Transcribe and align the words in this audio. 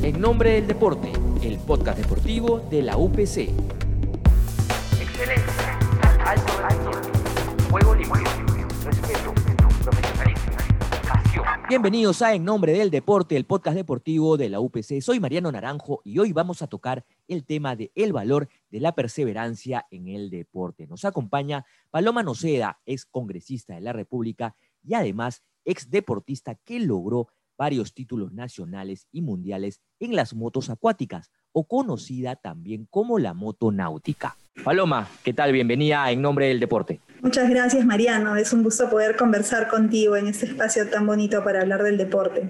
En 0.00 0.20
nombre 0.20 0.52
del 0.52 0.68
deporte, 0.68 1.10
el 1.42 1.58
podcast 1.58 1.98
deportivo 1.98 2.60
de 2.70 2.82
la 2.82 2.96
UPC. 2.96 3.50
Excelencia, 5.00 5.78
alto 6.24 6.52
rendimiento, 6.62 7.68
juego 7.68 7.94
respeto, 7.94 9.34
profesionalismo. 9.82 10.52
Bienvenidos 11.68 12.22
a 12.22 12.32
En 12.32 12.44
Nombre 12.44 12.72
del 12.74 12.90
Deporte, 12.90 13.36
el 13.36 13.44
podcast 13.44 13.76
deportivo 13.76 14.36
de 14.36 14.48
la 14.48 14.60
UPC. 14.60 15.00
Soy 15.00 15.18
Mariano 15.18 15.50
Naranjo 15.50 16.00
y 16.04 16.20
hoy 16.20 16.32
vamos 16.32 16.62
a 16.62 16.68
tocar 16.68 17.04
el 17.26 17.44
tema 17.44 17.74
de 17.74 17.90
el 17.96 18.12
valor 18.12 18.48
de 18.70 18.78
la 18.78 18.92
perseverancia 18.92 19.84
en 19.90 20.06
el 20.06 20.30
deporte. 20.30 20.86
Nos 20.86 21.04
acompaña 21.04 21.66
Paloma 21.90 22.22
Noceda, 22.22 22.78
ex 22.86 23.04
congresista 23.04 23.74
de 23.74 23.80
la 23.80 23.92
República 23.92 24.54
y 24.84 24.94
además 24.94 25.42
ex 25.64 25.90
deportista 25.90 26.54
que 26.54 26.78
logró 26.78 27.28
varios 27.58 27.92
títulos 27.92 28.32
nacionales 28.32 29.06
y 29.12 29.20
mundiales 29.20 29.80
en 30.00 30.16
las 30.16 30.32
motos 30.32 30.70
acuáticas, 30.70 31.30
o 31.52 31.66
conocida 31.66 32.36
también 32.36 32.86
como 32.88 33.18
la 33.18 33.34
moto 33.34 33.72
náutica. 33.72 34.36
Paloma, 34.64 35.08
¿qué 35.24 35.32
tal? 35.32 35.52
Bienvenida 35.52 36.10
en 36.10 36.22
nombre 36.22 36.46
del 36.46 36.60
deporte. 36.60 37.00
Muchas 37.20 37.50
gracias, 37.50 37.84
Mariano. 37.84 38.36
Es 38.36 38.52
un 38.52 38.62
gusto 38.62 38.88
poder 38.88 39.16
conversar 39.16 39.68
contigo 39.68 40.16
en 40.16 40.28
este 40.28 40.46
espacio 40.46 40.88
tan 40.88 41.06
bonito 41.06 41.42
para 41.42 41.62
hablar 41.62 41.82
del 41.82 41.98
deporte. 41.98 42.48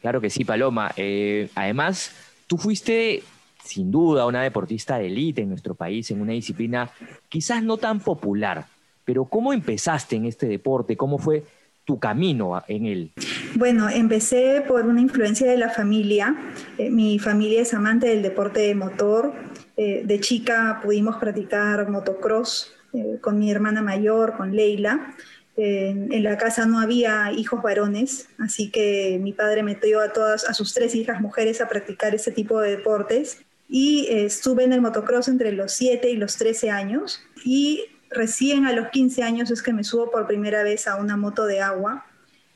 Claro 0.00 0.20
que 0.20 0.30
sí, 0.30 0.44
Paloma. 0.44 0.92
Eh, 0.96 1.48
además, 1.54 2.12
tú 2.46 2.56
fuiste 2.56 3.22
sin 3.64 3.90
duda 3.90 4.26
una 4.26 4.42
deportista 4.42 4.98
de 4.98 5.06
élite 5.06 5.42
en 5.42 5.50
nuestro 5.50 5.74
país, 5.74 6.10
en 6.10 6.20
una 6.20 6.32
disciplina 6.32 6.90
quizás 7.28 7.62
no 7.62 7.76
tan 7.76 8.00
popular, 8.00 8.66
pero 9.04 9.24
¿cómo 9.26 9.52
empezaste 9.52 10.16
en 10.16 10.24
este 10.24 10.46
deporte? 10.46 10.96
¿Cómo 10.96 11.18
fue 11.18 11.44
tu 11.88 11.98
camino 11.98 12.62
en 12.68 12.84
él? 12.84 13.12
Bueno, 13.54 13.88
empecé 13.88 14.62
por 14.68 14.84
una 14.84 15.00
influencia 15.00 15.50
de 15.50 15.56
la 15.56 15.70
familia. 15.70 16.36
Eh, 16.76 16.90
mi 16.90 17.18
familia 17.18 17.62
es 17.62 17.72
amante 17.72 18.08
del 18.08 18.20
deporte 18.20 18.60
de 18.60 18.74
motor. 18.74 19.32
Eh, 19.78 20.02
de 20.04 20.20
chica 20.20 20.80
pudimos 20.82 21.16
practicar 21.16 21.88
motocross 21.88 22.74
eh, 22.92 23.16
con 23.22 23.38
mi 23.38 23.50
hermana 23.50 23.80
mayor, 23.80 24.36
con 24.36 24.54
Leila. 24.54 25.14
en 25.56 26.22
la 26.22 26.36
casa 26.36 26.66
no 26.66 26.78
había 26.78 27.32
hijos 27.32 27.62
varones, 27.62 28.28
así 28.38 28.70
que 28.70 29.18
mi 29.20 29.32
padre 29.32 29.64
metió 29.64 30.00
a 30.00 30.12
todas 30.12 30.48
a 30.48 30.54
sus 30.54 30.72
tres 30.72 30.94
hijas 30.94 31.20
mujeres 31.20 31.60
a 31.60 31.68
practicar 31.68 32.14
ese 32.14 32.30
tipo 32.30 32.60
de 32.60 32.76
deportes 32.76 33.40
y 33.68 34.06
estuve 34.08 34.62
en 34.62 34.72
el 34.72 34.80
motocross 34.80 35.26
entre 35.26 35.50
los 35.50 35.72
7 35.72 36.10
y 36.10 36.16
los 36.16 36.36
13 36.36 36.70
años 36.70 37.20
y 37.44 37.86
recién 38.10 38.66
a 38.66 38.72
los 38.72 38.88
15 38.88 39.22
años 39.22 39.50
es 39.50 39.62
que 39.62 39.72
me 39.72 39.84
subo 39.84 40.10
por 40.10 40.26
primera 40.26 40.62
vez 40.62 40.86
a 40.86 40.96
una 40.96 41.16
moto 41.16 41.46
de 41.46 41.60
agua 41.60 42.06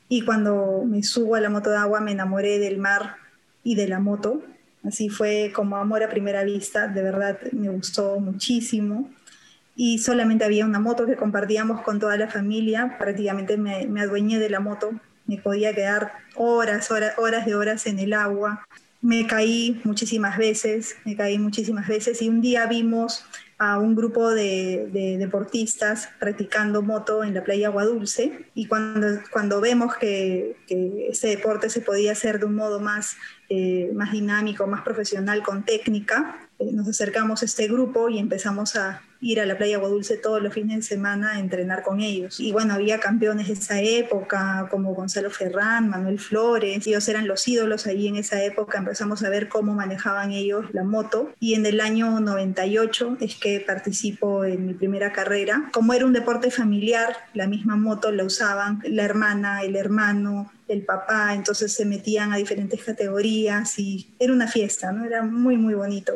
y 0.09 0.23
cuando 0.23 0.83
me 0.85 1.03
subo 1.03 1.35
a 1.35 1.41
la 1.41 1.49
moto 1.49 1.69
de 1.69 1.77
agua 1.77 1.99
me 1.99 2.11
enamoré 2.11 2.59
del 2.59 2.77
mar 2.77 3.17
y 3.63 3.75
de 3.75 3.87
la 3.87 3.99
moto. 3.99 4.43
Así 4.85 5.09
fue 5.09 5.51
como 5.55 5.77
amor 5.77 6.03
a 6.03 6.09
primera 6.09 6.43
vista, 6.43 6.87
de 6.87 7.01
verdad 7.01 7.39
me 7.51 7.69
gustó 7.69 8.19
muchísimo. 8.19 9.09
Y 9.75 9.99
solamente 9.99 10.45
había 10.45 10.65
una 10.65 10.79
moto 10.79 11.05
que 11.05 11.15
compartíamos 11.15 11.81
con 11.81 11.99
toda 11.99 12.15
la 12.17 12.27
familia, 12.27 12.97
prácticamente 12.99 13.57
me, 13.57 13.87
me 13.87 14.01
adueñé 14.01 14.37
de 14.37 14.49
la 14.49 14.59
moto, 14.59 14.91
me 15.25 15.37
podía 15.37 15.73
quedar 15.73 16.11
horas, 16.35 16.91
horas, 16.91 17.17
horas 17.17 17.45
de 17.45 17.55
horas 17.55 17.87
en 17.87 17.97
el 17.97 18.13
agua. 18.13 18.67
Me 19.01 19.25
caí 19.25 19.81
muchísimas 19.83 20.37
veces, 20.37 20.95
me 21.05 21.15
caí 21.15 21.39
muchísimas 21.39 21.87
veces 21.87 22.21
y 22.21 22.29
un 22.29 22.41
día 22.41 22.67
vimos 22.67 23.25
a 23.63 23.77
un 23.77 23.95
grupo 23.95 24.31
de, 24.31 24.89
deportistas 25.17 26.09
practicando 26.19 26.81
moto 26.81 27.23
en 27.23 27.33
la 27.33 27.43
playa 27.43 27.67
Agua 27.67 27.85
Dulce 27.85 28.49
y 28.53 28.67
cuando, 28.67 29.07
cuando 29.31 29.61
vemos 29.61 29.95
que, 29.95 30.57
ese 31.09 31.27
deporte 31.27 31.69
se 31.69 31.81
podía 31.81 32.11
hacer 32.11 32.39
de 32.39 32.45
un 32.45 32.55
modo 32.55 32.79
más, 32.79 33.15
eh, 33.49 33.91
más 33.93 34.11
dinámico, 34.11 34.65
más 34.67 34.81
profesional, 34.81 35.43
con 35.43 35.63
técnica, 35.63 36.42
nos 36.59 36.87
acercamos 36.87 37.41
a 37.41 37.45
este 37.45 37.67
grupo 37.67 38.09
y 38.09 38.19
empezamos 38.19 38.75
a, 38.75 39.01
ir 39.23 39.39
a 39.39 39.45
la 39.45 39.57
playa 39.57 39.79
Dulce 39.79 40.17
todos 40.17 40.41
los 40.41 40.53
fines 40.53 40.75
de 40.75 40.81
semana 40.83 41.31
a 41.31 41.39
entrenar 41.39 41.81
con 41.81 42.01
ellos. 42.01 42.39
Y 42.39 42.51
bueno, 42.51 42.73
había 42.73 42.99
campeones 42.99 43.47
de 43.47 43.53
esa 43.53 43.81
época 43.81 44.67
como 44.69 44.93
Gonzalo 44.93 45.29
Ferrán, 45.29 45.89
Manuel 45.89 46.19
Flores, 46.19 46.85
ellos 46.85 47.07
eran 47.07 47.27
los 47.27 47.47
ídolos 47.47 47.87
ahí 47.87 48.07
en 48.07 48.17
esa 48.17 48.43
época, 48.43 48.77
empezamos 48.77 49.23
a 49.23 49.29
ver 49.29 49.47
cómo 49.47 49.73
manejaban 49.73 50.31
ellos 50.31 50.65
la 50.73 50.83
moto 50.83 51.31
y 51.39 51.53
en 51.53 51.65
el 51.65 51.79
año 51.79 52.19
98 52.19 53.17
es 53.21 53.35
que 53.35 53.59
participo 53.61 54.43
en 54.43 54.67
mi 54.67 54.73
primera 54.73 55.13
carrera. 55.13 55.69
Como 55.71 55.93
era 55.93 56.05
un 56.05 56.13
deporte 56.13 56.51
familiar, 56.51 57.15
la 57.33 57.47
misma 57.47 57.77
moto 57.77 58.11
la 58.11 58.25
usaban 58.25 58.81
la 58.85 59.03
hermana, 59.03 59.63
el 59.63 59.75
hermano, 59.75 60.51
el 60.67 60.83
papá, 60.83 61.33
entonces 61.33 61.73
se 61.73 61.85
metían 61.85 62.33
a 62.33 62.37
diferentes 62.37 62.83
categorías 62.83 63.77
y 63.79 64.13
era 64.19 64.33
una 64.33 64.47
fiesta, 64.47 64.91
¿no? 64.91 65.05
Era 65.05 65.23
muy, 65.23 65.57
muy 65.57 65.73
bonito 65.73 66.13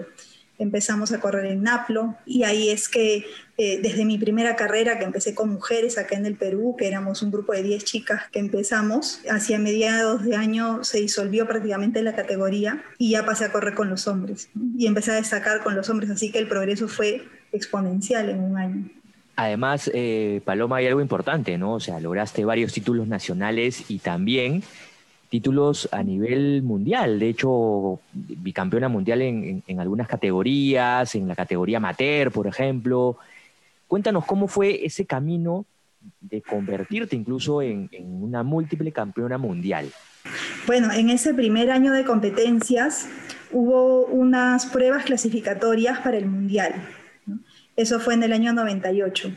empezamos 0.59 1.12
a 1.12 1.19
correr 1.19 1.46
en 1.46 1.63
Naplo 1.63 2.16
y 2.25 2.44
ahí 2.44 2.69
es 2.69 2.90
que 2.90 3.25
eh, 3.58 3.80
desde 3.81 4.06
mi 4.06 4.18
primera 4.18 4.56
carrera 4.56 4.97
que 4.97 5.06
empecé 5.06 5.35
con 5.35 5.50
mujeres 5.50 5.97
acá 5.97 6.16
en 6.16 6.25
el 6.25 6.35
Perú, 6.35 6.75
que 6.78 6.88
éramos 6.88 7.22
un 7.22 7.31
grupo 7.31 7.53
de 7.53 7.63
10 7.63 7.84
chicas 7.84 8.24
que 8.31 8.40
empezamos, 8.40 9.22
hacia 9.30 9.59
mediados 9.59 10.24
de 10.24 10.35
año 10.35 10.84
se 10.84 11.00
disolvió 11.00 11.47
prácticamente 11.47 12.02
la 12.02 12.16
categoría 12.16 12.84
y 12.97 13.12
ya 13.12 13.25
pasé 13.25 13.46
a 13.46 13.52
correr 13.52 13.74
con 13.74 13.90
los 13.90 14.08
hombres 14.08 14.50
y 14.78 14.88
empecé 14.88 15.12
a 15.12 15.16
destacar 15.16 15.64
con 15.64 15.75
los 15.75 15.90
hombres, 15.90 16.09
así 16.09 16.31
que 16.31 16.40
el 16.40 16.47
progreso 16.47 16.88
fue 16.88 17.28
exponencial 17.52 18.29
en 18.29 18.40
un 18.40 18.58
año. 18.58 18.90
Además, 19.38 19.92
eh, 19.94 20.42
Paloma, 20.46 20.78
hay 20.78 20.88
algo 20.88 21.00
importante, 21.00 21.59
¿no? 21.59 21.75
O 21.75 21.80
sea, 21.80 22.00
lograste 22.00 22.44
varios 22.44 22.74
títulos 22.74 23.08
nacionales 23.08 23.86
y 23.88 24.00
también 24.00 24.64
títulos 25.30 25.88
a 25.92 26.02
nivel 26.02 26.64
mundial. 26.64 27.20
De 27.20 27.30
hecho, 27.30 28.00
bicampeona 28.14 28.90
mundial 28.90 29.22
en, 29.22 29.80
algunas 29.80 30.08
categorías, 30.08 31.14
en 31.14 31.28
la 31.28 31.36
categoría 31.36 31.78
amateur, 31.78 32.31
por 32.31 32.47
ejemplo. 32.47 33.18
Cuéntanos 33.88 34.26
cómo 34.26 34.47
fue 34.47 34.84
ese 34.84 35.06
camino 35.06 35.66
de 36.20 36.42
convertirte 36.42 37.16
incluso 37.16 37.62
en, 37.62 37.92
una 38.02 38.42
múltiple 38.42 38.92
campeona 38.92 39.38
mundial. 39.38 39.92
Bueno, 40.66 40.92
en 40.92 41.12
ese 41.12 41.36
primer 41.36 41.70
año 41.70 41.94
de 41.94 42.06
competencias 42.06 43.08
hubo 43.52 44.08
unas 44.08 44.66
pruebas 44.66 45.06
clasificatorias 45.06 46.00
para 46.00 46.18
el 46.18 46.26
mundial. 46.26 46.74
Eso 47.78 48.02
fue 48.02 48.16
en 48.16 48.24
el 48.24 48.34
año 48.34 48.52
98. 48.52 49.32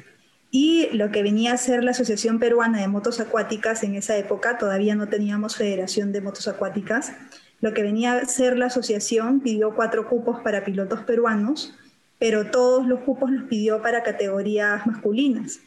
Y 0.50 0.88
lo 0.92 1.12
que 1.12 1.22
venía 1.22 1.52
a 1.52 1.58
ser 1.58 1.84
la 1.84 1.92
Asociación 1.92 2.40
Peruana 2.40 2.80
de 2.80 2.88
Motos 2.88 3.20
Acuáticas 3.20 3.84
en 3.84 3.94
esa 3.94 4.16
época, 4.16 4.58
todavía 4.58 4.96
no 4.96 5.08
teníamos 5.08 5.54
Federación 5.54 6.10
de 6.10 6.22
Motos 6.22 6.48
Acuáticas, 6.48 7.12
lo 7.60 7.74
que 7.74 7.82
venía 7.82 8.14
a 8.14 8.24
ser 8.24 8.56
la 8.56 8.66
asociación 8.66 9.40
pidió 9.40 9.74
cuatro 9.74 10.08
cupos 10.08 10.40
para 10.40 10.64
pilotos 10.64 11.00
peruanos, 11.00 11.74
pero 12.18 12.50
todos 12.50 12.86
los 12.86 13.00
cupos 13.00 13.30
los 13.30 13.44
pidió 13.44 13.82
para 13.82 14.02
categorías 14.02 14.86
masculinas. 14.86 15.60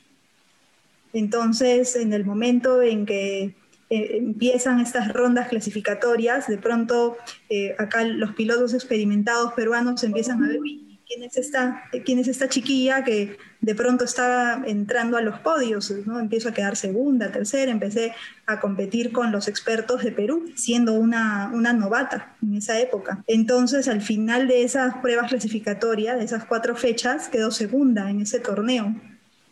Entonces, 1.14 1.96
en 1.96 2.12
el 2.14 2.26
momento 2.26 2.82
en 2.82 3.06
que 3.06 3.56
eh, 3.92 4.18
empiezan 4.18 4.80
estas 4.80 5.14
rondas 5.14 5.50
clasificatorias, 5.50 6.48
de 6.48 6.58
pronto 6.58 7.18
eh, 7.50 7.76
acá 7.78 8.04
los 8.04 8.34
pilotos 8.34 8.74
experimentados 8.74 9.54
peruanos 9.54 10.04
empiezan 10.04 10.44
a 10.44 10.48
ver, 10.48 10.60
quién 11.08 11.24
es 11.24 11.38
esta, 11.38 11.84
quién 12.06 12.20
es 12.20 12.28
esta 12.28 12.50
chiquilla 12.50 13.04
que 13.04 13.38
de 13.62 13.76
pronto 13.76 14.06
estaba 14.06 14.64
entrando 14.66 15.18
a 15.18 15.22
los 15.22 15.40
podios, 15.40 15.92
¿no? 16.06 16.20
Empiezo 16.20 16.50
a 16.50 16.54
quedar 16.54 16.76
segunda, 16.76 17.32
tercera, 17.32 17.72
empecé 17.72 18.14
a 18.46 18.60
competir 18.60 19.12
con 19.12 19.32
los 19.32 19.48
expertos 19.48 20.04
de 20.04 20.12
Perú, 20.12 20.52
siendo 20.56 20.94
una, 20.94 21.52
una 21.54 21.74
novata 21.74 22.36
en 22.42 22.56
esa 22.56 22.80
época. 22.80 23.24
Entonces, 23.28 23.88
al 23.88 24.02
final 24.02 24.48
de 24.48 24.64
esas 24.64 24.96
pruebas 24.98 25.30
clasificatorias, 25.30 26.18
de 26.18 26.26
esas 26.26 26.46
cuatro 26.46 26.76
fechas, 26.76 27.30
quedó 27.30 27.52
segunda 27.52 28.10
en 28.10 28.22
ese 28.22 28.40
torneo 28.40 28.96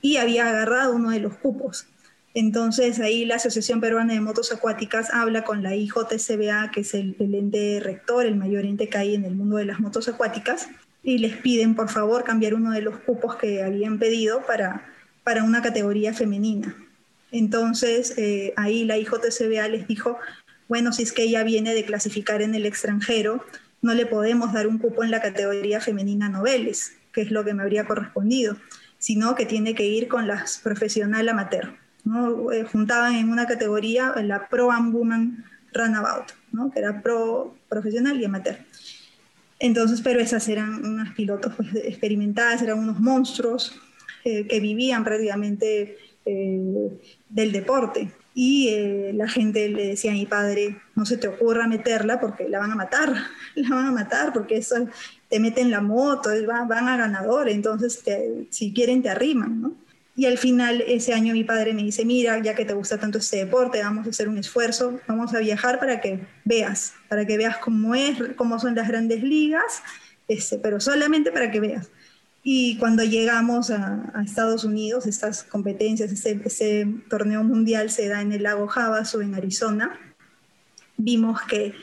y 0.01 0.17
había 0.17 0.49
agarrado 0.49 0.95
uno 0.95 1.11
de 1.11 1.19
los 1.19 1.35
cupos. 1.37 1.87
Entonces 2.33 2.99
ahí 2.99 3.25
la 3.25 3.35
Asociación 3.35 3.81
Peruana 3.81 4.13
de 4.13 4.21
Motos 4.21 4.51
Acuáticas 4.53 5.13
habla 5.13 5.43
con 5.43 5.63
la 5.63 5.75
IJCBA, 5.75 6.71
que 6.71 6.81
es 6.81 6.93
el, 6.93 7.15
el, 7.19 7.35
ente 7.35 7.81
rector, 7.83 8.25
el 8.25 8.37
mayor 8.37 8.65
ente 8.65 8.87
que 8.87 8.97
hay 8.97 9.15
en 9.15 9.25
el 9.25 9.35
mundo 9.35 9.57
de 9.57 9.65
las 9.65 9.81
motos 9.81 10.07
acuáticas, 10.07 10.69
y 11.03 11.17
les 11.17 11.37
piden 11.37 11.75
por 11.75 11.89
favor 11.89 12.23
cambiar 12.23 12.53
uno 12.53 12.71
de 12.71 12.81
los 12.81 12.97
cupos 12.99 13.35
que 13.35 13.63
habían 13.63 13.99
pedido 13.99 14.45
para, 14.45 14.85
para 15.23 15.43
una 15.43 15.61
categoría 15.61 16.13
femenina. 16.13 16.75
Entonces 17.31 18.17
eh, 18.17 18.53
ahí 18.57 18.83
la 18.83 18.97
IJCBA 18.97 19.67
les 19.69 19.87
dijo, 19.87 20.17
bueno, 20.67 20.93
si 20.93 21.03
es 21.03 21.11
que 21.11 21.23
ella 21.23 21.43
viene 21.43 21.73
de 21.73 21.85
clasificar 21.85 22.41
en 22.41 22.55
el 22.55 22.65
extranjero, 22.65 23.43
no 23.81 23.93
le 23.93 24.05
podemos 24.05 24.53
dar 24.53 24.67
un 24.67 24.77
cupo 24.77 25.03
en 25.03 25.11
la 25.11 25.21
categoría 25.21 25.81
femenina 25.81 26.29
noveles, 26.29 26.93
que 27.11 27.21
es 27.21 27.31
lo 27.31 27.43
que 27.43 27.53
me 27.53 27.63
habría 27.63 27.85
correspondido, 27.85 28.57
sino 28.99 29.35
que 29.35 29.45
tiene 29.45 29.73
que 29.73 29.87
ir 29.87 30.07
con 30.07 30.27
las 30.27 30.59
profesional 30.59 31.27
amateur. 31.27 31.73
¿no? 32.03 32.51
Eh, 32.51 32.63
juntaban 32.63 33.15
en 33.15 33.29
una 33.29 33.47
categoría 33.47 34.13
la 34.23 34.47
Pro 34.47 34.71
Am 34.71 34.93
Woman 34.93 35.45
Runabout, 35.73 36.31
¿no? 36.51 36.71
que 36.71 36.79
era 36.79 37.01
pro 37.01 37.55
profesional 37.69 38.19
y 38.19 38.25
amateur. 38.25 38.57
Entonces, 39.61 40.01
pero 40.01 40.19
esas 40.19 40.49
eran 40.49 40.83
unas 40.83 41.13
pilotos 41.13 41.53
pues, 41.55 41.69
experimentadas, 41.75 42.63
eran 42.63 42.79
unos 42.79 42.99
monstruos 42.99 43.79
eh, 44.25 44.47
que 44.47 44.59
vivían 44.59 45.03
prácticamente 45.03 45.97
eh, 46.25 46.89
del 47.29 47.51
deporte. 47.51 48.11
y 48.33 48.69
eh, 48.69 49.11
la 49.13 49.27
gente 49.27 49.69
le 49.69 49.87
decía 49.87 50.11
a 50.11 50.15
mi 50.15 50.25
padre, 50.25 50.77
no 50.95 51.05
se 51.05 51.17
te 51.17 51.27
ocurra 51.27 51.67
meterla 51.67 52.19
porque 52.19 52.49
la 52.49 52.57
van 52.59 52.71
a 52.71 52.75
matar, 52.75 53.13
la 53.55 53.69
van 53.69 53.85
a 53.85 53.91
matar 53.91 54.33
porque 54.33 54.57
eso 54.57 54.75
te 55.29 55.39
meten 55.39 55.69
la 55.69 55.81
moto, 55.81 56.31
van, 56.47 56.87
a 56.87 56.97
ganador, 56.97 57.47
entonces 57.47 58.03
si 58.49 58.73
quieren 58.73 59.03
te 59.03 59.09
arriman, 59.09 59.61
¿no? 59.61 59.75
Y 60.15 60.25
al 60.25 60.37
final 60.37 60.83
ese 60.87 61.13
año 61.13 61.33
mi 61.33 61.43
padre 61.43 61.73
me 61.73 61.83
dice, 61.83 62.03
mira, 62.03 62.37
ya 62.39 62.53
que 62.53 62.65
te 62.65 62.73
gusta 62.73 62.97
tanto 62.99 63.17
este 63.17 63.37
deporte, 63.37 63.81
vamos 63.81 64.05
a 64.05 64.09
hacer 64.09 64.27
un 64.27 64.37
esfuerzo, 64.37 64.99
vamos 65.07 65.33
a 65.33 65.39
viajar 65.39 65.79
para 65.79 66.01
que 66.01 66.19
veas, 66.43 66.93
para 67.07 67.25
que 67.25 67.37
veas 67.37 67.57
cómo 67.57 67.95
es, 67.95 68.17
cómo 68.35 68.59
son 68.59 68.75
las 68.75 68.87
grandes 68.87 69.23
ligas, 69.23 69.81
este, 70.27 70.57
pero 70.57 70.79
solamente 70.79 71.31
para 71.31 71.49
que 71.49 71.61
veas. 71.61 71.89
Y 72.43 72.77
cuando 72.77 73.03
llegamos 73.03 73.69
a, 73.69 74.11
Estados 74.25 74.63
Unidos, 74.63 75.05
estas 75.05 75.43
competencias, 75.43 76.11
ese, 76.11 76.87
torneo 77.09 77.43
mundial 77.43 77.89
se 77.91 78.07
da 78.07 78.21
en 78.21 78.31
el 78.31 78.43
lago 78.43 78.69
Havasu, 78.69 79.21
en 79.21 79.35
Arizona, 79.35 79.99
vimos 80.97 81.41
que 81.43 81.73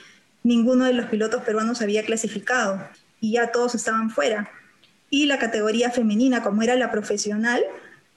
ninguno 0.42 0.84
de 0.84 0.94
los 0.94 1.06
pilotos 1.06 1.42
peruanos 1.42 1.80
había 1.80 2.04
clasificado 2.04 2.88
y 3.20 3.32
ya 3.32 3.52
todos 3.52 3.74
estaban 3.74 4.10
fuera. 4.10 4.50
Y 5.10 5.26
la 5.26 5.38
categoría 5.38 5.90
femenina, 5.90 6.42
como 6.42 6.62
era 6.62 6.74
la 6.74 6.90
profesional, 6.90 7.62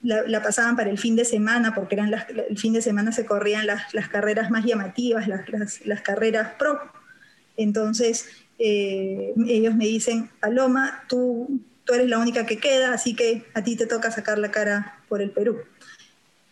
la, 0.04 0.44
pasaban 0.44 0.76
para 0.76 0.90
el 0.90 0.98
fin 0.98 1.16
de 1.16 1.26
semana, 1.26 1.76
porque 1.76 1.96
eran 1.96 2.12
el 2.50 2.58
fin 2.58 2.74
de 2.74 2.82
semana 2.82 3.12
se 3.12 3.26
corrían 3.26 3.68
las, 3.68 4.10
carreras 4.10 4.50
más 4.50 4.66
llamativas, 4.66 5.28
las, 5.28 6.02
carreras 6.02 6.54
pro. 6.58 6.80
Entonces, 7.58 8.28
eh, 8.60 9.34
ellos 9.48 9.76
me 9.76 9.86
dicen, 9.86 10.30
Paloma, 10.40 11.04
tú 11.08 11.62
tú 11.86 11.94
eres 11.94 12.10
la 12.10 12.20
única 12.20 12.46
que 12.46 12.58
queda, 12.58 12.94
así 12.94 13.16
que 13.16 13.46
a 13.54 13.64
ti 13.64 13.76
te 13.76 13.88
toca 13.88 14.12
sacar 14.12 14.38
la 14.38 14.52
cara 14.52 15.00
por 15.08 15.22
el 15.22 15.32
Perú. 15.32 15.58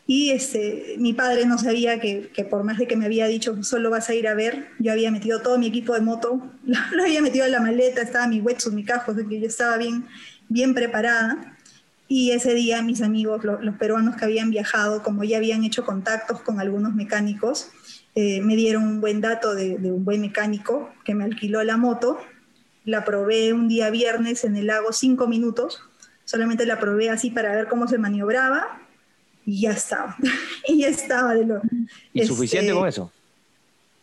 Y 0.08 0.32
este, 0.32 0.96
mi 0.98 1.14
padre 1.14 1.46
no 1.46 1.60
sabía 1.60 2.00
que, 2.00 2.32
por 2.50 2.64
más 2.64 2.80
de 2.80 2.88
que 2.88 2.96
me 2.96 3.06
había 3.06 3.28
dicho 3.28 3.62
solo 3.64 3.92
vas 3.92 4.10
a 4.10 4.16
ir 4.16 4.28
a 4.28 4.34
ver, 4.34 4.70
yo 4.80 4.92
había 4.92 5.12
metido 5.12 5.42
todo 5.42 5.60
mi 5.60 5.68
equipo 5.68 5.94
de 5.94 6.02
moto, 6.02 6.42
lo, 6.66 7.04
había 7.04 7.22
metido 7.22 7.46
en 7.46 7.52
la 7.52 7.62
maleta, 7.62 8.02
estaba 8.02 8.28
mi 8.28 8.42
wetsuit, 8.42 8.74
mi 8.74 8.84
cajo, 8.84 9.12
así 9.12 9.26
que 9.28 9.40
yo 9.40 9.48
estaba 9.48 9.78
bien, 9.78 10.06
bien 10.48 10.74
preparada. 10.74 11.56
Y 12.10 12.32
ese 12.32 12.54
día 12.54 12.82
mis 12.82 13.02
amigos, 13.02 13.46
los 13.46 13.76
peruanos 13.78 14.18
que 14.18 14.26
habían 14.26 14.50
viajado, 14.50 15.04
como 15.04 15.24
ya 15.24 15.38
habían 15.38 15.64
hecho 15.64 15.86
contactos 15.86 16.42
con 16.42 16.60
algunos 16.60 16.94
mecánicos, 16.94 17.70
eh, 18.16 18.42
me 18.42 18.58
dieron 18.58 18.84
un 18.84 19.00
buen 19.00 19.22
dato 19.22 19.56
de, 19.56 19.78
de 19.78 19.92
un 19.92 20.04
buen 20.04 20.20
mecánico 20.20 20.90
que 21.06 21.16
me 21.16 21.24
alquiló 21.24 21.64
la 21.64 21.78
moto 21.78 22.20
la 22.90 23.06
probé 23.06 23.54
un 23.54 23.68
día 23.68 23.90
viernes 23.90 24.44
en 24.44 24.56
el 24.56 24.68
lago 24.68 24.92
cinco 24.92 25.28
minutos, 25.28 25.82
solamente 26.26 26.66
la 26.66 26.80
probé 26.80 27.10
así 27.10 27.30
para 27.30 27.56
ver 27.56 27.68
cómo 27.68 27.88
se 27.88 27.98
maniobraba 27.98 28.82
y 29.46 29.62
ya 29.62 29.72
estaba. 29.72 30.18
y 30.68 30.80
ya 30.80 30.88
estaba 30.88 31.36
de 31.36 31.46
lo... 31.46 31.62
¿Y 32.14 32.26
suficiente 32.26 32.68
este, 32.68 32.80
con 32.80 32.88
eso? 32.88 33.12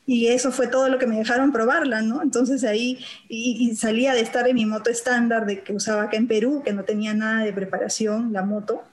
Y 0.06 0.29
eso 0.29 0.53
fue 0.53 0.69
todo 0.69 0.88
lo 0.88 0.99
que 0.99 1.08
me 1.08 1.19
dejaron 1.19 1.50
probarla, 1.50 2.00
¿no? 2.00 2.23
Entonces 2.23 2.62
ahí 2.62 3.05
y, 3.29 3.75
salía 3.75 4.14
de 4.14 4.20
estar 4.20 4.47
en 4.47 4.55
mi 4.55 4.64
moto 4.64 4.88
estándar 4.88 5.47
de 5.47 5.62
que 5.62 5.73
usaba 5.73 6.05
acá 6.05 6.17
en 6.17 6.29
Perú, 6.29 6.62
que 6.64 6.73
no 6.73 6.85
tenía 6.85 7.12
nada 7.12 7.44
de 7.44 7.53
preparación, 7.53 8.32
la 8.32 8.44
moto, 8.44 8.85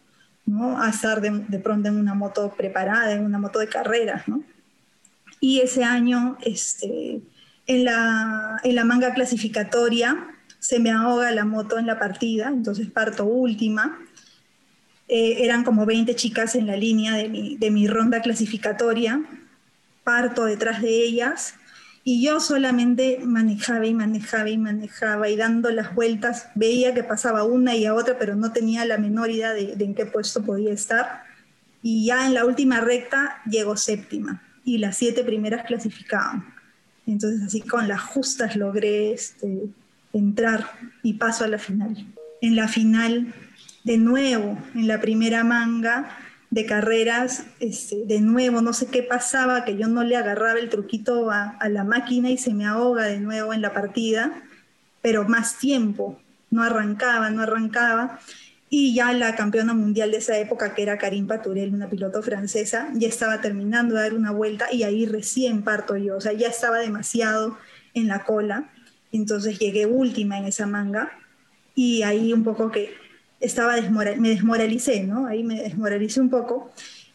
¿no? 0.48 0.82
A 0.82 0.90
estar 0.90 1.22
de, 1.22 1.60
pronto 1.60 1.90
en 1.90 1.98
una 1.98 2.16
moto 2.16 2.52
preparada, 2.58 3.12
en 3.12 3.24
una 3.24 3.38
moto 3.38 3.60
de 3.60 3.68
carreras, 3.68 4.28
¿no? 4.28 4.44
Y 5.40 5.60
ese 5.60 5.84
año, 5.84 6.38
este, 6.44 7.22
en 7.68 7.84
la, 7.86 8.60
en 8.64 8.76
la 8.76 8.84
manga 8.84 9.14
clasificatoria 9.14 10.30
se 10.58 10.80
me 10.80 10.92
ahoga 10.92 11.30
la 11.32 11.46
moto 11.46 11.78
en 11.78 11.86
la 11.86 12.00
partida, 12.00 12.48
entonces 12.48 12.90
parto 12.90 13.26
última. 13.26 14.00
Eh, 15.10 15.44
eran 15.44 15.64
como 15.64 15.86
20 15.86 16.16
chicas 16.16 16.56
en 16.56 16.66
la 16.66 16.78
línea 16.78 17.16
de 17.16 17.30
mi, 17.30 17.58
de 17.58 17.70
mi 17.70 17.86
ronda 17.86 18.22
clasificatoria, 18.22 19.22
parto 20.04 20.46
detrás 20.46 20.82
de 20.82 20.90
ellas 20.90 21.56
y 22.06 22.22
yo 22.22 22.42
solamente 22.42 23.20
manejaba 23.24 23.86
y 23.86 23.94
manejaba 23.94 24.50
y 24.50 24.58
manejaba 24.58 25.30
y 25.30 25.38
dando 25.38 25.72
las 25.72 25.96
vueltas, 25.96 26.50
veía 26.54 26.94
que 26.94 27.04
pasaba 27.04 27.46
una 27.46 27.76
y 27.76 27.86
a 27.86 27.94
otra, 27.94 28.20
pero 28.20 28.36
no 28.36 28.52
tenía 28.52 28.84
la 28.84 28.98
menor 28.98 29.32
idea 29.32 29.54
de, 29.54 29.76
en 29.80 29.96
qué 29.96 30.06
puesto 30.06 30.44
podía 30.44 30.74
estar. 30.74 31.24
Y 31.82 32.06
ya 32.06 32.28
en 32.28 32.34
la 32.34 32.46
última 32.46 32.82
recta 32.82 33.42
llego 33.46 33.78
séptima 33.78 34.44
y 34.66 34.80
las 34.80 34.98
siete 34.98 35.24
primeras 35.24 35.66
clasificaban. 35.66 36.54
Entonces 37.08 37.42
así 37.42 37.62
con 37.62 37.88
las 37.88 38.02
justas 38.02 38.58
logré 38.58 39.14
este, 39.14 39.68
entrar 40.12 40.72
y 41.04 41.14
paso 41.14 41.46
a 41.46 41.48
la 41.48 41.58
final. 41.58 42.06
En 42.42 42.58
la 42.58 42.68
final, 42.68 43.34
de 43.86 43.98
nuevo, 43.98 44.58
en 44.76 44.88
la 44.88 45.00
primera 45.00 45.46
manga 45.46 46.18
de 46.54 46.68
carreras, 46.68 47.46
este, 47.60 48.06
de 48.06 48.22
nuevo, 48.22 48.62
no 48.62 48.74
sé 48.74 48.86
qué 48.86 49.02
pasaba, 49.02 49.66
que 49.66 49.76
yo 49.76 49.88
no 49.88 50.04
le 50.04 50.16
agarraba 50.16 50.60
el 50.60 50.70
truquito 50.70 51.32
a, 51.32 51.58
la 51.68 51.84
máquina 51.84 52.30
y 52.30 52.38
se 52.38 52.54
me 52.54 52.68
ahoga 52.68 53.06
de 53.06 53.20
nuevo 53.20 53.56
en 53.56 53.62
la 53.64 53.74
partida, 53.74 54.44
pero 55.02 55.28
más 55.28 55.58
tiempo, 55.58 56.22
no 56.52 56.62
arrancaba, 56.62 57.32
no 57.32 57.42
arrancaba. 57.42 58.20
Y 58.70 58.94
ya 58.94 59.14
la 59.14 59.36
campeona 59.36 59.74
mundial 59.74 60.12
de 60.12 60.18
esa 60.18 60.38
época, 60.38 60.76
que 60.76 60.84
era 60.84 61.00
Karim 61.00 61.26
Paturel, 61.26 61.74
una 61.74 61.90
piloto 61.90 62.22
francesa, 62.22 62.90
ya 62.94 63.08
estaba 63.08 63.42
terminando 63.42 63.96
de 63.96 64.02
dar 64.02 64.14
una 64.14 64.30
vuelta 64.30 64.72
y 64.72 64.84
ahí 64.84 65.08
recién 65.08 65.64
parto 65.64 65.98
yo, 65.98 66.18
o 66.18 66.22
sea, 66.22 66.34
ya 66.34 66.50
estaba 66.50 66.78
demasiado 66.78 67.58
en 67.96 68.08
la 68.08 68.26
cola, 68.26 68.70
entonces 69.12 69.58
llegué 69.58 69.88
última 69.88 70.38
en 70.38 70.46
esa 70.46 70.68
manga 70.68 71.12
y 71.74 72.04
ahí 72.04 72.32
un 72.32 72.44
poco 72.44 72.70
que 72.70 72.94
estaba 73.44 73.76
me 74.18 74.30
desmoralicé, 74.30 75.04
¿no? 75.04 75.28
Ahí 75.28 75.44
me 75.44 75.62
desmoralicé 75.62 76.22
un 76.22 76.30
poco 76.30 76.72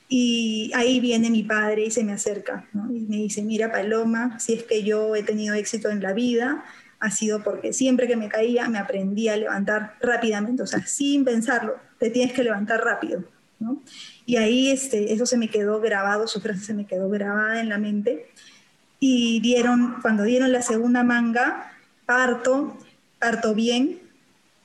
y 0.09 0.71
ahí 0.75 1.01
viene 1.01 1.31
mi 1.31 1.43
padre 1.43 1.87
y 1.87 1.91
se 1.91 2.05
me 2.05 2.13
acerca, 2.13 2.67
¿no? 2.73 2.91
Y 2.93 3.01
me 3.01 3.17
dice, 3.17 3.43
mira 3.43 3.73
Paloma, 3.73 4.39
si 4.39 4.55
es 4.55 4.63
que 4.65 4.83
yo 4.83 5.15
he 5.15 5.23
tenido 5.23 5.55
éxito 5.55 5.91
en 5.91 6.03
la 6.03 6.13
vida, 6.13 6.65
ha 7.01 7.11
sido 7.11 7.43
porque 7.43 7.73
siempre 7.73 8.07
que 8.07 8.17
me 8.17 8.29
caía 8.29 8.69
me 8.69 8.79
aprendía 8.79 9.35
a 9.35 9.37
levantar 9.37 9.95
rápidamente, 10.01 10.63
o 10.63 10.67
sea, 10.67 10.85
sin 10.87 11.25
pensarlo, 11.25 11.77
te 11.99 12.11
tienes 12.11 12.33
que 12.33 12.43
levantar 12.43 12.83
rápido, 12.83 13.25
¿no? 13.59 13.83
Y 14.27 14.37
ahí 14.37 14.71
este, 14.71 15.13
eso 15.13 15.27
se 15.27 15.39
me 15.39 15.49
quedó 15.49 15.81
grabado, 15.81 16.27
su 16.27 16.41
frase 16.41 16.65
se 16.65 16.75
me 16.75 16.87
quedó 16.87 17.09
grabada 17.09 17.61
en 17.61 17.69
la 17.69 17.79
mente. 17.79 18.27
Y 19.01 19.41
dieron, 19.41 19.97
cuando 20.03 20.25
dieron 20.25 20.53
la 20.53 20.61
segunda 20.61 21.05
manga, 21.05 21.73
parto, 22.05 22.77
parto 23.19 23.55
bien, 23.55 24.01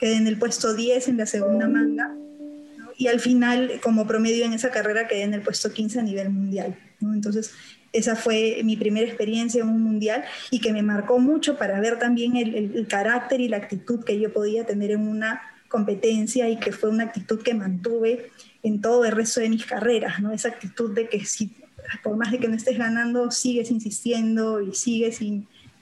quedé 0.03 0.17
en 0.17 0.27
el 0.27 0.37
puesto 0.37 0.73
10 0.73 1.07
en 1.07 1.17
la 1.17 1.25
segunda 1.25 1.69
manga, 1.69 2.13
y 2.97 3.07
al 3.07 3.21
final, 3.21 3.79
como 3.81 4.05
promedio 4.05 4.43
en 4.43 4.51
esa 4.51 4.69
carrera, 4.69 5.07
quedé 5.07 5.21
en 5.21 5.33
el 5.33 5.41
puesto 5.41 5.71
15 5.71 6.01
a 6.01 6.03
nivel 6.03 6.29
mundial. 6.29 6.77
¿no? 6.99 7.13
Entonces, 7.13 7.53
esa 7.93 8.17
fue 8.17 8.59
mi 8.65 8.75
primera 8.75 9.07
experiencia 9.07 9.61
en 9.61 9.69
un 9.69 9.81
mundial 9.81 10.25
y 10.51 10.59
que 10.59 10.73
me 10.73 10.83
marcó 10.83 11.19
mucho 11.19 11.57
para 11.57 11.79
ver 11.79 11.99
también 11.99 12.35
el, 12.35 12.85
carácter 12.89 13.39
y 13.39 13.47
la 13.47 13.55
actitud 13.55 14.03
que 14.03 14.19
yo 14.19 14.33
podía 14.33 14.65
tener 14.65 14.91
en 14.91 15.07
una 15.07 15.41
competencia 15.69 16.49
y 16.49 16.59
que 16.59 16.73
fue 16.73 16.89
una 16.89 17.05
actitud 17.05 17.41
que 17.41 17.53
mantuve 17.53 18.29
en 18.61 18.81
todo 18.81 19.05
el 19.05 19.13
resto 19.13 19.39
de 19.39 19.47
mis 19.47 19.65
carreras, 19.65 20.19
¿no? 20.19 20.33
Esa 20.33 20.49
actitud 20.49 20.93
de 20.93 21.07
que 21.07 21.23
si, 21.23 21.55
por 22.03 22.17
más 22.17 22.29
de 22.29 22.39
que 22.39 22.49
no 22.49 22.55
estés 22.55 22.77
ganando, 22.77 23.31
sigues 23.31 23.71
insistiendo 23.71 24.61
y 24.61 24.75
sigues 24.75 25.19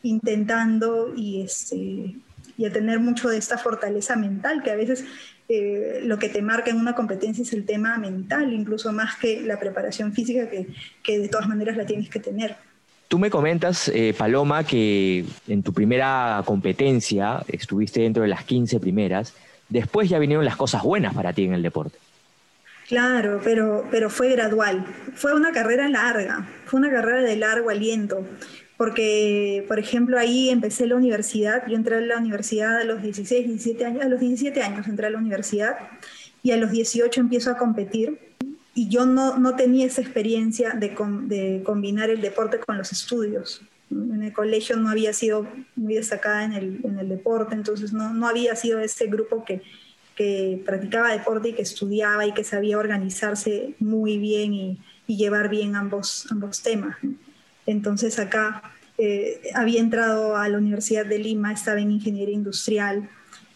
intentando 0.04 1.12
y, 1.16 1.42
este, 1.42 2.16
y 2.62 2.66
a 2.66 2.72
tener 2.72 3.00
mucho 3.00 3.28
de 3.28 3.38
esta 3.38 3.58
fortaleza 3.58 4.16
mental 4.16 4.62
que 4.62 4.70
a 4.70 4.76
veces 4.76 5.04
eh, 5.50 6.02
lo 6.04 6.20
que 6.20 6.30
te 6.30 6.44
marca 6.44 6.70
en 6.70 6.78
una 6.78 6.94
competencia 6.94 7.42
es 7.42 7.54
el 7.54 7.66
tema 7.66 7.98
mental, 7.98 8.54
incluso 8.54 8.94
más 8.94 9.16
que 9.18 9.42
la 9.42 9.60
preparación 9.60 10.14
física, 10.14 10.48
que, 10.48 11.20
de 11.20 11.28
todas 11.28 11.48
maneras 11.48 11.76
la 11.76 11.86
tienes 11.86 12.10
que 12.10 12.20
tener. 12.20 12.56
Tú 13.08 13.18
me 13.18 13.32
comentas, 13.32 13.90
eh, 13.90 14.14
Paloma, 14.16 14.64
que 14.64 15.26
en 15.48 15.64
tu 15.64 15.74
primera 15.74 16.42
competencia 16.46 17.44
estuviste 17.48 18.02
dentro 18.02 18.22
de 18.22 18.30
las 18.30 18.44
15 18.44 18.80
primeras, 18.80 19.34
después 19.68 20.08
ya 20.08 20.20
vinieron 20.20 20.46
las 20.46 20.56
cosas 20.56 20.84
buenas 20.84 21.16
para 21.16 21.34
ti 21.34 21.46
en 21.46 21.54
el 21.54 21.64
deporte. 21.64 21.98
Claro, 22.88 23.42
pero, 23.44 23.88
pero 23.90 24.10
fue 24.10 24.30
gradual. 24.30 24.86
Fue 25.16 25.34
una 25.34 25.52
carrera 25.52 25.90
larga, 25.90 26.48
fue 26.66 26.80
una 26.80 26.92
carrera 26.92 27.22
de 27.22 27.36
largo 27.38 27.70
aliento 27.70 28.24
porque, 28.82 29.64
por 29.68 29.78
ejemplo, 29.78 30.18
ahí 30.18 30.50
empecé 30.50 30.88
la 30.88 30.96
universidad, 30.96 31.68
yo 31.68 31.76
entré 31.76 31.98
a 31.98 32.02
la 32.02 32.18
universidad 32.18 32.78
a 32.78 32.84
los 32.84 33.04
16, 33.04 33.46
17 33.46 33.86
años, 33.86 34.04
a 34.04 34.10
los 34.10 34.20
17 34.20 34.60
años 34.60 34.88
entré 34.88 35.06
a 35.06 35.12
la 35.12 35.20
universidad 35.20 35.78
y 36.42 36.50
a 36.50 36.58
los 36.58 36.72
18 36.72 37.22
empiezo 37.22 37.52
a 37.52 37.58
competir 37.58 38.18
y 38.74 38.90
yo 38.90 39.06
no, 39.06 39.38
no 39.38 39.56
tenía 39.56 39.86
esa 39.86 40.02
experiencia 40.02 40.72
de, 40.72 40.96
de, 41.26 41.62
combinar 41.64 42.10
el 42.10 42.22
deporte 42.22 42.58
con 42.58 42.76
los 42.76 42.92
estudios. 42.92 43.62
En 43.92 44.24
el 44.24 44.34
colegio 44.34 44.78
no 44.78 44.90
había 44.90 45.14
sido 45.14 45.48
muy 45.76 45.94
destacada 45.94 46.44
en 46.44 46.54
el, 46.54 46.80
en 46.84 46.98
el 46.98 47.08
deporte, 47.08 47.54
entonces 47.54 47.94
no, 47.94 48.16
no, 48.16 48.28
había 48.28 48.56
sido 48.56 48.80
ese 48.80 49.06
grupo 49.06 49.46
que, 49.46 49.62
que, 50.16 50.60
practicaba 50.66 51.12
deporte 51.12 51.50
y 51.50 51.54
que 51.54 51.62
estudiaba 51.62 52.26
y 52.26 52.34
que 52.34 52.44
sabía 52.44 52.80
organizarse 52.80 53.76
muy 53.78 54.18
bien 54.18 54.56
y, 54.56 54.80
y 55.06 55.18
llevar 55.18 55.50
bien 55.50 55.76
ambos, 55.76 56.26
ambos 56.32 56.64
temas. 56.64 56.98
Entonces 57.66 58.20
acá 58.20 58.64
eh, 58.98 59.42
había 59.56 59.80
entrado 59.80 60.38
a 60.38 60.48
la 60.48 60.58
Universidad 60.58 61.06
de 61.06 61.20
Lima, 61.20 61.52
estaba 61.52 61.80
en 61.80 61.92
ingeniería 61.92 62.36
industrial 62.36 63.10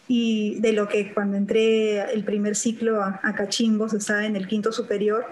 y 0.08 0.58
de 0.60 0.72
lo 0.72 0.88
que 0.88 1.12
cuando 1.12 1.36
entré 1.36 2.00
el 2.12 2.24
primer 2.24 2.56
ciclo 2.56 3.02
a, 3.02 3.20
Cachimbos 3.36 3.92
estaba 3.92 4.24
en 4.24 4.36
el 4.36 4.46
quinto 4.46 4.72
superior, 4.72 5.24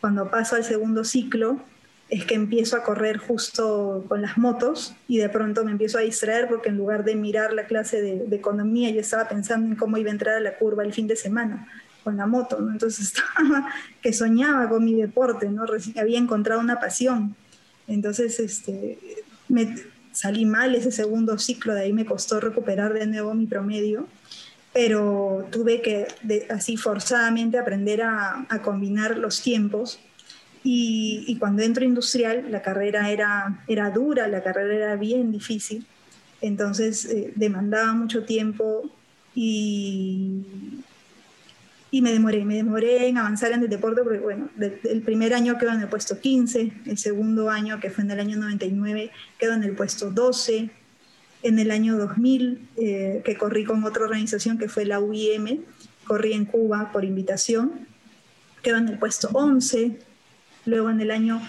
cuando 0.00 0.30
paso 0.30 0.56
al 0.56 0.64
segundo 0.64 1.04
ciclo 1.04 1.62
es 2.10 2.26
que 2.26 2.34
empiezo 2.34 2.76
a 2.76 2.82
correr 2.82 3.16
justo 3.16 4.04
con 4.08 4.20
las 4.20 4.36
motos 4.36 4.94
y 5.08 5.18
de 5.18 5.28
pronto 5.28 5.64
me 5.64 5.70
empiezo 5.70 5.98
a 5.98 6.02
distraer 6.02 6.48
porque 6.48 6.68
en 6.68 6.76
lugar 6.76 7.04
de 7.04 7.16
mirar 7.16 7.52
la 7.54 7.66
clase 7.66 8.02
de, 8.02 8.36
economía 8.36 8.90
yo 8.90 9.00
estaba 9.00 9.28
pensando 9.28 9.66
en 9.68 9.76
cómo 9.76 9.96
iba 9.96 10.10
a 10.10 10.12
entrar 10.12 10.36
a 10.36 10.40
la 10.40 10.56
curva 10.56 10.84
el 10.84 10.92
fin 10.92 11.06
de 11.06 11.16
semana 11.16 11.66
con 12.02 12.18
la 12.18 12.26
moto, 12.26 12.60
¿no? 12.60 12.70
Entonces 12.70 13.06
estaba 13.14 13.66
que 14.02 14.12
soñaba 14.12 14.68
con 14.68 14.84
mi 14.84 14.94
deporte, 14.94 15.48
¿no? 15.48 15.64
había 15.96 16.18
encontrado 16.18 16.60
una 16.60 16.78
pasión. 16.78 17.34
Entonces, 17.86 18.40
este, 18.40 18.98
me 19.48 19.74
salí 20.12 20.44
mal 20.44 20.74
ese 20.74 20.90
segundo 20.90 21.38
ciclo, 21.38 21.74
de 21.74 21.82
ahí 21.82 21.92
me 21.92 22.06
costó 22.06 22.40
recuperar 22.40 22.94
de 22.94 23.06
nuevo 23.06 23.34
mi 23.34 23.46
promedio, 23.46 24.06
pero 24.72 25.46
tuve 25.50 25.82
que 25.82 26.06
así 26.50 26.76
forzadamente 26.76 27.58
aprender 27.58 28.02
a, 28.02 28.46
a 28.48 28.62
combinar 28.62 29.18
los 29.18 29.42
tiempos. 29.42 30.00
Y, 30.66 31.36
cuando 31.38 31.62
entro 31.62 31.84
industrial, 31.84 32.46
la 32.50 32.62
carrera 32.62 33.10
era, 33.10 33.62
era 33.68 33.90
dura, 33.90 34.28
la 34.28 34.42
carrera 34.42 34.74
era 34.74 34.96
bien 34.96 35.30
difícil, 35.30 35.86
entonces 36.40 37.04
eh, 37.04 37.34
demandaba 37.36 37.92
mucho 37.92 38.24
tiempo 38.24 38.90
y, 39.34 40.42
y 41.94 42.02
me 42.02 42.10
demoré, 42.10 42.44
me 42.44 42.56
demoré 42.56 43.06
en 43.06 43.18
avanzar 43.18 43.52
en 43.52 43.62
el 43.62 43.68
deporte 43.68 44.02
porque, 44.02 44.18
bueno, 44.18 44.48
el 44.58 45.02
primer 45.02 45.32
año 45.32 45.56
quedo 45.58 45.70
en 45.70 45.80
el 45.80 45.86
puesto 45.86 46.18
15, 46.18 46.72
el 46.86 46.98
segundo 46.98 47.50
año, 47.50 47.78
que 47.78 47.88
fue 47.88 48.02
en 48.02 48.10
el 48.10 48.18
año 48.18 48.36
99, 48.36 49.12
quedo 49.38 49.52
en 49.52 49.62
el 49.62 49.76
puesto 49.76 50.10
12, 50.10 50.70
en 51.44 51.58
el 51.60 51.70
año 51.70 51.96
2000, 51.96 52.68
eh, 52.78 53.22
que 53.24 53.38
corrí 53.38 53.64
con 53.64 53.84
otra 53.84 54.02
organización 54.06 54.58
que 54.58 54.68
fue 54.68 54.84
la 54.86 54.98
UIM, 54.98 55.60
corrí 56.04 56.32
en 56.32 56.46
Cuba 56.46 56.90
por 56.90 57.04
invitación, 57.04 57.86
quedo 58.60 58.78
en 58.78 58.88
el 58.88 58.98
puesto 58.98 59.28
11, 59.32 59.96
luego 60.66 60.90
en 60.90 61.00
el 61.00 61.12
año 61.12 61.40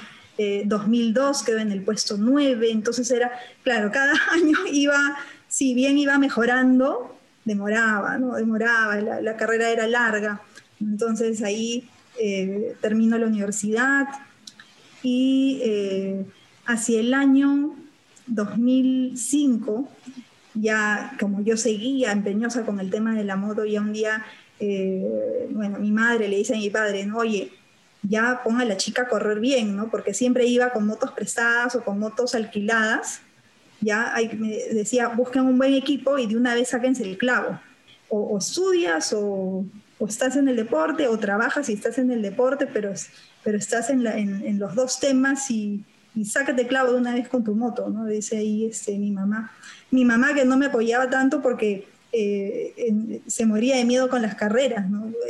2002 0.65 1.41
eh, 1.41 1.43
quedó 1.43 1.57
en 1.57 1.71
el 1.71 1.81
puesto 1.81 2.17
9, 2.19 2.69
entonces 2.69 3.09
era, 3.09 3.31
claro, 3.63 3.89
cada 3.91 4.13
año 4.31 4.59
iba, 4.71 5.17
si 5.47 5.73
bien 5.73 5.97
iba 5.97 6.19
mejorando, 6.19 7.14
demoraba, 7.45 8.17
¿no? 8.17 8.35
Demoraba, 8.35 8.97
la, 8.97 9.37
carrera 9.37 9.69
era 9.69 9.87
larga, 9.87 10.41
entonces 10.81 11.41
ahí 11.43 11.87
eh, 12.19 12.75
termino 12.81 13.17
la 13.17 13.27
universidad 13.27 14.07
y 15.03 15.61
eh, 15.63 16.25
hacia 16.65 16.99
el 16.99 17.13
año 17.13 17.75
2005, 18.27 19.87
ya 20.55 21.15
como 21.19 21.41
yo 21.41 21.55
seguía 21.55 22.11
empeñosa 22.11 22.65
con 22.65 22.79
el 22.79 22.89
tema 22.89 23.15
de 23.15 23.23
la 23.23 23.35
moto, 23.35 23.65
ya 23.65 23.81
un 23.81 23.93
día, 23.93 24.25
bueno, 25.51 25.79
mi 25.79 25.91
madre 25.91 26.27
le 26.27 26.37
dice 26.37 26.55
a 26.55 26.57
mi 26.57 26.69
padre, 26.69 27.05
¿no? 27.05 27.17
oye, 27.17 27.51
ya 28.07 28.41
ponga 28.43 28.61
a 28.61 28.65
la 28.65 28.77
chica 28.77 29.03
a 29.03 29.07
correr 29.07 29.39
bien, 29.39 29.75
¿no? 29.75 29.89
Porque 29.89 30.13
siempre 30.13 30.45
iba 30.45 30.71
con 30.71 30.85
motos 30.85 31.11
prestadas 31.11 31.75
o 31.75 31.83
con 31.83 31.99
motos 31.99 32.35
alquiladas. 32.35 33.21
Ya 33.81 34.13
me 34.37 34.49
decía, 34.73 35.09
busquen 35.09 35.43
un 35.43 35.57
buen 35.57 35.73
equipo 35.73 36.17
y 36.17 36.27
de 36.27 36.37
una 36.37 36.55
vez 36.55 36.69
sáquense 36.69 37.03
el 37.03 37.17
clavo. 37.17 37.59
O, 38.09 38.37
estudias 38.37 39.13
o, 39.15 39.65
estás 40.07 40.35
en 40.35 40.47
el 40.47 40.55
deporte 40.55 41.07
o 41.07 41.17
trabajas 41.17 41.69
y 41.69 41.73
estás 41.73 41.97
en 41.97 42.11
el 42.11 42.21
deporte, 42.21 42.67
pero, 42.67 42.93
pero 43.43 43.57
estás 43.57 43.89
en, 43.89 44.05
en, 44.07 44.59
los 44.59 44.75
dos 44.75 44.99
temas 44.99 45.49
y, 45.51 45.83
y 46.15 46.25
sácate 46.25 46.67
clavo 46.67 46.93
de 46.93 46.97
una 46.97 47.13
vez 47.13 47.27
con 47.27 47.43
tu 47.43 47.55
moto, 47.55 47.89
¿no? 47.89 48.05
Dice 48.05 48.37
ahí 48.37 48.65
este, 48.65 48.97
mi 48.97 49.11
mamá. 49.11 49.51
Mi 49.91 50.05
mamá 50.05 50.33
que 50.33 50.45
no 50.45 50.57
me 50.57 50.67
apoyaba 50.67 51.09
tanto 51.09 51.41
porque 51.41 51.87
eh, 52.17 53.21
se 53.27 53.45
moría 53.45 53.75
de 53.75 53.83
miedo 53.83 54.09
con 54.09 54.21
las 54.21 54.35
carreras. 54.35 54.85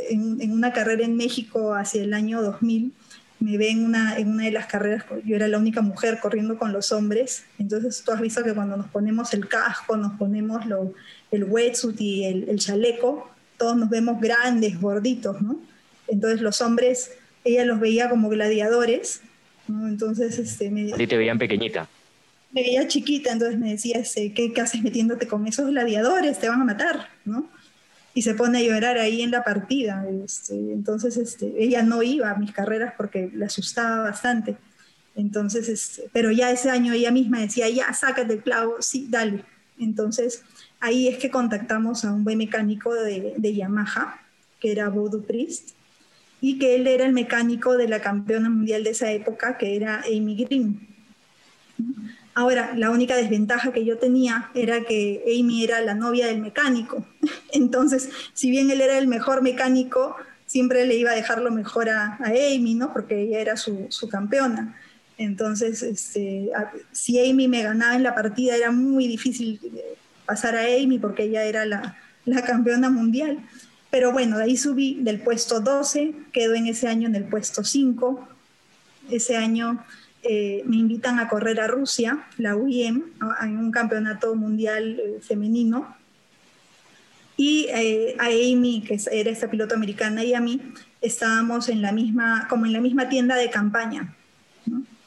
En, 0.08 0.52
una 0.52 0.72
carrera 0.72 1.04
en 1.04 1.16
México 1.16 1.74
hacia 1.74 2.02
el 2.02 2.14
año 2.14 2.40
2000, 2.42 2.92
me 3.40 3.58
ve 3.58 3.70
en 3.70 3.84
una, 3.84 4.18
en 4.18 4.30
una 4.30 4.44
de 4.44 4.50
las 4.50 4.66
carreras, 4.66 5.04
yo 5.24 5.36
era 5.36 5.48
la 5.48 5.58
única 5.58 5.82
mujer 5.82 6.18
corriendo 6.20 6.58
con 6.58 6.72
los 6.72 6.92
hombres, 6.92 7.44
entonces 7.58 8.02
tú 8.04 8.12
has 8.12 8.20
visto 8.20 8.42
que 8.42 8.54
cuando 8.54 8.76
nos 8.76 8.88
ponemos 8.88 9.34
el 9.34 9.48
casco, 9.48 9.96
nos 9.96 10.12
ponemos 10.14 10.64
lo, 10.66 10.94
el 11.30 11.44
wetsuit 11.44 12.00
y 12.00 12.24
el, 12.24 12.58
chaleco, 12.58 13.30
todos 13.58 13.76
nos 13.76 13.90
vemos 13.90 14.20
grandes, 14.20 14.80
gorditos, 14.80 15.40
¿no? 15.42 15.60
Entonces 16.08 16.40
los 16.40 16.60
hombres, 16.60 17.12
ella 17.44 17.64
los 17.64 17.80
veía 17.80 18.08
como 18.08 18.28
gladiadores, 18.28 19.20
¿no? 19.68 19.86
Entonces, 19.88 20.38
este, 20.38 20.70
me... 20.70 20.92
A 20.92 20.96
ti 20.96 21.06
te 21.06 21.16
veían 21.16 21.38
pequeñita 21.38 21.88
me 22.56 22.62
veía 22.62 22.88
chiquita, 22.88 23.32
entonces 23.32 23.58
me 23.58 23.70
decía, 23.70 23.98
este, 23.98 24.32
¿qué, 24.32 24.50
haces 24.60 24.82
metiéndote 24.82 25.26
con 25.26 25.46
esos 25.46 25.66
gladiadores? 25.66 26.38
Te 26.38 26.48
van 26.48 26.62
a 26.62 26.64
matar, 26.64 27.08
¿no? 27.26 27.50
Y 28.16 28.22
se 28.22 28.32
pone 28.32 28.58
a 28.58 28.62
llorar 28.62 28.96
ahí 28.96 29.20
en 29.20 29.30
la 29.30 29.44
partida. 29.44 30.06
Este, 30.24 30.54
entonces, 30.54 31.18
este, 31.18 31.52
ella 31.58 31.82
no 31.82 32.02
iba 32.02 32.30
a 32.30 32.38
mis 32.38 32.50
carreras 32.50 32.94
porque 32.96 33.30
le 33.30 33.44
asustaba 33.44 34.00
bastante. 34.00 34.56
Entonces, 35.14 35.68
este, 35.68 36.08
pero 36.14 36.30
ya 36.30 36.50
ese 36.50 36.70
año 36.70 36.94
ella 36.94 37.10
misma 37.10 37.40
decía, 37.40 37.68
ya, 37.68 37.92
sácate 37.92 38.32
el 38.32 38.42
clavo, 38.42 38.76
sí, 38.80 39.06
dale. 39.10 39.44
Entonces, 39.78 40.42
ahí 40.80 41.08
es 41.08 41.18
que 41.18 41.30
contactamos 41.30 42.06
a 42.06 42.12
un 42.14 42.24
buen 42.24 42.38
mecánico 42.38 42.94
de, 42.94 43.34
de 43.36 43.54
Yamaha, 43.54 44.22
que 44.60 44.72
era 44.72 44.88
Bodo 44.88 45.22
Priest, 45.22 45.76
y 46.40 46.58
que 46.58 46.76
él 46.76 46.86
era 46.86 47.04
el 47.04 47.12
mecánico 47.12 47.76
de 47.76 47.88
la 47.88 48.00
campeona 48.00 48.48
mundial 48.48 48.82
de 48.82 48.90
esa 48.90 49.12
época, 49.12 49.58
que 49.58 49.76
era 49.76 50.02
Amy 50.06 50.44
Green. 50.44 50.88
Ahora, 52.36 52.74
la 52.76 52.90
única 52.90 53.16
desventaja 53.16 53.72
que 53.72 53.86
yo 53.86 53.96
tenía 53.96 54.50
era 54.54 54.82
que 54.82 55.24
Amy 55.26 55.64
era 55.64 55.80
la 55.80 55.94
novia 55.94 56.26
del 56.26 56.42
mecánico. 56.42 57.02
Entonces, 57.52 58.10
si 58.34 58.50
bien 58.50 58.70
él 58.70 58.82
era 58.82 58.98
el 58.98 59.08
mejor 59.08 59.40
mecánico, 59.40 60.16
siempre 60.44 60.84
le 60.84 60.96
iba 60.96 61.12
a 61.12 61.14
dejar 61.14 61.40
lo 61.40 61.50
mejor 61.50 61.88
a, 61.88 62.18
Amy, 62.26 62.74
¿no? 62.74 62.92
Porque 62.92 63.22
ella 63.22 63.40
era 63.40 63.56
su, 63.56 63.88
campeona. 64.10 64.76
Entonces, 65.16 65.82
este, 65.82 66.50
si 66.92 67.18
Amy 67.18 67.48
me 67.48 67.62
ganaba 67.62 67.96
en 67.96 68.02
la 68.02 68.14
partida, 68.14 68.54
era 68.54 68.70
muy 68.70 69.08
difícil 69.08 69.58
eh, 69.74 69.96
pasar 70.26 70.56
a 70.56 70.64
Amy 70.64 70.98
porque 70.98 71.22
ella 71.22 71.42
era 71.44 71.64
la, 71.64 71.96
la 72.26 72.42
campeona 72.42 72.90
mundial. 72.90 73.38
Pero 73.90 74.12
bueno, 74.12 74.36
de 74.36 74.44
ahí 74.44 74.58
subí 74.58 74.98
del 75.00 75.20
puesto 75.20 75.60
12, 75.60 76.14
quedo 76.32 76.52
en 76.54 76.66
ese 76.66 76.86
año 76.86 77.08
en 77.08 77.14
el 77.14 77.24
puesto 77.24 77.64
5. 77.64 78.28
Ese 79.08 79.38
año 79.38 79.82
eh, 80.28 80.62
me 80.66 80.76
invitan 80.76 81.18
a 81.18 81.28
correr 81.28 81.60
a 81.60 81.66
Rusia, 81.66 82.26
la 82.38 82.56
UIM, 82.56 83.04
en 83.42 83.58
un 83.58 83.70
campeonato 83.70 84.34
mundial 84.34 84.98
eh, 84.98 85.20
femenino. 85.20 85.96
Y 87.36 87.66
eh, 87.68 88.16
a 88.18 88.26
Amy, 88.26 88.82
que 88.86 88.98
era 89.12 89.30
esta 89.30 89.50
piloto 89.50 89.74
americana, 89.74 90.24
y 90.24 90.34
a 90.34 90.40
mí 90.40 90.60
estábamos 91.00 91.68
en 91.68 91.82
la 91.82 91.92
misma, 91.92 92.46
como 92.48 92.66
en 92.66 92.72
la 92.72 92.80
misma 92.80 93.08
tienda 93.08 93.36
de 93.36 93.50
campaña. 93.50 94.14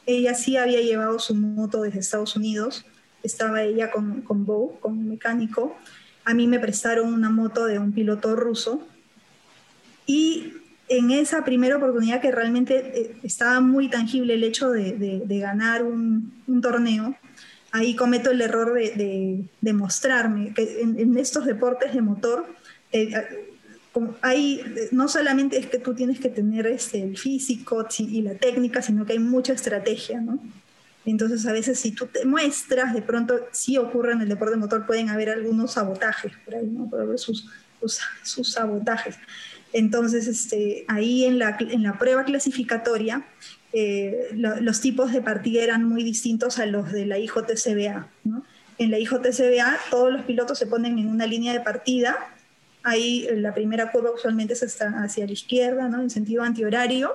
Ella 0.05 0.33
sí 0.35 0.57
había 0.57 0.81
llevado 0.81 1.19
su 1.19 1.35
moto 1.35 1.81
desde 1.81 1.99
Estados 1.99 2.35
Unidos, 2.35 2.85
estaba 3.23 3.63
ella 3.63 3.91
con, 3.91 4.21
con 4.21 4.45
Bo, 4.45 4.79
con 4.79 4.93
un 4.93 5.09
mecánico. 5.09 5.77
A 6.23 6.33
mí 6.33 6.47
me 6.47 6.59
prestaron 6.59 7.13
una 7.13 7.29
moto 7.29 7.65
de 7.65 7.79
un 7.79 7.91
piloto 7.91 8.35
ruso. 8.35 8.87
Y 10.05 10.53
en 10.89 11.11
esa 11.11 11.45
primera 11.45 11.77
oportunidad 11.77 12.19
que 12.19 12.31
realmente 12.31 12.99
eh, 12.99 13.15
estaba 13.23 13.61
muy 13.61 13.89
tangible 13.89 14.33
el 14.33 14.43
hecho 14.43 14.71
de, 14.71 15.23
ganar 15.39 15.83
un, 15.83 16.33
torneo, 16.61 17.15
ahí 17.71 17.95
cometo 17.95 18.31
el 18.31 18.41
error 18.41 18.73
de, 18.73 19.73
mostrarme 19.73 20.53
que 20.53 20.81
en, 20.81 21.17
estos 21.17 21.45
deportes 21.45 21.93
de 21.93 22.01
motor, 22.01 22.47
eh, 22.91 23.13
hay, 24.21 24.63
no 24.91 25.07
solamente 25.07 25.57
es 25.57 25.67
que 25.67 25.77
tú 25.77 25.93
tienes 25.93 26.19
que 26.19 26.29
tener 26.29 26.65
este, 26.67 27.01
el 27.01 27.17
físico 27.17 27.87
y 27.97 28.21
la 28.21 28.33
técnica, 28.33 28.81
sino 28.81 29.05
que 29.05 29.13
hay 29.13 29.19
mucha 29.19 29.53
estrategia, 29.53 30.19
¿no? 30.21 30.39
Entonces, 31.05 31.45
a 31.47 31.53
veces 31.53 31.79
si 31.79 31.91
tú 31.91 32.07
te 32.07 32.25
muestras, 32.25 32.93
de 32.93 33.01
pronto 33.01 33.39
sí 33.51 33.77
ocurre 33.77 34.11
en 34.13 34.21
el 34.21 34.29
deporte 34.29 34.55
de 34.55 34.59
motor, 34.59 34.85
pueden 34.85 35.09
haber 35.09 35.29
algunos 35.29 35.73
sabotajes 35.73 36.33
por 36.45 36.55
ahí, 36.55 36.67
¿no? 36.67 36.89
Puede 36.89 37.03
haber 37.03 37.19
sus, 37.19 37.49
sus 38.23 38.51
sabotajes. 38.51 39.15
Entonces, 39.73 40.27
este, 40.27 40.85
ahí 40.87 41.25
en 41.25 41.39
la, 41.39 41.57
prueba 41.99 42.23
clasificatoria, 42.23 43.25
eh, 43.71 44.29
los 44.33 44.81
tipos 44.81 45.11
de 45.11 45.21
partida 45.21 45.63
eran 45.63 45.83
muy 45.83 46.03
distintos 46.03 46.59
a 46.59 46.65
los 46.65 46.91
de 46.91 47.05
la 47.05 47.19
IJTCBA. 47.19 48.07
En 48.77 48.91
la 48.91 48.99
IJTCBA 48.99 49.77
todos 49.91 50.11
los 50.11 50.23
pilotos 50.23 50.57
se 50.57 50.65
ponen 50.65 50.97
en 50.97 51.07
una 51.07 51.27
línea 51.27 51.53
de 51.53 51.59
partida. 51.59 52.17
Ahí 52.83 53.27
la 53.33 53.53
primera 53.53 53.91
curva 53.91 54.11
usualmente 54.11 54.53
está 54.53 55.03
hacia 55.03 55.25
la 55.25 55.33
izquierda, 55.33 55.85
en 55.85 56.09
sentido 56.09 56.43
antihorario. 56.43 57.13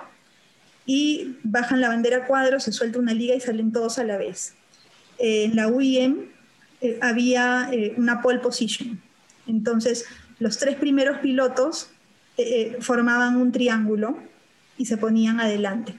Y 0.87 1.39
bajan 1.43 1.81
la 1.81 1.89
bandera 1.89 2.27
cuadro, 2.27 2.61
se 2.61 2.71
suelta 2.71 2.99
una 2.99 3.15
liga 3.15 3.35
y 3.35 3.41
salen 3.41 3.73
todos 3.73 3.99
a 3.99 4.05
la 4.05 4.19
vez. 4.19 4.55
en 5.19 5.57
la 5.57 5.69
UIM 5.69 6.35
eh, 6.85 6.99
había 7.01 7.71
eh, 7.73 7.95
una 7.97 8.21
pole 8.21 8.41
position. 8.41 9.01
Entonces, 9.47 10.05
los 10.39 10.59
tres 10.59 10.77
primeros 10.77 11.19
pilotos 11.19 11.91
eh, 12.37 12.77
formaban 12.81 13.37
un 13.37 13.53
triángulo 13.53 14.19
y 14.77 14.87
se 14.87 14.97
ponían 14.97 15.41
adelante. 15.41 15.95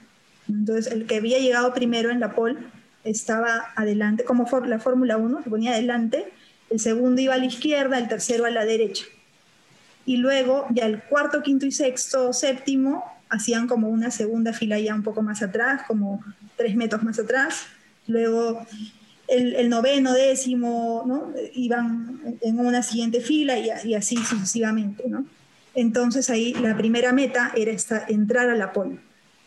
Entonces, 0.50 0.92
el 0.92 1.06
que 1.06 1.18
había 1.18 1.40
llegado 1.40 1.74
primero 1.74 2.10
en 2.10 2.20
la 2.20 2.36
pole 2.36 2.58
estaba 3.04 3.72
adelante, 3.76 4.24
como 4.24 4.48
la 4.66 4.80
Fórmula 4.80 5.18
1, 5.18 5.44
se 5.44 5.50
ponía 5.50 5.72
adelante, 5.72 6.26
el 6.70 6.80
segundo 6.80 7.22
iba 7.22 7.36
a 7.36 7.38
la 7.38 7.46
izquierda, 7.46 7.98
el 7.98 8.08
tercero 8.08 8.46
a 8.46 8.50
la 8.50 8.66
derecha. 8.66 9.06
Y 10.06 10.18
luego, 10.18 10.68
ya 10.70 10.86
el 10.86 11.02
cuarto, 11.02 11.42
quinto 11.42 11.66
y 11.66 11.72
sexto, 11.72 12.34
séptimo, 12.34 13.04
hacían 13.30 13.68
como 13.68 13.90
una 13.90 14.12
segunda 14.12 14.54
fila 14.54 14.80
ya 14.80 14.94
un 14.94 15.04
poco 15.04 15.22
más 15.22 15.42
atrás, 15.42 15.84
como 15.88 16.24
tres 16.58 16.76
metros 16.76 17.04
más 17.04 17.20
atrás. 17.20 17.66
Luego 18.08 18.66
el, 19.28 19.70
noveno, 19.70 20.14
décimo, 20.14 21.04
¿no? 21.06 21.34
Iban 21.54 22.38
en 22.42 22.60
una 22.60 22.84
siguiente 22.84 23.22
fila 23.22 23.58
y, 23.58 23.94
así 23.94 24.18
sucesivamente, 24.18 25.04
¿no? 25.08 25.26
Entonces 25.76 26.30
ahí 26.30 26.54
la 26.54 26.76
primera 26.78 27.12
meta 27.12 27.52
era 27.56 27.74
entrar 28.08 28.50
a 28.50 28.56
la 28.56 28.72
pole, 28.72 28.98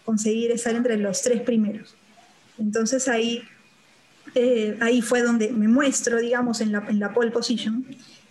conseguir 0.04 0.50
estar 0.50 0.74
entre 0.74 0.98
los 0.98 1.22
tres 1.22 1.40
primeros. 1.40 1.96
Entonces 2.58 3.08
ahí, 3.08 3.42
eh, 4.34 4.76
ahí 4.80 5.00
fue 5.00 5.22
donde 5.22 5.50
me 5.50 5.68
muestro, 5.68 6.18
digamos, 6.18 6.60
en 6.60 6.72
la, 6.72 6.84
en 6.88 7.00
la 7.00 7.14
pole 7.14 7.30
position. 7.30 7.84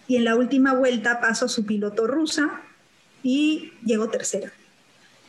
Y 0.08 0.16
en 0.16 0.24
la 0.24 0.36
última 0.36 0.74
vuelta 0.74 1.20
paso 1.20 1.50
su 1.50 1.66
piloto 1.66 2.08
rusa 2.08 2.62
y 3.24 3.74
llego 3.84 4.10
tercera. 4.10 4.52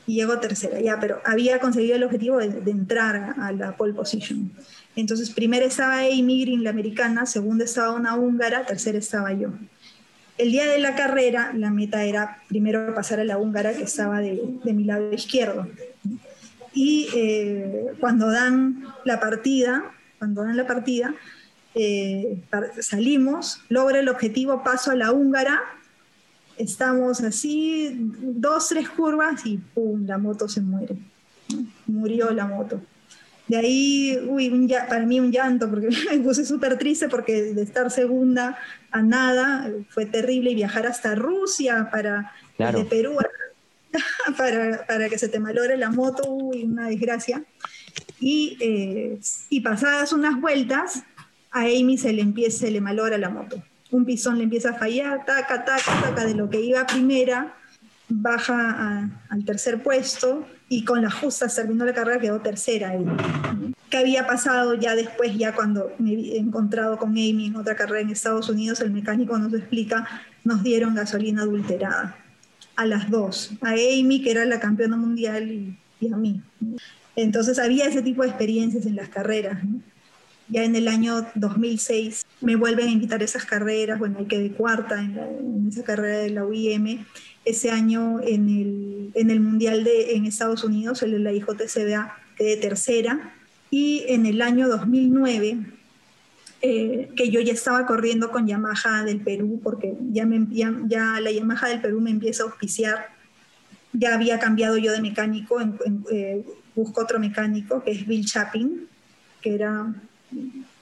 Y 0.07 0.15
llego 0.15 0.39
tercera, 0.39 0.81
ya, 0.81 0.99
pero 1.01 1.21
había 1.25 1.59
conseguido 1.59 1.97
el 1.97 2.05
objetivo 2.05 2.39
de, 2.39 2.71
entrar 2.71 3.35
a, 3.39 3.53
la 3.53 3.77
pole 3.77 3.93
position. 3.93 4.51
Entonces, 4.97 5.31
primero 5.31 5.67
estaba 5.67 6.01
Amy 6.01 6.43
Green, 6.43 6.65
la 6.65 6.71
americana, 6.71 7.27
segunda 7.27 7.65
estaba 7.65 7.93
una 7.93 8.15
húngara, 8.17 8.65
tercera 8.65 8.99
estaba 8.99 9.33
yo. 9.33 9.51
El 10.39 10.53
día 10.53 10.67
de 10.67 10.79
la 10.79 10.95
carrera, 10.95 11.53
la 11.55 11.71
meta 11.71 12.05
era 12.05 12.43
primero 12.49 12.95
pasar 12.95 13.19
a 13.19 13.25
la 13.25 13.39
húngara 13.39 13.75
que 13.75 13.83
estaba 13.83 14.21
de, 14.21 14.41
mi 14.65 14.85
lado 14.85 15.13
izquierdo. 15.13 15.67
Y 16.73 17.09
eh, 17.15 17.93
cuando 17.99 18.31
dan 18.31 18.87
la 19.05 19.19
partida, 19.19 19.93
cuando 20.19 20.45
dan 20.45 20.57
la 20.57 20.67
partida, 20.67 21.15
eh, 21.75 22.41
salimos, 22.81 23.63
logra 23.69 23.99
el 23.99 24.09
objetivo, 24.09 24.63
paso 24.63 24.93
a 24.93 24.95
la 24.95 25.13
húngara, 25.13 25.61
estamos 26.57 27.21
así, 27.21 27.97
dos, 27.99 28.69
tres 28.69 28.89
curvas 28.89 29.45
y 29.45 29.59
¡pum! 29.59 30.07
La 30.07 30.19
moto 30.19 30.49
se 30.49 30.61
muere. 30.61 30.97
Murió 31.87 32.31
la 32.31 32.47
moto. 32.47 32.81
De 33.49 33.57
ahí, 33.57 34.19
uy, 34.29 34.69
para 34.89 35.07
mí 35.07 35.21
un 35.21 35.33
llanto, 35.33 35.69
porque 35.71 35.89
me 36.11 36.19
puse 36.19 36.45
súper 36.45 36.79
triste 36.79 37.09
porque 37.09 37.43
de 37.55 37.63
estar 37.63 37.91
segunda 37.91 38.59
a 38.91 39.03
nada 39.03 39.71
fue 39.89 40.07
terrible 40.07 40.51
y 40.51 40.55
viajar 40.55 40.87
hasta 40.87 41.15
Rusia 41.15 41.89
para, 41.91 42.33
de 42.59 42.85
Perú, 42.85 43.17
para, 44.37 44.87
para, 44.87 45.09
que 45.09 45.19
se 45.19 45.29
te 45.29 45.41
malore 45.41 45.79
la 45.79 45.91
moto, 45.91 46.31
uy, 46.31 46.65
una 46.65 46.89
desgracia. 46.89 47.43
Y, 48.21 48.59
eh, 48.61 49.19
y 49.49 49.61
pasadas 49.61 50.13
unas 50.13 50.39
vueltas, 50.41 51.05
a 51.51 51.61
Amy 51.63 51.97
se 51.97 52.13
le 52.13 52.21
empieza, 52.21 52.59
se 52.59 52.71
le 52.71 52.83
malora 52.83 53.17
la 53.17 53.31
moto. 53.31 53.63
Un 53.91 54.05
pisón 54.05 54.37
le 54.37 54.45
empieza 54.45 54.71
a 54.71 54.75
fallar, 54.75 55.25
taca, 55.25 55.65
taca, 55.65 56.03
taca, 56.03 56.27
de 56.27 56.35
lo 56.35 56.51
que 56.51 56.61
iba 56.61 56.87
primera, 56.87 57.55
baja 58.11 59.09
al 59.31 59.45
tercer 59.47 59.83
puesto 59.83 60.47
y 60.69 60.85
con 60.85 61.03
las 61.03 61.15
justas 61.15 61.55
terminó 61.55 61.85
la 61.85 61.95
carrera, 61.95 62.21
quedó 62.21 62.41
tercera. 62.41 62.93
¿Qué 63.89 63.97
había 63.97 64.27
pasado 64.27 64.75
ya 64.75 64.95
después, 64.95 65.37
ya 65.37 65.55
cuando 65.55 65.93
me 65.99 66.13
he 66.13 66.39
encontrado 66.39 66.99
con 66.99 67.11
Amy 67.11 67.47
en 67.47 67.57
otra 67.57 67.75
carrera 67.75 68.01
en 68.01 68.11
Estados 68.11 68.51
Unidos? 68.51 68.81
El 68.81 68.91
mecánico 68.91 69.39
nos 69.39 69.53
explica, 69.55 70.07
nos 70.45 70.63
dieron 70.63 70.95
gasolina 70.95 71.43
adulterada 71.43 72.17
a 72.77 72.87
las 72.87 73.11
dos, 73.11 73.53
a 73.63 73.71
Amy, 73.71 74.21
que 74.23 74.31
era 74.31 74.45
la 74.45 74.61
campeona 74.61 74.97
mundial, 74.97 75.51
y, 75.51 76.13
a 76.13 76.17
mí. 76.17 76.41
Entonces 77.17 77.59
había 77.59 77.87
ese 77.87 78.03
tipo 78.03 78.23
de 78.23 78.29
experiencias 78.29 78.87
en 78.87 78.95
las 78.95 79.09
carreras. 79.09 79.59
Ya 80.49 80.65
en 80.65 80.77
el 80.77 80.87
año 80.87 81.27
2006 81.35 82.25
me 82.41 82.57
vuelven 82.57 82.89
a 82.89 82.91
invitar 82.91 83.21
a 83.21 83.25
esas 83.25 83.45
carreras, 83.45 83.99
bueno, 83.99 84.19
ahí 84.19 84.27
quedé 84.27 84.53
cuarta 84.53 85.01
en, 85.01 85.19
en 85.19 85.69
esa 85.69 85.83
carrera 85.83 86.19
de 86.19 86.31
la 86.31 86.45
UIM 86.45 87.05
ese 87.49 87.71
año 87.71 88.21
en 88.21 88.49
el, 88.49 89.11
en 89.15 89.31
el 89.31 89.41
Mundial 89.41 89.85
de, 89.85 90.15
en 90.15 90.27
Estados 90.27 90.65
Unidos, 90.65 91.03
el 91.03 91.13
de 91.13 91.19
la 91.19 91.33
IJTCBA, 91.33 92.17
quedé 92.37 92.57
tercera. 92.57 93.35
Y 93.71 94.05
en 94.09 94.27
el 94.27 94.43
año 94.43 94.69
2009, 94.69 95.59
eh, 96.61 97.11
que 97.17 97.31
yo 97.31 97.41
ya 97.41 97.53
estaba 97.53 97.87
corriendo 97.87 98.31
con 98.31 98.47
Yamaha 98.47 99.05
del 99.05 99.21
Perú, 99.21 99.61
porque 99.63 99.95
ya, 100.13 100.27
me, 100.27 100.47
ya, 100.51 100.71
la 101.21 101.31
Yamaha 101.31 101.69
del 101.69 101.81
Perú 101.81 102.01
me 102.01 102.11
empieza 102.11 102.43
a 102.43 102.47
auspiciar. 102.47 103.09
Ya 103.93 104.15
había 104.15 104.39
cambiado 104.39 104.77
yo 104.77 104.93
de 104.93 105.01
mecánico, 105.01 105.59
eh, 106.11 106.45
busco 106.75 107.01
otro 107.01 107.19
mecánico, 107.19 107.83
que 107.83 107.93
es 107.93 108.07
Bill 108.07 108.27
Chapin, 108.27 108.89
que 109.41 109.55
era 109.55 109.95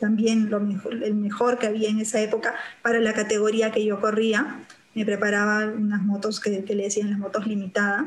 también 0.01 0.51
lo 0.51 0.59
mejor, 0.59 1.03
el 1.05 1.14
mejor 1.14 1.59
que 1.59 1.69
había 1.69 1.88
en 1.88 2.01
esa 2.01 2.21
época 2.21 2.55
para 2.83 2.99
la 2.99 3.12
categoría 3.12 3.71
que 3.71 3.85
yo 3.85 4.01
corría 4.01 4.67
me 4.97 5.05
preparaba 5.05 5.67
unas 5.67 6.03
motos 6.03 6.41
que, 6.41 6.51
le 6.51 6.83
decían 6.83 7.11
las 7.11 7.19
motos 7.19 7.47
limitadas. 7.47 8.07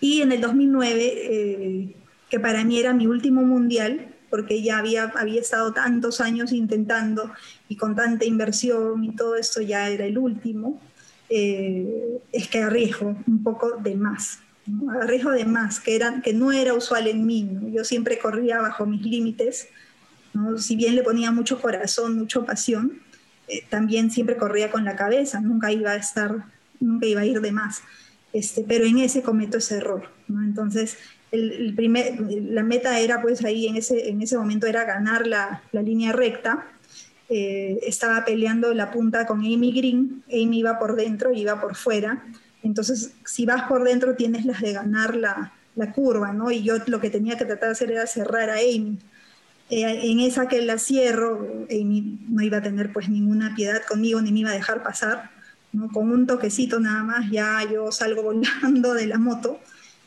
Y 0.00 0.22
en 0.22 0.30
el 0.30 0.40
2009, 0.40 1.02
eh, 1.02 1.94
que 2.30 2.38
para 2.38 2.62
mí 2.62 2.78
era 2.78 2.94
mi 2.94 3.08
último 3.08 3.42
mundial, 3.42 4.14
porque 4.30 4.62
ya 4.62 4.78
había, 4.78 5.12
había 5.16 5.40
estado 5.40 5.72
tantos 5.72 6.20
años 6.20 6.52
intentando 6.52 7.32
y 7.68 7.76
con 7.76 7.96
tanta 7.96 8.24
inversión 8.24 9.02
y 9.02 9.16
todo 9.16 9.34
esto 9.34 9.60
ya 9.60 9.88
era 9.88 10.06
el 10.06 10.16
último, 10.16 10.80
eh, 11.28 12.20
es 12.30 12.46
que 12.46 12.58
arriesgo 12.62 13.16
un 13.26 13.42
poco 13.42 13.72
de 13.82 13.96
más. 13.96 14.38
Arriesgo 15.02 15.32
de 15.32 15.44
más, 15.44 15.80
que, 15.80 15.96
era, 15.96 16.22
que 16.22 16.32
no 16.32 16.52
era 16.52 16.74
usual 16.74 17.08
en 17.08 17.26
mí. 17.26 17.50
Yo 17.72 17.82
siempre 17.82 18.20
corría 18.20 18.60
bajo 18.60 18.86
mis 18.86 19.02
límites, 19.02 19.66
si 20.58 20.76
bien 20.76 20.94
le 20.94 21.02
ponía 21.02 21.32
mucho 21.32 21.60
corazón, 21.60 22.18
mucha 22.18 22.40
pasión, 22.42 23.00
eh, 23.48 23.64
también 23.68 24.10
siempre 24.10 24.36
corría 24.36 24.70
con 24.70 24.84
la 24.84 24.96
cabeza, 24.96 25.40
nunca 25.40 25.72
iba 25.72 25.92
a 25.92 25.96
estar, 25.96 26.44
nunca 26.80 27.06
iba 27.06 27.20
a 27.22 27.26
ir 27.26 27.40
de 27.40 27.52
más. 27.52 27.82
Este, 28.32 28.64
pero 28.66 28.84
en 28.84 28.98
ese 28.98 29.22
cometo 29.22 29.58
ese 29.58 29.76
error. 29.76 30.08
¿no? 30.28 30.42
Entonces, 30.42 30.96
el, 31.30 31.74
primer, 31.74 32.20
la 32.20 32.62
meta 32.62 32.98
era, 33.00 33.20
pues 33.22 33.44
ahí 33.44 33.66
en 33.66 33.76
ese, 33.76 34.08
en 34.08 34.22
ese 34.22 34.36
momento 34.36 34.66
era 34.66 34.84
ganar 34.84 35.26
la, 35.26 35.62
la 35.72 35.82
línea 35.82 36.12
recta. 36.12 36.66
Eh, 37.28 37.78
estaba 37.82 38.24
peleando 38.24 38.72
la 38.74 38.90
punta 38.90 39.26
con 39.26 39.40
Amy 39.40 39.72
Green, 39.72 40.22
Amy 40.28 40.58
iba 40.58 40.78
por 40.78 40.96
dentro 40.96 41.32
y 41.32 41.40
iba 41.40 41.60
por 41.60 41.74
fuera. 41.74 42.24
Entonces, 42.62 43.12
si 43.24 43.46
vas 43.46 43.64
por 43.68 43.84
dentro, 43.84 44.14
tienes 44.14 44.44
las 44.44 44.60
de 44.60 44.72
ganar 44.72 45.16
la, 45.16 45.52
la 45.76 45.92
curva, 45.92 46.32
¿no? 46.32 46.50
Y 46.50 46.62
yo 46.62 46.76
lo 46.86 47.00
que 47.00 47.10
tenía 47.10 47.36
que 47.36 47.44
tratar 47.44 47.68
de 47.68 47.72
hacer 47.72 47.90
era 47.90 48.06
cerrar 48.06 48.50
a 48.50 48.54
Amy. 48.54 48.98
Eh, 49.70 50.10
en 50.10 50.20
esa 50.20 50.46
que 50.46 50.60
la 50.62 50.78
cierro, 50.78 51.66
Amy 51.70 52.18
no 52.28 52.42
iba 52.42 52.58
a 52.58 52.62
tener 52.62 52.92
pues 52.92 53.08
ninguna 53.08 53.54
piedad 53.54 53.82
conmigo 53.88 54.20
ni 54.20 54.32
me 54.32 54.40
iba 54.40 54.50
a 54.50 54.54
dejar 54.54 54.82
pasar, 54.82 55.30
¿no? 55.72 55.88
con 55.88 56.10
un 56.10 56.26
toquecito 56.26 56.80
nada 56.80 57.02
más 57.02 57.30
ya 57.30 57.60
yo 57.70 57.90
salgo 57.90 58.22
volando 58.24 58.94
de 58.94 59.06
la 59.06 59.18
moto 59.18 59.60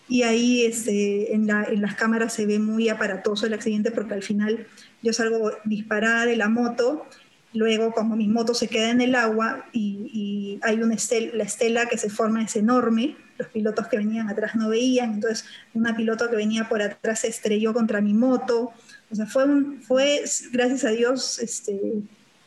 y 0.10 0.24
ahí 0.24 0.64
este, 0.64 1.34
en, 1.34 1.48
las 1.48 1.96
cámaras 1.96 2.34
se 2.34 2.46
ve 2.46 2.60
muy 2.60 2.90
aparatoso 2.90 3.46
el 3.46 3.54
accidente 3.54 3.92
porque 3.92 4.14
al 4.14 4.24
final 4.24 4.66
yo 5.02 5.12
salgo 5.12 5.52
disparada 5.66 6.26
de 6.26 6.38
la 6.38 6.48
moto, 6.48 7.06
luego 7.54 7.92
como 7.92 8.16
mi 8.16 8.28
moto 8.28 8.54
se 8.54 8.68
queda 8.68 8.90
en 8.90 9.02
el 9.02 9.16
agua 9.16 9.66
y, 9.74 10.60
hay 10.64 10.82
una 10.82 10.96
la 11.34 11.44
estela 11.44 11.86
que 11.86 12.00
se 12.00 12.10
forma 12.10 12.42
es 12.42 12.56
enorme, 12.56 13.16
los 13.38 13.48
pilotos 13.50 13.88
que 13.88 13.98
venían 13.98 14.28
atrás 14.28 14.56
no 14.56 14.70
veían, 14.70 15.14
entonces 15.14 15.46
una 15.76 15.96
piloto 15.96 16.30
que 16.32 16.36
venía 16.36 16.68
por 16.68 16.82
atrás 16.82 17.20
se 17.20 17.28
estrelló 17.28 17.74
contra 17.74 18.02
mi 18.02 18.16
moto, 18.16 18.72
o 19.10 19.16
sea, 19.16 19.26
fue, 19.26 19.46
fue 19.82 20.24
gracias 20.52 20.84
a 20.84 20.90
Dios, 20.90 21.40
este, 21.40 21.80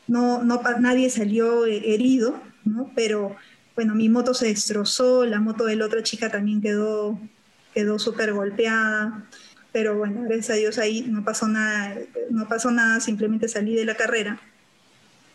no, 0.07 0.43
no, 0.43 0.61
nadie 0.81 1.09
salió 1.09 1.67
herido, 1.67 2.41
¿no? 2.65 2.91
Pero 2.95 3.37
bueno, 3.77 3.95
mi 3.95 4.09
moto 4.09 4.35
se 4.35 4.47
destrozó, 4.49 5.25
la 5.25 5.41
moto 5.41 5.65
de 5.65 5.77
la 5.77 5.87
otra 5.87 6.03
chica 6.03 6.31
también 6.31 6.61
quedó, 6.61 7.19
quedó 7.73 7.99
súper 7.99 8.33
golpeada. 8.33 9.25
Pero 9.73 9.97
bueno, 9.97 10.23
gracias 10.25 10.51
a 10.51 10.55
Dios 10.55 10.79
ahí 10.79 11.03
no 11.09 11.25
pasó 11.25 11.47
nada, 11.47 11.97
no 12.31 12.49
pasó 12.49 12.73
nada, 12.73 13.01
simplemente 13.01 13.49
salí 13.49 13.77
de 13.77 13.85
la 13.85 13.95
carrera. 13.95 14.41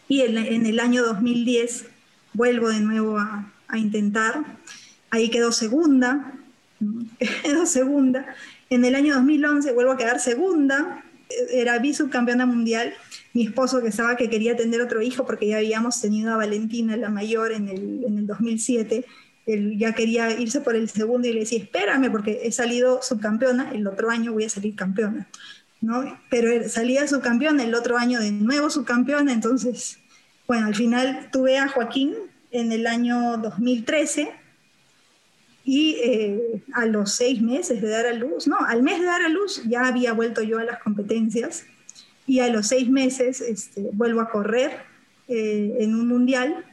Y 0.10 0.22
en, 0.22 0.38
en 0.38 0.66
el 0.66 0.80
año 0.82 1.04
2010 1.04 1.86
vuelvo 2.34 2.70
de 2.70 2.82
nuevo 2.82 3.18
a, 3.18 3.52
a 3.70 3.78
intentar. 3.78 4.44
Ahí 5.10 5.30
quedó 5.30 5.54
segunda, 5.54 6.34
quedó 7.44 7.66
segunda. 7.66 8.26
En 8.70 8.84
el 8.84 8.94
año 8.94 9.16
2011 9.16 9.72
vuelvo 9.72 9.94
a 9.94 9.98
quedar 9.98 10.20
segunda 10.20 11.05
era 11.52 11.82
subcampeona 11.94 12.46
mundial, 12.46 12.94
mi 13.34 13.46
esposo 13.46 13.82
que 13.82 13.90
estaba 13.90 14.16
que 14.16 14.30
quería 14.30 14.56
tener 14.56 14.82
otro 14.82 15.02
hijo 15.02 15.26
porque 15.26 15.48
ya 15.48 15.58
habíamos 15.58 16.00
tenido 16.02 16.34
a 16.34 16.38
Valentina, 16.38 16.96
la 16.98 17.10
mayor, 17.10 17.52
en 17.52 17.68
el, 17.68 18.04
en 18.06 18.18
el 18.18 18.28
2007, 18.28 19.06
él 19.46 19.78
ya 19.78 19.94
quería 19.94 20.32
irse 20.40 20.62
por 20.62 20.76
el 20.76 20.90
segundo 20.90 21.28
y 21.28 21.34
le 21.34 21.42
decía, 21.42 21.60
espérame 21.60 22.12
porque 22.12 22.42
he 22.44 22.52
salido 22.52 23.02
subcampeona, 23.02 23.72
el 23.72 23.86
otro 23.88 24.10
año 24.10 24.34
voy 24.34 24.46
a 24.46 24.50
salir 24.50 24.76
campeona. 24.76 25.28
¿no? 25.82 26.20
Pero 26.30 26.68
salía 26.68 27.08
subcampeona, 27.08 27.64
el 27.64 27.76
otro 27.76 27.98
año 27.98 28.20
de 28.20 28.32
nuevo 28.32 28.70
subcampeona, 28.70 29.34
entonces, 29.34 30.00
bueno, 30.48 30.68
al 30.68 30.76
final 30.76 31.30
tuve 31.32 31.58
a 31.58 31.68
Joaquín 31.68 32.16
en 32.52 32.72
el 32.72 32.88
año 32.88 33.38
2013 33.38 34.32
y 35.66 35.98
eh, 36.04 36.64
a 36.74 36.86
los 36.86 37.14
seis 37.14 37.42
meses 37.42 37.82
de 37.82 37.90
dar 37.90 38.06
a 38.06 38.14
luz, 38.14 38.48
no, 38.48 38.58
al 38.60 38.84
mes 38.84 39.00
de 39.00 39.06
dar 39.06 39.24
a 39.24 39.30
luz 39.30 39.64
ya 39.68 39.88
había 39.88 40.14
vuelto 40.14 40.44
yo 40.44 40.60
a 40.60 40.64
las 40.64 40.80
competencias 40.80 41.66
y 42.28 42.40
a 42.40 42.50
los 42.50 42.68
seis 42.68 42.88
meses 42.88 43.42
este, 43.42 43.90
vuelvo 43.92 44.22
a 44.22 44.30
correr 44.30 44.72
eh, 45.28 45.78
en 45.80 45.96
un 45.96 46.08
mundial 46.08 46.64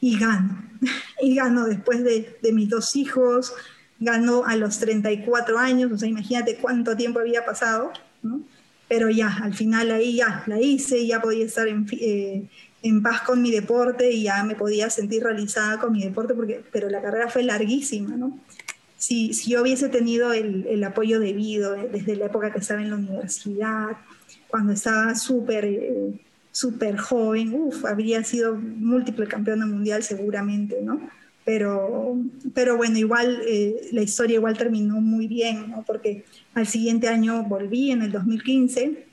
y 0.00 0.18
gano. 0.18 0.68
y 1.22 1.36
gano 1.36 1.66
después 1.66 2.02
de, 2.02 2.38
de, 2.42 2.52
mis 2.52 2.68
dos 2.68 2.96
hijos, 2.96 3.52
ganó 4.00 4.44
a 4.44 4.56
los 4.56 4.78
34 4.80 5.58
años, 5.58 5.92
o 5.92 5.98
sea, 5.98 6.08
imagínate 6.08 6.56
cuánto 6.56 6.96
tiempo 6.96 7.20
había 7.20 7.44
pasado, 7.44 7.92
¿no? 8.22 8.40
Pero 8.88 9.08
ya, 9.10 9.28
al 9.42 9.54
final 9.54 9.92
ahí 9.92 10.16
ya 10.16 10.42
la 10.48 10.60
hice, 10.60 11.06
ya 11.06 11.22
podía 11.22 11.44
estar 11.44 11.68
en, 11.68 11.86
eh, 11.92 12.48
en 12.82 13.02
paz 13.02 13.22
con 13.22 13.42
mi 13.42 13.50
deporte 13.50 14.10
y 14.10 14.24
ya 14.24 14.42
me 14.44 14.54
podía 14.54 14.90
sentir 14.90 15.22
realizada 15.22 15.78
con 15.78 15.92
mi 15.92 16.02
deporte, 16.02 16.34
porque, 16.34 16.62
pero 16.72 16.88
la 16.88 17.02
carrera 17.02 17.28
fue 17.28 17.42
larguísima, 17.42 18.16
¿no? 18.16 18.38
Si, 18.96 19.32
si 19.32 19.50
yo 19.52 19.62
hubiese 19.62 19.88
tenido 19.88 20.32
el, 20.32 20.66
el, 20.66 20.84
apoyo 20.84 21.20
debido 21.20 21.74
eh, 21.74 21.88
desde 21.90 22.16
la 22.16 22.26
época 22.26 22.52
que 22.52 22.58
estaba 22.58 22.82
en 22.82 22.90
la 22.90 22.96
universidad, 22.96 23.96
cuando 24.48 24.72
estaba 24.72 25.14
súper 25.14 25.64
eh, 25.64 26.20
súper 26.52 26.96
joven, 26.98 27.54
uf, 27.54 27.84
habría 27.84 28.24
sido 28.24 28.56
múltiple 28.56 29.26
campeona 29.26 29.66
mundial 29.66 30.02
seguramente, 30.02 30.80
¿no? 30.82 31.00
Pero, 31.44 32.18
pero 32.54 32.76
bueno, 32.76 32.98
igual 32.98 33.40
eh, 33.46 33.88
la 33.92 34.02
historia 34.02 34.36
igual 34.36 34.58
terminó 34.58 35.00
muy 35.00 35.26
bien, 35.26 35.70
¿no? 35.70 35.84
Porque 35.86 36.24
al 36.54 36.66
siguiente 36.66 37.08
año 37.08 37.42
volví 37.44 37.90
en 37.90 38.02
el 38.02 38.12
2015 38.12 39.09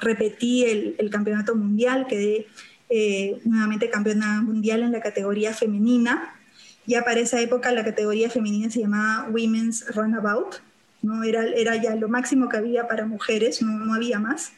repetí 0.00 0.64
el, 0.64 0.94
el 0.98 1.10
campeonato 1.10 1.54
mundial, 1.54 2.06
quedé 2.08 2.46
eh, 2.88 3.40
nuevamente 3.44 3.90
campeona 3.90 4.42
mundial 4.42 4.82
en 4.82 4.92
la 4.92 5.00
categoría 5.00 5.52
femenina. 5.52 6.34
Ya 6.86 7.02
para 7.02 7.20
esa 7.20 7.40
época 7.40 7.72
la 7.72 7.84
categoría 7.84 8.30
femenina 8.30 8.70
se 8.70 8.80
llamaba 8.80 9.28
Women's 9.30 9.92
Runabout, 9.94 10.56
¿no? 11.02 11.24
era, 11.24 11.44
era 11.44 11.74
ya 11.76 11.96
lo 11.96 12.08
máximo 12.08 12.48
que 12.48 12.58
había 12.58 12.86
para 12.86 13.06
mujeres, 13.06 13.60
no, 13.60 13.78
no 13.78 13.94
había 13.94 14.20
más. 14.20 14.52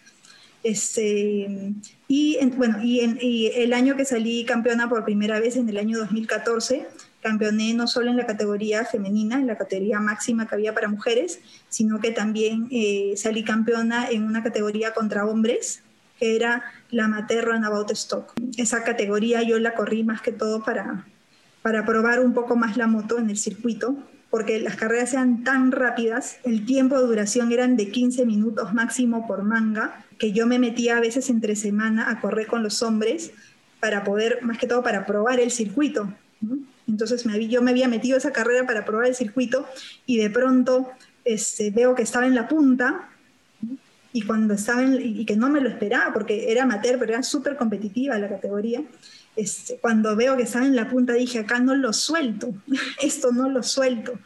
Este, 0.63 1.73
y, 2.09 2.39
bueno, 2.57 2.83
y, 2.83 3.01
en, 3.01 3.19
y 3.21 3.47
el 3.47 3.73
año 3.73 3.97
que 3.97 4.05
salí 4.05 4.45
campeona 4.45 4.89
por 4.89 5.05
primera 5.05 5.41
vez, 5.41 5.57
en 5.57 5.69
el 5.69 5.79
año 5.79 5.97
2014, 5.99 6.87
campeoné 7.23 7.75
no 7.75 7.87
solo 7.87 8.11
en 8.11 8.17
la 8.17 8.27
categoría 8.27 8.85
femenina, 8.85 9.37
en 9.37 9.47
la 9.47 9.59
categoría 9.59 10.01
máxima 10.01 10.47
que 10.47 10.55
había 10.55 10.75
para 10.75 10.89
mujeres, 10.89 11.41
sino 11.69 12.01
que 12.01 12.13
también 12.13 12.69
eh, 12.71 13.15
salí 13.17 13.45
campeona 13.45 14.09
en 14.11 14.25
una 14.25 14.43
categoría 14.43 14.95
contra 14.95 15.27
hombres, 15.27 15.83
que 16.19 16.37
era 16.37 16.65
la 16.91 17.05
Amateur 17.05 17.45
Runabout 17.45 17.91
Stock. 17.93 18.33
Esa 18.57 18.85
categoría 18.85 19.43
yo 19.43 19.59
la 19.59 19.75
corrí 19.75 20.05
más 20.05 20.23
que 20.23 20.33
todo 20.33 20.65
para, 20.65 21.07
para 21.63 21.85
probar 21.85 22.21
un 22.21 22.35
poco 22.35 22.57
más 22.57 22.77
la 22.77 22.87
moto 22.87 23.19
en 23.19 23.31
el 23.31 23.37
circuito, 23.37 23.97
porque 24.31 24.61
las 24.61 24.77
carreras 24.77 25.15
eran 25.15 25.43
tan 25.43 25.73
rápidas, 25.73 26.39
el 26.45 26.67
tiempo 26.67 27.01
de 27.01 27.07
duración 27.07 27.51
eran 27.51 27.77
de 27.77 27.91
15 27.91 28.27
minutos 28.27 28.75
máximo 28.75 29.27
por 29.27 29.43
manga, 29.43 30.05
que 30.19 30.33
yo 30.33 30.47
me 30.47 30.59
metía 30.59 30.99
a 30.99 31.01
veces 31.01 31.31
entre 31.31 31.57
semana 31.57 32.11
a 32.11 32.21
correr 32.21 32.47
con 32.47 32.63
los 32.63 32.83
hombres 32.83 33.33
para 33.81 34.05
poder, 34.05 34.41
más 34.43 34.59
que 34.59 34.67
todo, 34.67 34.83
para 34.83 35.07
probar 35.07 35.41
el 35.41 35.51
circuito. 35.51 36.13
Entonces 36.89 37.27
me, 37.27 37.47
yo 37.47 37.63
me 37.63 37.71
había 37.71 37.87
metido 37.87 38.17
esa 38.17 38.33
carrera 38.33 38.67
para 38.67 38.85
probar 38.85 39.07
el 39.07 39.15
circuito 39.15 39.67
y 40.07 40.17
de 40.17 40.31
pronto 40.31 40.89
este, 41.25 41.71
veo 41.71 41.95
que 41.95 42.03
estaba 42.03 42.27
en 42.27 42.35
la 42.35 42.49
punta 42.49 43.11
y 44.13 44.23
cuando 44.23 44.55
estaba 44.55 44.83
en, 44.83 44.99
y 45.01 45.27
que 45.27 45.37
no 45.37 45.51
me 45.51 45.61
lo 45.61 45.69
esperaba 45.69 46.13
porque 46.15 46.51
era 46.51 46.63
amateur, 46.63 46.99
pero 46.99 47.13
era 47.13 47.23
súper 47.23 47.57
competitiva 47.57 48.19
la 48.19 48.29
categoría. 48.29 48.83
Este, 49.37 49.77
cuando 49.77 50.17
veo 50.17 50.37
que 50.37 50.45
estaba 50.45 50.65
en 50.65 50.75
la 50.75 50.89
punta 50.89 51.13
dije, 51.13 51.41
acá 51.41 51.61
no 51.61 51.75
lo 51.77 51.93
suelto, 51.93 52.55
esto 53.03 53.33
no 53.33 53.51
lo 53.51 53.63
suelto. 53.63 54.19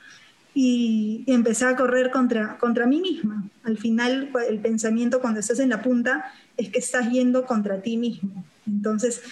Y, 0.54 1.24
y 1.26 1.32
empecé 1.32 1.64
a 1.64 1.74
correr 1.74 2.10
contra, 2.10 2.58
contra 2.58 2.86
mí 2.86 3.00
misma. 3.00 3.42
Al 3.64 3.78
final 3.78 4.30
el 4.48 4.60
pensamiento 4.60 5.20
cuando 5.20 5.40
estás 5.40 5.58
en 5.58 5.70
la 5.70 5.82
punta 5.82 6.30
es 6.56 6.68
que 6.68 6.78
estás 6.78 7.10
yendo 7.10 7.44
contra 7.44 7.82
ti 7.82 7.96
mismo. 7.96 8.44
Entonces 8.66 9.22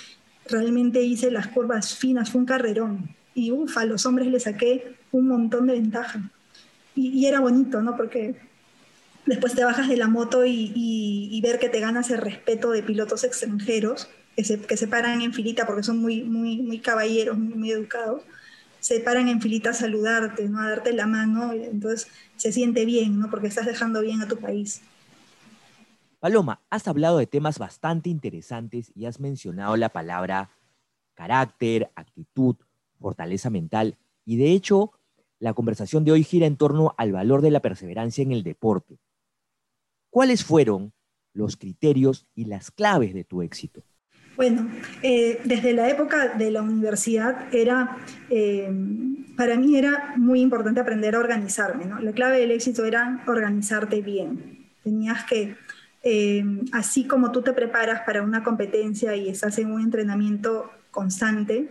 realmente 0.48 1.02
hice 1.02 1.30
las 1.30 1.46
curvas 1.46 1.94
finas, 1.94 2.30
fue 2.30 2.40
un 2.40 2.46
carrerón 2.46 3.19
y 3.34 3.52
ufa, 3.52 3.82
a 3.82 3.84
los 3.84 4.06
hombres 4.06 4.28
les 4.28 4.44
saqué 4.44 4.96
un 5.12 5.28
montón 5.28 5.66
de 5.66 5.74
ventaja. 5.74 6.30
Y, 6.94 7.26
era 7.26 7.40
bonito, 7.40 7.80
¿no? 7.80 7.96
Porque 7.96 8.36
después 9.26 9.54
te 9.54 9.64
bajas 9.64 9.88
de 9.88 9.96
la 9.96 10.08
moto 10.08 10.44
y, 10.44 11.40
ver 11.42 11.58
que 11.58 11.68
te 11.68 11.80
ganas 11.80 12.10
el 12.10 12.18
respeto 12.18 12.70
de 12.70 12.82
pilotos 12.82 13.24
extranjeros 13.24 14.08
que 14.36 14.44
se, 14.44 14.60
que 14.60 14.76
se 14.76 14.88
paran 14.88 15.22
en 15.22 15.32
filita 15.32 15.66
porque 15.66 15.82
son 15.82 15.98
muy, 15.98 16.22
muy, 16.22 16.62
muy 16.62 16.78
caballeros, 16.78 17.38
muy, 17.38 17.54
muy, 17.54 17.70
educados. 17.70 18.22
Se 18.80 19.00
paran 19.00 19.28
en 19.28 19.40
filita 19.40 19.70
a 19.70 19.74
saludarte, 19.74 20.48
¿no? 20.48 20.60
a 20.60 20.68
darte 20.68 20.92
la 20.92 21.06
mano, 21.06 21.52
entonces 21.52 22.08
se 22.36 22.50
siente 22.52 22.84
bien, 22.84 23.18
¿no? 23.18 23.30
porque 23.30 23.46
estás 23.46 23.66
dejando 23.66 24.00
bien 24.00 24.22
a 24.22 24.28
tu 24.28 24.38
país. 24.38 24.82
Paloma, 26.18 26.60
has 26.70 26.86
hablado 26.86 27.18
de 27.18 27.26
temas 27.26 27.58
bastante 27.58 28.10
interesantes 28.10 28.92
y 28.94 29.06
has 29.06 29.20
mencionado 29.20 29.76
la 29.76 29.88
palabra 29.88 30.50
carácter, 31.14 31.90
actitud, 31.94 32.56
fortaleza 33.00 33.50
mental. 33.50 33.96
Y 34.24 34.36
de 34.36 34.52
hecho, 34.52 34.92
la 35.40 35.54
conversación 35.54 36.04
de 36.04 36.12
hoy 36.12 36.22
gira 36.22 36.46
en 36.46 36.56
torno 36.56 36.94
al 36.98 37.12
valor 37.12 37.42
de 37.42 37.50
la 37.50 37.60
perseverancia 37.60 38.22
en 38.22 38.32
el 38.32 38.42
deporte. 38.42 38.98
¿Cuáles 40.10 40.44
fueron 40.44 40.92
los 41.32 41.56
criterios 41.56 42.26
y 42.34 42.44
las 42.44 42.70
claves 42.70 43.14
de 43.14 43.24
tu 43.24 43.42
éxito? 43.42 43.82
Bueno, 44.36 44.70
eh, 45.02 45.40
desde 45.44 45.72
la 45.72 45.88
época 45.88 46.28
de 46.28 46.50
la 46.50 46.62
universidad 46.62 47.54
era, 47.54 47.98
eh, 48.30 48.70
para 49.36 49.56
mí 49.56 49.76
era 49.76 50.14
muy 50.16 50.40
importante 50.40 50.80
aprender 50.80 51.14
a 51.14 51.18
organizarme. 51.18 51.84
¿no? 51.84 52.00
La 52.00 52.12
clave 52.12 52.38
del 52.38 52.50
éxito 52.50 52.84
era 52.84 53.22
organizarte 53.26 54.00
bien. 54.00 54.70
Tenías 54.82 55.24
que, 55.24 55.56
eh, 56.02 56.44
así 56.72 57.06
como 57.06 57.32
tú 57.32 57.42
te 57.42 57.52
preparas 57.52 58.00
para 58.06 58.22
una 58.22 58.42
competencia 58.42 59.14
y 59.14 59.28
estás 59.28 59.58
en 59.58 59.72
un 59.72 59.82
entrenamiento 59.82 60.70
constante, 60.90 61.68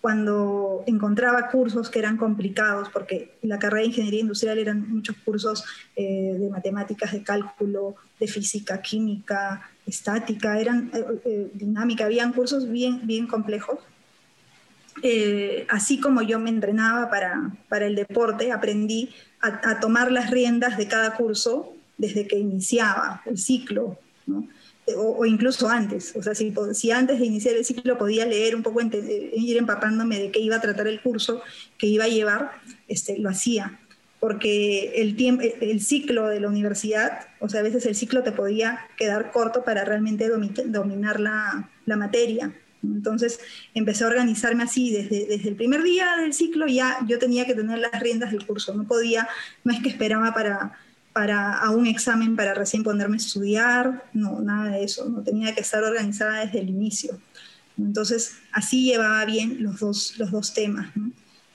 cuando 0.00 0.82
encontraba 0.86 1.48
cursos 1.48 1.90
que 1.90 1.98
eran 1.98 2.16
complicados, 2.16 2.88
porque 2.88 3.36
la 3.42 3.58
carrera 3.58 3.82
de 3.82 3.88
ingeniería 3.88 4.20
industrial 4.20 4.58
eran 4.58 4.88
muchos 4.88 5.16
cursos 5.24 5.64
eh, 5.94 6.36
de 6.38 6.48
matemáticas, 6.48 7.12
de 7.12 7.22
cálculo, 7.22 7.96
de 8.18 8.26
física, 8.26 8.80
química, 8.80 9.70
estática, 9.86 10.58
eran 10.58 10.90
eh, 10.94 11.04
eh, 11.24 11.50
dinámica, 11.52 12.06
habían 12.06 12.32
cursos 12.32 12.70
bien, 12.70 13.06
bien 13.06 13.26
complejos. 13.26 13.78
Eh, 15.02 15.66
así 15.68 16.00
como 16.00 16.22
yo 16.22 16.38
me 16.38 16.50
entrenaba 16.50 17.10
para, 17.10 17.52
para 17.68 17.86
el 17.86 17.94
deporte, 17.94 18.52
aprendí 18.52 19.10
a, 19.40 19.70
a, 19.70 19.80
tomar 19.80 20.10
las 20.12 20.30
riendas 20.30 20.76
de 20.76 20.88
cada 20.88 21.14
curso 21.14 21.74
desde 21.96 22.26
que 22.26 22.38
iniciaba 22.38 23.22
el 23.26 23.38
ciclo. 23.38 23.98
¿no? 24.26 24.46
O, 24.96 25.24
incluso 25.26 25.68
antes. 25.68 26.14
O 26.16 26.22
sea, 26.22 26.34
si, 26.34 26.90
antes 26.90 27.18
de 27.18 27.26
iniciar 27.26 27.54
el 27.56 27.64
ciclo 27.64 27.98
podía 27.98 28.26
leer 28.26 28.54
un 28.54 28.62
poco, 28.62 28.80
ir 28.80 29.56
empapándome 29.56 30.18
de 30.18 30.30
qué 30.30 30.40
iba 30.40 30.56
a 30.56 30.60
tratar 30.60 30.86
el 30.86 31.00
curso 31.00 31.42
que 31.78 31.86
iba 31.86 32.04
a 32.04 32.08
llevar, 32.08 32.52
este, 32.88 33.18
lo 33.18 33.30
hacía. 33.30 33.80
Porque 34.18 34.92
el, 34.96 35.16
tiempo, 35.16 35.42
el 35.60 35.80
ciclo 35.80 36.28
de 36.28 36.40
la 36.40 36.48
universidad, 36.48 37.28
o 37.38 37.48
sea, 37.48 37.60
a 37.60 37.62
veces 37.62 37.86
el 37.86 37.94
ciclo 37.94 38.22
te 38.22 38.32
podía 38.32 38.80
quedar 38.98 39.30
corto 39.30 39.64
para 39.64 39.84
realmente 39.84 40.28
dominar 40.28 41.20
la, 41.20 41.70
la 41.86 41.96
materia. 41.96 42.54
Entonces 42.82 43.40
empecé 43.74 44.04
a 44.04 44.08
organizarme 44.08 44.62
así, 44.62 44.90
desde, 44.90 45.26
desde, 45.26 45.48
el 45.48 45.56
primer 45.56 45.82
día 45.82 46.16
del 46.18 46.32
ciclo 46.32 46.66
ya 46.66 46.98
yo 47.06 47.18
tenía 47.18 47.46
que 47.46 47.54
tener 47.54 47.78
las 47.78 48.00
riendas 48.00 48.32
del 48.32 48.46
curso, 48.46 48.74
no 48.74 48.84
podía, 48.86 49.28
no 49.64 49.72
es 49.72 49.80
que 49.82 49.90
esperaba 49.90 50.32
para, 50.32 50.78
para, 51.12 51.58
a 51.58 51.70
un 51.70 51.86
examen 51.86 52.36
para 52.36 52.54
recién 52.54 52.82
ponerme 52.82 53.16
a 53.16 53.18
estudiar, 53.18 54.04
no, 54.12 54.40
nada 54.40 54.70
de 54.70 54.84
eso, 54.84 55.08
no 55.08 55.22
tenía 55.22 55.54
que 55.54 55.60
estar 55.60 55.82
organizada 55.82 56.44
desde 56.44 56.60
el 56.60 56.68
inicio. 56.68 57.18
Entonces, 57.78 58.36
así 58.52 58.84
llevaba 58.84 59.24
bien 59.24 59.62
los 59.62 59.80
dos, 59.80 60.14
los 60.18 60.30
dos 60.30 60.54
temas. 60.54 60.90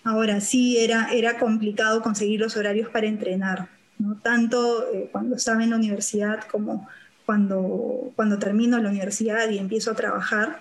Ahora, 0.03 0.41
sí 0.41 0.77
era, 0.77 1.09
era 1.11 1.39
complicado 1.39 2.01
conseguir 2.01 2.39
los 2.39 2.57
horarios 2.57 2.89
para 2.89 3.07
entrenar, 3.07 3.69
¿no? 3.97 4.17
tanto 4.17 4.87
eh, 4.93 5.09
cuando 5.11 5.35
estaba 5.35 5.63
en 5.63 5.69
la 5.69 5.77
universidad 5.77 6.43
como 6.51 6.87
cuando, 7.25 8.11
cuando 8.15 8.37
termino 8.37 8.79
la 8.79 8.89
universidad 8.89 9.49
y 9.49 9.57
empiezo 9.57 9.91
a 9.91 9.95
trabajar. 9.95 10.59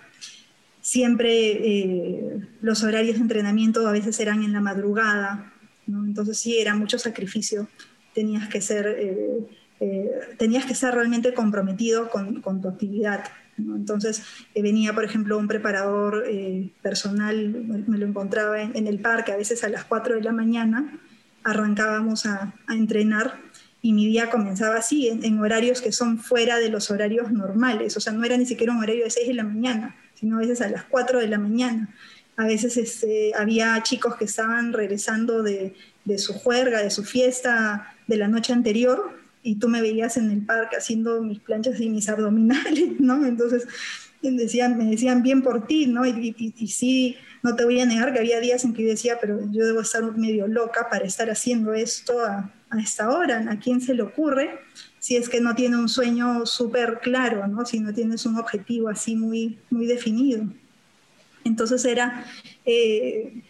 Siempre 0.80 1.30
eh, 1.32 2.40
los 2.60 2.82
horarios 2.82 3.16
de 3.16 3.22
entrenamiento 3.22 3.86
a 3.86 3.92
veces 3.92 4.18
eran 4.20 4.42
en 4.42 4.52
la 4.52 4.60
madrugada, 4.60 5.52
entonces 5.86 6.38
sí 6.38 6.58
era 6.58 6.74
mucho 6.74 6.98
sacrificio 6.98 7.68
tenías 8.14 8.48
que 8.48 8.60
ser, 8.60 8.86
eh, 8.86 9.40
eh, 9.80 10.10
tenías 10.38 10.64
que 10.64 10.72
estar 10.72 10.94
realmente 10.94 11.34
comprometido 11.34 12.08
con, 12.08 12.40
con 12.40 12.62
tu 12.62 12.68
actividad. 12.68 13.24
¿no? 13.56 13.76
Entonces 13.76 14.22
eh, 14.54 14.62
venía, 14.62 14.94
por 14.94 15.04
ejemplo, 15.04 15.38
un 15.38 15.48
preparador 15.48 16.24
eh, 16.28 16.70
personal, 16.82 17.50
me 17.86 17.98
lo 17.98 18.06
encontraba 18.06 18.60
en, 18.62 18.76
en, 18.76 18.86
el 18.86 19.00
parque, 19.00 19.32
a 19.32 19.36
veces 19.36 19.64
a 19.64 19.68
las 19.68 19.84
4 19.84 20.16
de 20.16 20.22
la 20.22 20.32
mañana, 20.32 20.98
arrancábamos 21.42 22.26
a, 22.26 22.54
a 22.66 22.74
entrenar 22.74 23.38
y 23.82 23.92
mi 23.92 24.06
día 24.06 24.30
comenzaba 24.30 24.76
así, 24.76 25.08
en, 25.08 25.24
en, 25.24 25.38
horarios 25.40 25.82
que 25.82 25.92
son 25.92 26.18
fuera 26.18 26.58
de 26.58 26.70
los 26.70 26.90
horarios 26.90 27.30
normales, 27.30 27.96
o 27.96 28.00
sea, 28.00 28.12
no 28.12 28.24
era 28.24 28.36
ni 28.36 28.46
siquiera 28.46 28.72
un 28.72 28.82
horario 28.82 29.04
de 29.04 29.10
6 29.10 29.28
de 29.28 29.34
la 29.34 29.44
mañana, 29.44 29.94
sino 30.14 30.36
a 30.36 30.40
veces 30.40 30.62
a 30.62 30.68
las 30.68 30.84
4 30.84 31.20
de 31.20 31.28
la 31.28 31.38
mañana. 31.38 31.94
A 32.36 32.46
veces 32.46 32.76
este, 32.76 33.32
había 33.36 33.80
chicos 33.82 34.16
que 34.16 34.24
estaban 34.24 34.72
regresando 34.72 35.42
de, 35.42 35.74
de 36.04 36.18
su 36.18 36.32
juerga, 36.32 36.82
de 36.82 36.90
su 36.90 37.04
fiesta 37.04 37.93
de 38.06 38.16
la 38.16 38.28
noche 38.28 38.52
anterior 38.52 39.18
y 39.42 39.56
tú 39.56 39.68
me 39.68 39.82
veías 39.82 40.16
en 40.16 40.30
el 40.30 40.44
parque 40.44 40.76
haciendo 40.76 41.20
mis 41.22 41.38
planchas 41.38 41.80
y 41.80 41.90
mis 41.90 42.08
abdominales, 42.08 42.92
¿no? 42.98 43.26
Entonces 43.26 43.66
decían, 44.22 44.78
me 44.78 44.86
decían 44.86 45.22
bien 45.22 45.42
por 45.42 45.66
ti, 45.66 45.86
¿no? 45.86 46.06
Y, 46.06 46.34
y, 46.38 46.68
sí, 46.68 47.16
no 47.42 47.54
te 47.56 47.64
voy 47.64 47.80
a 47.80 47.86
negar 47.86 48.12
que 48.12 48.20
había 48.20 48.40
días 48.40 48.64
en 48.64 48.72
que 48.72 48.82
yo 48.82 48.88
decía, 48.88 49.18
pero 49.20 49.40
yo 49.50 49.66
debo 49.66 49.80
estar 49.80 50.02
medio 50.16 50.48
loca 50.48 50.88
para 50.90 51.04
estar 51.04 51.30
haciendo 51.30 51.74
esto 51.74 52.20
a, 52.20 52.50
a 52.70 52.80
esta 52.80 53.10
hora, 53.10 53.44
¿a 53.50 53.58
quién 53.58 53.80
se 53.80 53.94
le 53.94 54.02
ocurre? 54.02 54.58
Si 54.98 55.16
es 55.16 55.28
que 55.28 55.40
no 55.40 55.54
tiene 55.54 55.76
un 55.76 55.88
sueño 55.88 56.46
súper 56.46 57.00
claro, 57.02 57.46
¿no? 57.46 57.66
Si 57.66 57.80
no 57.80 57.92
tienes 57.92 58.24
un 58.24 58.38
objetivo 58.38 58.88
así 58.88 59.14
muy, 59.14 59.58
muy 59.70 59.86
definido. 59.86 60.46
Entonces 61.44 61.84
era, 61.84 62.24
eh, 62.64 63.42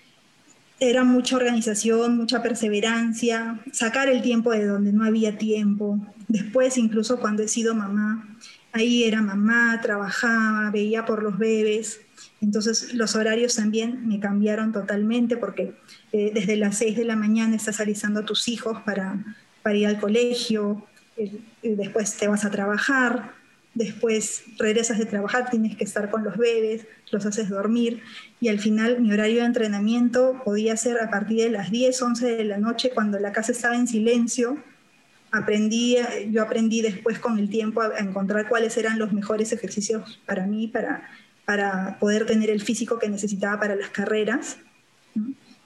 era 0.80 1.04
mucha 1.04 1.36
organización, 1.36 2.16
mucha 2.16 2.42
perseverancia, 2.42 3.60
sacar 3.72 4.08
el 4.08 4.22
tiempo 4.22 4.50
de 4.50 4.66
donde 4.66 4.92
no 4.92 5.04
había 5.04 5.38
tiempo. 5.38 5.98
Después, 6.28 6.76
incluso 6.78 7.20
cuando 7.20 7.42
he 7.42 7.48
sido 7.48 7.74
mamá, 7.74 8.36
ahí 8.72 9.04
era 9.04 9.22
mamá, 9.22 9.80
trabajaba, 9.80 10.70
veía 10.70 11.04
por 11.04 11.22
los 11.22 11.38
bebés. 11.38 12.00
Entonces 12.40 12.92
los 12.94 13.14
horarios 13.14 13.54
también 13.54 14.06
me 14.06 14.20
cambiaron 14.20 14.72
totalmente 14.72 15.36
porque 15.36 15.74
eh, 16.12 16.32
desde 16.34 16.56
las 16.56 16.76
6 16.78 16.96
de 16.96 17.04
la 17.04 17.16
mañana 17.16 17.56
estás 17.56 17.80
alisando 17.80 18.20
a 18.20 18.24
tus 18.24 18.48
hijos 18.48 18.78
para, 18.84 19.24
ir 19.72 19.86
al 19.86 19.98
colegio, 19.98 20.86
eh, 21.16 21.40
después 21.62 22.16
te 22.16 22.28
vas 22.28 22.44
a 22.44 22.50
trabajar, 22.50 23.32
después 23.74 24.44
regresas 24.58 24.98
de 24.98 25.06
trabajar, 25.06 25.50
tienes 25.50 25.76
que 25.76 25.84
estar 25.84 26.10
con 26.10 26.24
los 26.24 26.36
bebés, 26.36 26.86
los 27.10 27.26
haces 27.26 27.48
dormir 27.48 28.02
y 28.40 28.48
al 28.48 28.58
final 28.58 29.00
mi 29.00 29.12
horario 29.12 29.40
de 29.40 29.46
entrenamiento 29.46 30.40
podía 30.44 30.76
ser 30.76 31.00
a 31.00 31.10
partir 31.10 31.42
de 31.42 31.50
las 31.50 31.70
10, 31.70 32.00
11 32.00 32.36
de 32.36 32.44
la 32.44 32.58
noche 32.58 32.90
cuando 32.94 33.18
la 33.18 33.32
casa 33.32 33.52
estaba 33.52 33.76
en 33.76 33.86
silencio. 33.86 34.62
Aprendí, 35.32 35.96
yo 36.30 36.42
aprendí 36.42 36.80
después 36.80 37.18
con 37.18 37.38
el 37.38 37.50
tiempo 37.50 37.82
a, 37.82 37.98
encontrar 37.98 38.48
cuáles 38.48 38.76
eran 38.76 38.98
los 38.98 39.12
mejores 39.12 39.52
ejercicios 39.52 40.20
para 40.26 40.46
mí, 40.46 40.68
para, 40.68 41.08
para 41.44 41.98
poder 41.98 42.26
tener 42.26 42.50
el 42.50 42.62
físico 42.62 43.00
que 43.00 43.08
necesitaba 43.08 43.58
para 43.58 43.74
las 43.74 43.90
carreras 43.90 44.58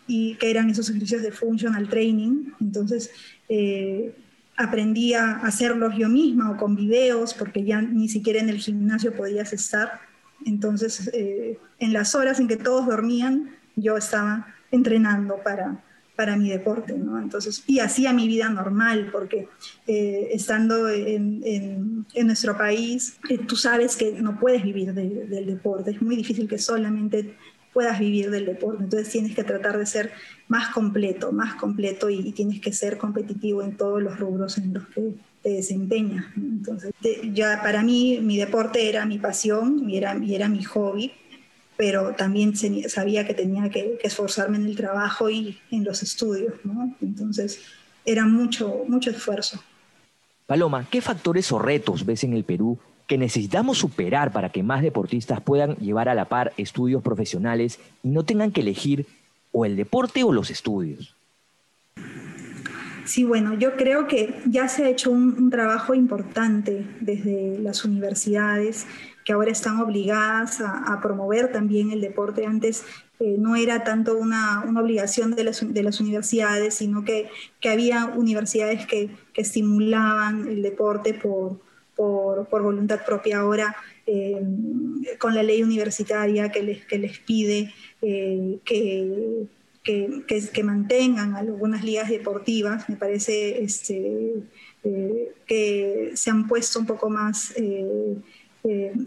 y 0.06 0.36
que 0.36 0.50
eran 0.50 0.70
esos 0.70 0.88
ejercicios 0.88 1.22
de 1.22 1.32
functional 1.32 1.88
training. 1.90 2.52
Entonces, 2.60 3.10
eh, 3.50 4.14
aprendí 4.58 5.14
a 5.14 5.36
hacerlos 5.36 5.94
yo 5.96 6.08
misma 6.08 6.50
o 6.50 6.56
con 6.56 6.74
videos, 6.74 7.32
porque 7.32 7.64
ya 7.64 7.80
ni 7.80 8.08
siquiera 8.08 8.40
en 8.40 8.48
el 8.48 8.58
gimnasio 8.58 9.14
podías 9.14 9.52
estar. 9.52 10.00
Entonces, 10.44 11.08
eh, 11.14 11.58
en 11.78 11.92
las 11.92 12.14
horas 12.16 12.40
en 12.40 12.48
que 12.48 12.56
todos 12.56 12.86
dormían, 12.86 13.56
yo 13.76 13.96
estaba 13.96 14.48
entrenando 14.72 15.36
para, 15.44 15.84
para 16.16 16.36
mi 16.36 16.50
deporte. 16.50 16.92
Entonces, 16.92 17.62
y 17.68 17.78
hacía 17.78 18.12
mi 18.12 18.26
vida 18.26 18.48
normal, 18.48 19.10
porque 19.12 19.48
eh, 19.86 20.30
estando 20.32 20.88
en, 20.88 21.40
en, 21.44 22.26
nuestro 22.26 22.58
país, 22.58 23.16
eh, 23.30 23.38
tú 23.38 23.54
sabes 23.54 23.96
que 23.96 24.20
no 24.20 24.40
puedes 24.40 24.64
vivir 24.64 24.92
del 24.92 25.46
deporte, 25.46 25.92
es 25.92 26.02
muy 26.02 26.16
difícil 26.16 26.48
que 26.48 26.58
solamente 26.58 27.36
puedas 27.72 27.98
vivir 27.98 28.30
del 28.30 28.46
deporte. 28.46 28.84
Entonces 28.84 29.10
tienes 29.10 29.34
que 29.34 29.44
tratar 29.44 29.78
de 29.78 29.86
ser 29.86 30.12
más 30.48 30.68
completo, 30.68 31.32
más 31.32 31.54
completo 31.54 32.10
y, 32.10 32.32
tienes 32.32 32.60
que 32.60 32.72
ser 32.72 32.98
competitivo 32.98 33.62
en 33.62 33.76
todos 33.76 34.02
los 34.02 34.18
rubros 34.18 34.58
en 34.58 34.74
los 34.74 34.86
que 34.88 35.14
te 35.42 35.50
desempeñas. 35.50 36.26
Entonces, 36.36 36.92
ya 37.32 37.60
para 37.62 37.82
mí 37.82 38.18
mi 38.22 38.36
deporte 38.36 38.88
era 38.88 39.04
mi 39.06 39.18
pasión 39.18 39.88
y 39.88 39.96
era, 39.96 40.18
era 40.26 40.48
mi 40.48 40.64
hobby, 40.64 41.12
pero 41.76 42.14
también 42.14 42.54
sabía 42.56 43.26
que 43.26 43.34
tenía 43.34 43.70
que, 43.70 43.98
esforzarme 44.02 44.56
en 44.56 44.66
el 44.66 44.76
trabajo 44.76 45.30
y 45.30 45.58
en 45.70 45.84
los 45.84 46.02
estudios. 46.02 46.54
Entonces 47.00 47.60
era 48.04 48.26
mucho, 48.26 48.84
mucho 48.88 49.10
esfuerzo. 49.10 49.62
Paloma, 50.46 50.88
¿qué 50.90 51.02
factores 51.02 51.52
o 51.52 51.58
retos 51.58 52.06
ves 52.06 52.24
en 52.24 52.32
el 52.32 52.42
Perú 52.42 52.78
que 53.08 53.18
necesitamos 53.18 53.78
superar 53.78 54.32
para 54.32 54.50
que 54.50 54.62
más 54.62 54.82
deportistas 54.82 55.40
puedan 55.40 55.74
llevar 55.76 56.08
a 56.10 56.14
la 56.14 56.26
par 56.26 56.52
estudios 56.58 57.02
profesionales 57.02 57.80
y 58.04 58.08
no 58.10 58.22
tengan 58.22 58.52
que 58.52 58.60
elegir 58.60 59.06
o 59.50 59.64
el 59.64 59.76
deporte 59.76 60.22
o 60.22 60.32
los 60.32 60.50
estudios? 60.50 61.16
Sí, 63.06 63.24
bueno, 63.24 63.54
yo 63.54 63.76
creo 63.76 64.06
que 64.06 64.34
ya 64.44 64.68
se 64.68 64.84
ha 64.84 64.90
hecho 64.90 65.10
un, 65.10 65.48
trabajo 65.48 65.94
importante 65.94 66.84
desde 67.00 67.58
las 67.58 67.82
universidades 67.86 68.86
que 69.24 69.32
ahora 69.32 69.50
están 69.50 69.80
obligadas 69.80 70.60
a, 70.60 71.00
promover 71.00 71.50
también 71.50 71.90
el 71.90 72.02
deporte. 72.02 72.44
Antes 72.44 72.84
eh, 73.20 73.36
no 73.38 73.56
era 73.56 73.84
tanto 73.84 74.18
una, 74.18 74.62
obligación 74.78 75.34
de 75.34 75.44
las, 75.44 75.72
de 75.72 75.82
las, 75.82 76.00
universidades, 76.00 76.74
sino 76.74 77.04
que, 77.04 77.30
que 77.60 77.70
había 77.70 78.04
universidades 78.04 78.86
que, 78.86 79.08
que 79.32 79.40
estimulaban 79.40 80.46
el 80.46 80.60
deporte 80.60 81.14
por, 81.14 81.58
por, 81.98 82.62
voluntad 82.62 83.04
propia 83.04 83.40
ahora 83.40 83.74
eh, 84.06 84.40
con 85.18 85.34
la 85.34 85.42
ley 85.42 85.64
universitaria 85.64 86.50
que 86.50 86.62
les, 86.62 86.84
que 86.86 86.96
les 86.96 87.18
pide 87.18 87.74
eh, 88.00 88.58
que, 88.64 89.48
que, 89.84 90.62
mantengan 90.62 91.34
algunas 91.34 91.82
ligas 91.82 92.08
deportivas. 92.08 92.88
Me 92.88 92.96
parece 92.96 93.62
este, 93.62 94.34
eh, 94.84 95.32
que 95.46 96.12
se 96.14 96.30
han 96.30 96.46
puesto 96.46 96.78
un 96.78 96.86
poco 96.86 97.10
más 97.10 97.54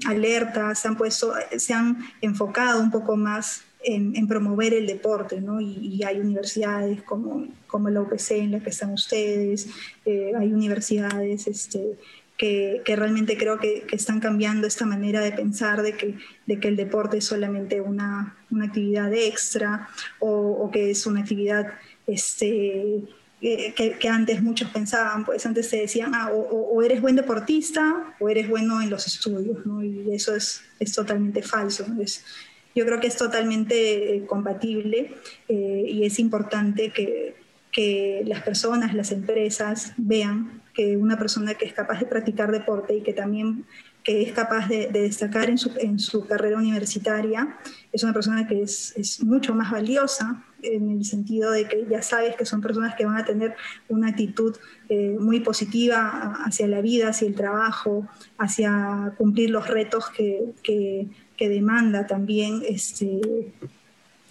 alertas, 0.08 0.80
se 0.80 0.88
han, 0.88 0.98
puesto, 0.98 1.34
se 1.56 1.74
han 1.74 2.00
enfocado 2.22 2.82
un 2.82 2.92
poco 2.92 3.16
más 3.16 3.64
en, 3.84 4.28
promover 4.28 4.74
el 4.74 4.88
deporte, 4.88 5.40
¿no? 5.40 5.62
Y, 5.62 6.02
hay 6.04 6.20
universidades 6.20 7.04
como, 7.04 7.48
como 7.68 7.90
la 7.90 8.02
UPC 8.02 8.32
en 8.32 8.52
la 8.52 8.60
que 8.60 8.72
están 8.72 8.92
ustedes, 8.94 9.68
hay 10.06 10.52
universidades 10.52 11.48
este, 11.48 11.98
que, 12.42 12.96
realmente 12.96 13.38
creo 13.38 13.60
que, 13.60 13.86
están 13.92 14.20
cambiando 14.20 14.66
esta 14.66 14.88
manera 14.88 15.22
de 15.22 15.32
pensar 15.32 15.84
de 15.84 15.94
que, 15.94 16.18
de 16.48 16.60
que 16.60 16.70
el 16.70 16.76
deporte 16.76 17.20
es 17.20 17.26
solamente 17.26 17.82
una, 17.82 18.36
una 18.50 18.66
actividad 18.66 19.14
extra 19.14 19.88
o, 20.20 20.72
que 20.74 20.90
es 20.90 21.06
una 21.06 21.20
actividad 21.22 21.68
este, 22.08 23.04
eh, 23.42 23.74
que, 23.76 24.10
antes 24.10 24.42
muchos 24.42 24.72
pensaban, 24.72 25.24
pues 25.24 25.46
antes 25.46 25.70
se 25.70 25.78
decían, 25.82 26.16
ah, 26.16 26.32
o, 26.34 26.82
eres 26.82 27.00
buen 27.00 27.16
deportista 27.16 28.16
o 28.20 28.28
eres 28.28 28.50
bueno 28.50 28.82
en 28.82 28.90
los 28.90 29.06
estudios, 29.06 29.64
¿no? 29.68 29.84
y 29.84 30.12
eso 30.12 30.36
es, 30.36 30.64
es 30.80 30.94
totalmente 30.94 31.44
falso. 31.44 31.86
Es, 32.02 32.26
yo 32.74 32.86
creo 32.88 33.00
que 33.00 33.08
es 33.08 33.18
totalmente 33.18 34.16
eh, 34.16 34.26
compatible 34.26 35.14
eh, 35.48 35.86
y 35.88 36.06
es 36.06 36.18
importante 36.18 36.90
que, 36.90 37.36
que 37.72 38.24
las 38.26 38.42
personas, 38.42 38.96
las 38.96 39.12
empresas 39.12 39.94
vean 39.98 40.61
que 40.74 40.98
una 40.98 41.18
persona 41.18 41.54
que 41.56 41.66
es 41.66 41.74
capaz 41.74 42.00
de 42.00 42.06
practicar 42.06 42.52
deporte 42.52 42.96
y 42.96 43.02
que 43.02 43.14
también 43.14 43.66
que 44.04 44.24
es 44.24 44.32
capaz 44.32 44.68
de, 44.68 44.88
destacar 44.88 45.50
en 45.50 45.58
su, 45.58 45.72
en 45.78 46.00
su, 46.00 46.26
carrera 46.26 46.58
universitaria, 46.58 47.58
es 47.92 48.04
una 48.04 48.14
persona 48.14 48.48
que 48.48 48.64
es, 48.64 49.20
mucho 49.24 49.54
más 49.54 49.72
valiosa 49.72 50.44
en 50.64 50.90
el 50.90 51.06
sentido 51.06 51.52
de 51.52 51.68
que 51.68 51.86
ya 51.90 52.02
sabes 52.02 52.36
que 52.36 52.46
son 52.46 52.62
personas 52.62 52.96
que 52.96 53.06
van 53.06 53.18
a 53.18 53.26
tener 53.26 53.56
una 53.90 54.10
actitud 54.10 54.56
eh, 54.90 55.18
muy 55.20 55.40
positiva 55.40 56.34
hacia 56.46 56.68
la 56.68 56.82
vida, 56.82 57.10
hacia 57.10 57.28
el 57.28 57.36
trabajo, 57.36 58.08
hacia 58.38 59.14
cumplir 59.18 59.50
los 59.50 59.68
retos 59.68 60.10
que, 60.10 60.54
que, 60.64 61.08
que 61.38 61.50
demanda 61.50 62.08
también, 62.08 62.64
este, 62.68 63.22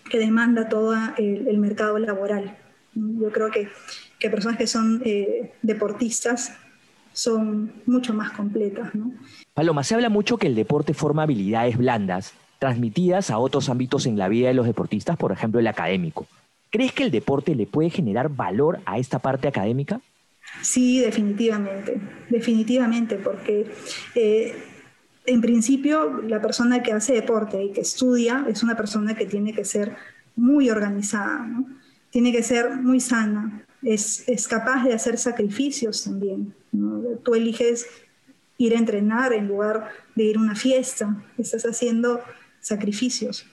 que 0.09 0.19
demanda 0.19 0.69
todo 0.69 0.97
el 1.17 1.59
mercado 1.59 1.99
laboral. 1.99 2.57
Yo 2.95 3.31
creo 3.31 3.51
que 3.51 3.69
que 4.21 4.31
personas 4.31 4.59
que 4.59 4.67
son 4.67 5.03
eh, 5.05 5.53
deportistas 5.63 6.53
son 7.13 7.73
mucho 7.87 8.15
más 8.15 8.31
completas. 8.33 8.95
¿no? 8.95 9.13
Paloma, 9.55 9.83
se 9.83 9.95
habla 9.95 10.09
mucho 10.09 10.37
que 10.37 10.47
el 10.47 10.55
deporte 10.55 10.95
forma 10.95 11.25
habilidades 11.25 11.77
blandas 11.77 12.35
transmitidas 12.59 13.31
a 13.31 13.39
otros 13.39 13.69
ámbitos 13.69 14.07
en 14.07 14.19
la 14.19 14.29
vida 14.29 14.49
de 14.49 14.55
los 14.55 14.67
deportistas, 14.67 15.17
por 15.17 15.33
ejemplo 15.33 15.59
el 15.59 15.67
académico. 15.67 16.27
¿Crees 16.69 16.93
que 16.93 17.03
el 17.03 17.11
deporte 17.11 17.55
le 17.55 17.67
puede 17.67 17.91
generar 17.91 18.29
valor 18.29 18.79
a 18.85 18.99
esta 18.99 19.19
parte 19.19 19.49
académica? 19.49 20.01
Sí, 20.63 21.01
definitivamente, 21.01 22.01
definitivamente, 22.29 23.17
porque 23.17 23.67
eh, 24.15 24.55
en 25.27 25.41
principio 25.41 26.23
la 26.23 26.41
persona 26.41 26.83
que 26.83 26.93
hace 26.93 27.15
deporte 27.15 27.65
y 27.65 27.73
que 27.73 27.81
estudia 27.81 28.45
es 28.49 28.63
una 28.63 28.77
persona 28.77 29.15
que 29.15 29.27
tiene 29.27 29.53
que 29.53 29.65
ser 29.65 29.97
muy 30.37 30.71
organizada, 30.71 31.47
¿no? 31.47 31.67
tiene 32.11 32.33
que 32.33 32.43
ser 32.43 32.77
muy 32.77 33.01
sana, 33.01 33.65
es, 33.83 34.29
es 34.29 34.49
capaz 34.49 34.85
de 34.85 34.95
hacer 34.95 35.19
sacrificios 35.19 36.05
también. 36.05 36.55
Tú 37.23 37.35
eliges 37.35 37.87
ir 38.59 38.75
a 38.75 38.79
entrenar 38.79 39.33
en 39.33 39.49
lugar 39.49 39.89
de 40.15 40.25
ir 40.25 40.37
a 40.37 40.41
una 40.41 40.55
fiesta, 40.55 41.25
estás 41.39 41.65
haciendo 41.65 42.21
sacrificios. 42.61 43.47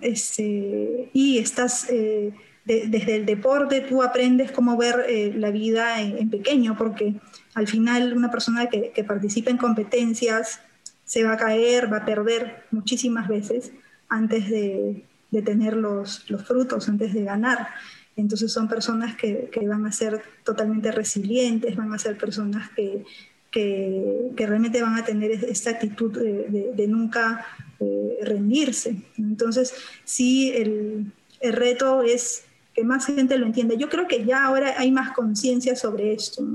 Este, 0.00 1.10
y 1.12 1.38
estás, 1.38 1.88
eh, 1.90 2.32
desde 2.64 3.16
el 3.16 3.26
deporte 3.26 3.80
tú 3.80 4.02
aprendes 4.02 4.52
cómo 4.52 4.76
ver 4.76 5.04
eh, 5.08 5.32
la 5.34 5.50
vida 5.50 6.00
en, 6.00 6.30
pequeño, 6.30 6.76
porque 6.76 7.14
al 7.54 7.68
final 7.68 8.14
una 8.16 8.30
persona 8.30 8.66
que, 8.66 8.90
que, 8.94 9.04
participa 9.04 9.50
en 9.50 9.56
competencias 9.56 10.60
se 11.04 11.24
va 11.24 11.34
a 11.34 11.36
caer, 11.36 11.92
va 11.92 11.98
a 11.98 12.04
perder 12.04 12.64
muchísimas 12.70 13.28
veces 13.28 13.72
antes 14.08 14.48
de, 14.48 15.04
de 15.30 15.42
tener 15.42 15.74
los, 15.74 16.30
los 16.30 16.44
frutos, 16.46 16.88
antes 16.88 17.12
de 17.12 17.24
ganar. 17.24 17.68
Entonces 18.16 18.52
son 18.52 18.68
personas 18.68 19.16
que, 19.16 19.50
van 19.66 19.86
a 19.86 19.92
ser 19.92 20.22
totalmente 20.44 20.92
resilientes, 20.92 21.76
van 21.76 21.92
a 21.92 21.98
ser 21.98 22.18
personas 22.18 22.70
que, 22.70 23.04
que, 23.50 24.32
realmente 24.36 24.82
van 24.82 24.96
a 24.96 25.04
tener 25.04 25.30
esta 25.30 25.70
actitud 25.70 26.12
de, 26.12 26.86
nunca 26.88 27.46
eh, 27.80 28.18
rendirse. 28.22 28.96
Entonces, 29.16 29.74
sí, 30.04 30.52
el, 30.52 31.12
reto 31.40 32.02
es 32.02 32.44
que 32.74 32.84
más 32.84 33.06
gente 33.06 33.36
lo 33.36 33.46
entienda. 33.46 33.74
Yo 33.74 33.88
creo 33.88 34.06
que 34.06 34.24
ya 34.24 34.44
ahora 34.44 34.74
hay 34.78 34.92
más 34.92 35.12
conciencia 35.12 35.74
sobre 35.74 36.12
esto, 36.12 36.46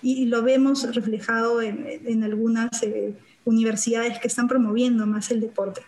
y, 0.00 0.26
lo 0.26 0.42
vemos 0.42 0.94
reflejado 0.94 1.62
en, 1.62 2.22
algunas 2.24 2.82
eh, 2.82 3.14
universidades 3.44 4.18
que 4.18 4.28
están 4.28 4.48
promoviendo 4.48 5.06
más 5.06 5.30
el 5.30 5.40
deporte. 5.40 5.80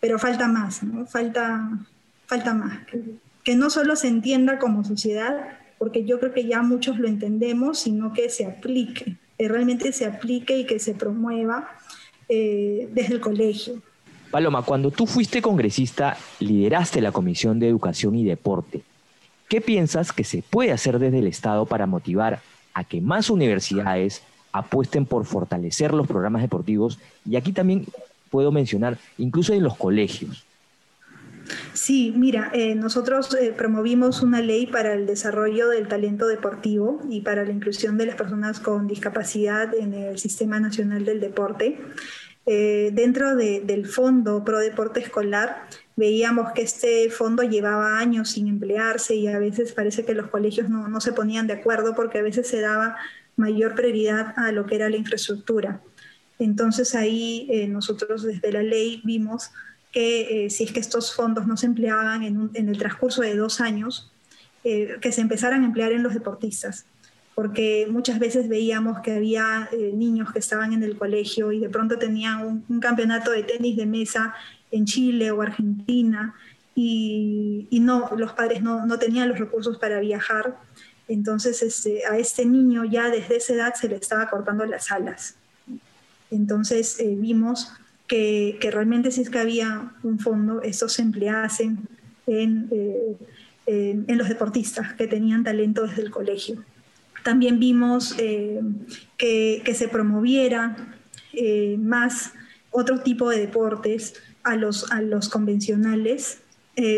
Pero 0.00 0.18
falta 0.18 0.48
más, 0.48 0.82
¿no? 0.82 1.06
Falta, 1.06 1.68
falta 2.26 2.54
más. 2.54 2.78
Que 3.44 3.54
no 3.54 3.70
solo 3.70 3.94
se 3.96 4.08
entienda 4.08 4.58
como 4.58 4.84
sociedad, 4.84 5.58
porque 5.78 6.04
yo 6.04 6.18
creo 6.18 6.32
que 6.32 6.46
ya 6.46 6.62
muchos 6.62 6.98
lo 6.98 7.06
entendemos, 7.06 7.78
sino 7.78 8.12
que 8.12 8.30
se 8.30 8.46
aplique 8.46 9.18
que 9.38 9.48
realmente 9.48 9.92
se 9.92 10.06
aplique 10.06 10.58
y 10.58 10.66
que 10.66 10.78
se 10.78 10.94
promueva 10.94 11.68
eh, 12.28 12.88
desde 12.92 13.14
el 13.14 13.20
colegio. 13.20 13.82
Paloma, 14.30 14.62
cuando 14.62 14.90
tú 14.90 15.06
fuiste 15.06 15.40
congresista, 15.40 16.16
lideraste 16.40 17.00
la 17.00 17.12
Comisión 17.12 17.58
de 17.58 17.68
Educación 17.68 18.14
y 18.16 18.24
Deporte. 18.24 18.82
¿Qué 19.48 19.60
piensas 19.60 20.12
que 20.12 20.24
se 20.24 20.42
puede 20.42 20.72
hacer 20.72 20.98
desde 20.98 21.18
el 21.18 21.26
Estado 21.26 21.66
para 21.66 21.86
motivar 21.86 22.40
a 22.72 22.84
que 22.84 23.00
más 23.00 23.30
universidades 23.30 24.22
apuesten 24.52 25.06
por 25.06 25.24
fortalecer 25.24 25.92
los 25.92 26.06
programas 26.06 26.42
deportivos? 26.42 26.98
Y 27.28 27.36
aquí 27.36 27.52
también 27.52 27.86
puedo 28.30 28.50
mencionar, 28.50 28.98
incluso 29.18 29.52
en 29.52 29.62
los 29.62 29.76
colegios. 29.76 30.44
Sí, 31.72 32.12
mira, 32.16 32.50
eh, 32.54 32.74
nosotros 32.74 33.34
eh, 33.34 33.52
promovimos 33.56 34.22
una 34.22 34.40
ley 34.40 34.66
para 34.66 34.94
el 34.94 35.06
desarrollo 35.06 35.68
del 35.68 35.88
talento 35.88 36.26
deportivo 36.26 37.00
y 37.10 37.20
para 37.20 37.44
la 37.44 37.52
inclusión 37.52 37.98
de 37.98 38.06
las 38.06 38.16
personas 38.16 38.60
con 38.60 38.86
discapacidad 38.86 39.74
en 39.74 39.94
el 39.94 40.18
Sistema 40.18 40.60
Nacional 40.60 41.04
del 41.04 41.20
Deporte. 41.20 41.78
Eh, 42.46 42.90
dentro 42.92 43.36
del 43.36 43.86
Fondo 43.86 44.44
Pro 44.44 44.58
Deporte 44.58 45.00
Escolar, 45.00 45.66
veíamos 45.96 46.52
que 46.52 46.62
este 46.62 47.08
fondo 47.10 47.42
llevaba 47.42 47.98
años 47.98 48.30
sin 48.30 48.48
emplearse 48.48 49.14
y 49.14 49.28
a 49.28 49.38
veces 49.38 49.72
parece 49.72 50.04
que 50.04 50.14
los 50.14 50.28
colegios 50.28 50.68
no, 50.68 50.88
no 50.88 51.00
se 51.00 51.12
ponían 51.12 51.46
de 51.46 51.54
acuerdo 51.54 51.94
porque 51.94 52.18
a 52.18 52.22
veces 52.22 52.46
se 52.48 52.60
daba 52.60 52.96
mayor 53.36 53.74
prioridad 53.74 54.34
a 54.36 54.52
lo 54.52 54.66
que 54.66 54.76
era 54.76 54.90
la 54.90 54.96
infraestructura. 54.96 55.80
Entonces 56.38 56.94
ahí 56.94 57.66
nosotros 57.68 58.22
desde 58.22 58.52
la 58.52 58.62
ley 58.62 59.00
vimos 59.04 59.50
que 59.94 60.46
eh, 60.46 60.50
si 60.50 60.64
es 60.64 60.72
que 60.72 60.80
estos 60.80 61.14
fondos 61.14 61.46
no 61.46 61.56
se 61.56 61.66
empleaban 61.66 62.24
en, 62.24 62.68
el 62.68 62.76
transcurso 62.78 63.22
de 63.22 63.36
dos 63.36 63.60
años, 63.60 64.10
eh, 64.64 64.96
que 65.00 65.12
se 65.12 65.20
empezaran 65.20 65.62
a 65.62 65.66
emplear 65.66 65.92
en 65.92 66.02
los 66.02 66.12
deportistas, 66.12 66.84
porque 67.36 67.86
muchas 67.88 68.18
veces 68.18 68.48
veíamos 68.48 69.00
que 69.02 69.12
había 69.12 69.68
eh, 69.72 69.92
niños 69.94 70.32
que 70.32 70.40
estaban 70.40 70.72
en 70.72 70.82
el 70.82 70.98
colegio 70.98 71.52
y 71.52 71.60
de 71.60 71.68
pronto 71.68 71.96
tenían 71.96 72.64
un, 72.68 72.80
campeonato 72.80 73.30
de 73.30 73.44
tenis 73.44 73.76
de 73.76 73.86
mesa 73.86 74.34
en 74.72 74.84
Chile 74.84 75.30
o 75.30 75.40
Argentina 75.42 76.34
y, 76.74 77.68
no, 77.80 78.10
los 78.16 78.32
padres 78.32 78.62
no, 78.62 78.84
no, 78.86 78.98
tenían 78.98 79.28
los 79.28 79.38
recursos 79.38 79.78
para 79.78 80.00
viajar. 80.00 80.58
Entonces 81.06 81.62
este, 81.62 82.04
a 82.06 82.18
este 82.18 82.44
niño 82.46 82.84
ya 82.84 83.10
desde 83.10 83.36
esa 83.36 83.52
edad 83.52 83.74
se 83.74 83.88
le 83.88 83.96
estaba 83.96 84.28
cortando 84.28 84.64
las 84.64 84.90
alas. 84.90 85.36
Entonces 86.32 86.98
vimos 86.98 87.70
que, 88.06 88.58
realmente 88.72 89.10
si 89.10 89.22
es 89.22 89.30
que 89.30 89.38
había 89.38 89.92
un 90.02 90.18
fondo, 90.18 90.62
estos 90.62 90.94
se 90.94 91.02
empleasen 91.02 91.88
eh, 92.26 93.16
en, 93.66 94.04
en, 94.08 94.18
los 94.18 94.28
deportistas 94.28 94.92
que 94.94 95.06
tenían 95.06 95.44
talento 95.44 95.86
desde 95.86 96.02
el 96.02 96.10
colegio. 96.10 96.62
También 97.22 97.58
vimos 97.58 98.14
eh, 98.18 98.60
que, 99.16 99.62
que, 99.64 99.74
se 99.74 99.88
promoviera 99.88 100.76
eh, 101.32 101.76
más 101.78 102.32
otro 102.70 103.00
tipo 103.00 103.30
de 103.30 103.38
deportes 103.38 104.14
a 104.42 104.56
los, 104.56 104.90
a 104.92 105.00
los 105.00 105.28
convencionales 105.28 106.40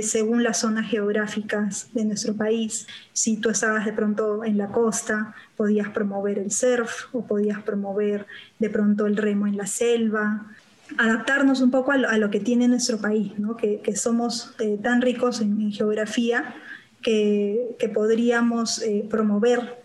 según 0.00 0.42
las 0.42 0.60
zonas 0.60 0.88
geográficas 0.88 1.90
de 1.92 2.06
nuestro 2.06 2.34
país. 2.34 2.86
Si 3.12 3.36
tú 3.36 3.50
estabas 3.50 3.84
de 3.84 3.92
pronto 3.92 4.42
en 4.42 4.56
la 4.56 4.68
costa, 4.68 5.34
podías 5.54 5.90
promover 5.90 6.38
el 6.38 6.50
surf 6.50 7.14
o 7.14 7.26
podías 7.26 7.62
promover 7.62 8.26
de 8.58 8.70
pronto 8.70 9.04
el 9.04 9.18
remo 9.18 9.46
en 9.46 9.58
la 9.58 9.66
selva 9.66 10.46
adaptarnos 10.98 11.60
un 11.60 11.70
poco 11.70 11.92
a 11.92 11.96
lo, 11.96 12.30
que 12.30 12.40
tiene 12.40 12.68
nuestro 12.68 12.98
país, 12.98 13.32
que, 13.58 13.96
somos 13.96 14.54
eh, 14.58 14.78
tan 14.82 15.02
ricos 15.02 15.40
en, 15.40 15.72
geografía 15.72 16.54
que, 17.02 17.76
podríamos 17.92 18.82
eh, 18.82 19.06
promover 19.08 19.84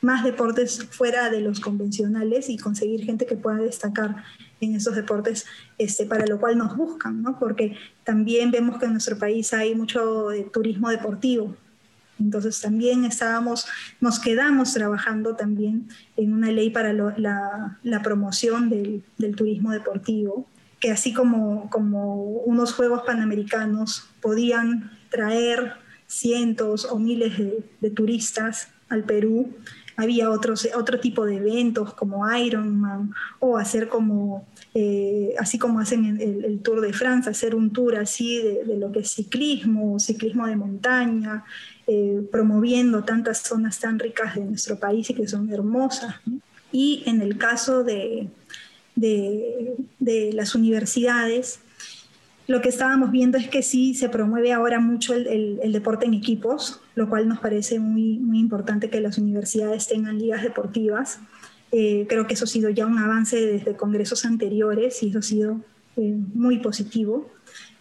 más 0.00 0.24
deportes 0.24 0.84
fuera 0.90 1.30
de 1.30 1.40
los 1.40 1.60
convencionales 1.60 2.48
y 2.48 2.58
conseguir 2.58 3.04
gente 3.04 3.24
que 3.24 3.36
pueda 3.36 3.58
destacar 3.58 4.24
en 4.60 4.76
esos 4.76 4.94
deportes, 4.94 5.46
este, 5.78 6.06
para 6.06 6.26
lo 6.26 6.38
cual 6.38 6.58
nos 6.58 6.76
buscan, 6.76 7.24
porque 7.38 7.76
también 8.04 8.50
vemos 8.50 8.78
que 8.78 8.86
en 8.86 8.92
nuestro 8.92 9.18
país 9.18 9.52
hay 9.52 9.74
mucho 9.74 10.30
eh, 10.30 10.48
turismo 10.52 10.88
deportivo, 10.90 11.56
entonces 12.22 12.60
también 12.60 13.04
estábamos, 13.04 13.66
nos 14.00 14.18
quedamos 14.18 14.72
trabajando 14.72 15.34
también 15.34 15.88
en 16.16 16.32
una 16.32 16.50
ley 16.50 16.70
para 16.70 16.92
la, 16.92 18.02
promoción 18.02 18.70
del, 18.70 19.02
turismo 19.36 19.72
deportivo, 19.72 20.46
que 20.80 20.90
así 20.90 21.12
como, 21.12 21.68
como 21.70 22.14
unos 22.46 22.72
Juegos 22.72 23.02
Panamericanos 23.04 24.08
podían 24.20 24.90
traer 25.10 25.74
cientos 26.06 26.84
o 26.84 26.98
miles 26.98 27.36
de, 27.38 27.90
turistas 27.90 28.68
al 28.88 29.04
Perú, 29.04 29.54
había 29.96 30.30
otros, 30.30 30.68
otro 30.74 30.98
tipo 31.00 31.26
de 31.26 31.36
eventos 31.36 31.94
como 31.94 32.30
Ironman 32.34 33.12
o 33.40 33.58
hacer 33.58 33.88
como, 33.88 34.46
eh, 34.74 35.34
así 35.38 35.58
como 35.58 35.80
hacen 35.80 36.18
el, 36.18 36.44
el, 36.44 36.60
Tour 36.60 36.80
de 36.80 36.92
Francia, 36.92 37.30
hacer 37.30 37.54
un 37.54 37.72
tour 37.72 37.96
así 37.96 38.38
de, 38.38 38.64
de, 38.64 38.78
lo 38.78 38.90
que 38.90 39.00
es 39.00 39.10
ciclismo, 39.10 39.98
ciclismo 40.00 40.46
de 40.46 40.56
montaña, 40.56 41.44
eh, 41.94 42.26
promoviendo 42.32 43.04
tantas 43.04 43.42
zonas 43.42 43.78
tan 43.78 43.98
ricas 43.98 44.34
de 44.34 44.40
nuestro 44.40 44.78
país 44.78 45.10
y 45.10 45.14
que 45.14 45.28
son 45.28 45.52
hermosas. 45.52 46.14
Y 46.72 47.02
en 47.04 47.20
el 47.20 47.36
caso 47.36 47.84
de, 47.84 48.30
de, 48.96 50.30
las 50.32 50.54
universidades, 50.54 51.60
lo 52.46 52.62
que 52.62 52.70
estábamos 52.70 53.10
viendo 53.10 53.36
es 53.36 53.46
que 53.48 53.62
sí 53.62 53.92
se 53.94 54.08
promueve 54.08 54.54
ahora 54.54 54.80
mucho 54.80 55.12
el, 55.12 55.60
el, 55.62 55.72
deporte 55.72 56.06
en 56.06 56.14
equipos, 56.14 56.80
lo 56.94 57.10
cual 57.10 57.28
nos 57.28 57.40
parece 57.40 57.78
muy, 57.78 58.18
muy 58.18 58.38
importante 58.38 58.88
que 58.88 59.02
las 59.02 59.18
universidades 59.18 59.86
tengan 59.86 60.18
ligas 60.18 60.42
deportivas. 60.42 61.18
Eh, 61.72 62.06
creo 62.08 62.26
que 62.26 62.32
eso 62.32 62.44
ha 62.44 62.48
sido 62.48 62.70
ya 62.70 62.86
un 62.86 62.98
avance 62.98 63.36
desde 63.38 63.76
congresos 63.76 64.24
anteriores 64.24 65.02
y 65.02 65.10
eso 65.10 65.18
ha 65.18 65.22
sido 65.22 65.60
eh, 65.96 66.16
muy 66.32 66.58
positivo. 66.58 67.30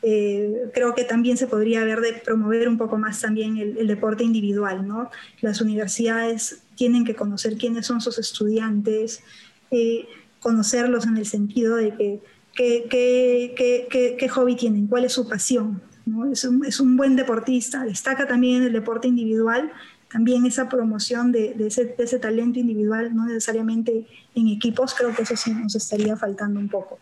Eh, 0.03 0.71
creo 0.73 0.95
que 0.95 1.03
también 1.03 1.37
se 1.37 1.45
podría 1.45 1.83
ver 1.83 2.01
de 2.01 2.13
promover 2.13 2.67
un 2.67 2.77
poco 2.77 2.97
más 2.97 3.21
también 3.21 3.57
el, 3.57 3.85
deporte 3.87 4.23
individual, 4.23 4.87
¿no? 4.87 5.11
Las 5.41 5.61
universidades 5.61 6.63
tienen 6.75 7.05
que 7.05 7.15
conocer 7.15 7.57
quiénes 7.57 7.85
son 7.85 8.01
sus 8.01 8.17
estudiantes, 8.17 9.21
eh, 9.69 10.07
conocerlos 10.39 11.05
en 11.05 11.17
el 11.17 11.27
sentido 11.27 11.75
de 11.75 11.93
que 11.93 12.19
qué 12.55 14.29
hobby 14.29 14.55
tienen, 14.55 14.87
cuál 14.87 15.05
es 15.05 15.13
su 15.13 15.29
pasión. 15.29 15.81
¿no? 16.05 16.31
Es, 16.31 16.43
un, 16.45 16.65
es, 16.65 16.79
un, 16.79 16.97
buen 16.97 17.15
deportista, 17.15 17.83
destaca 17.85 18.27
también 18.27 18.63
el 18.63 18.73
deporte 18.73 19.07
individual, 19.07 19.71
también 20.11 20.47
esa 20.47 20.67
promoción 20.67 21.31
de, 21.31 21.53
de, 21.53 21.67
ese, 21.67 21.85
de 21.85 22.03
ese 22.03 22.17
talento 22.17 22.59
individual, 22.59 23.15
no 23.15 23.27
necesariamente 23.27 24.07
en 24.33 24.47
equipos, 24.47 24.95
creo 24.95 25.15
que 25.15 25.21
eso 25.21 25.35
sí 25.35 25.53
nos 25.53 25.75
estaría 25.75 26.17
faltando 26.17 26.59
un 26.59 26.69
poco. 26.69 26.97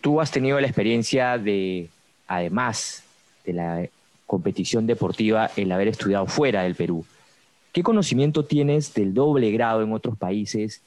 Tú 0.00 0.20
has 0.20 0.30
tenido 0.30 0.58
la 0.60 0.66
experiencia 0.66 1.36
de 1.36 1.90
además 2.26 3.02
de 3.44 3.52
la 3.52 3.86
competición 4.26 4.86
deportiva, 4.86 5.50
el 5.56 5.70
haber 5.72 5.88
estudiado 5.88 6.26
fuera 6.26 6.62
del 6.62 6.74
Perú. 6.74 7.04
¿Qué 7.72 7.82
conocimiento 7.82 8.44
tienes 8.44 8.94
del 8.94 9.14
doble 9.14 9.50
grado 9.52 9.82
en 9.82 9.92
otros 9.92 10.16
países 10.16 10.80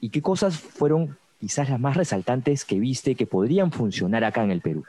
y 0.00 0.10
qué 0.10 0.20
cosas 0.20 0.58
fueron 0.58 1.16
quizás 1.40 1.70
las 1.70 1.80
más 1.80 1.96
resaltantes 1.96 2.64
que 2.64 2.78
viste 2.78 3.14
que 3.14 3.26
podrían 3.26 3.72
funcionar 3.72 4.24
acá 4.24 4.44
en 4.44 4.50
el 4.50 4.60
Perú? 4.60 4.84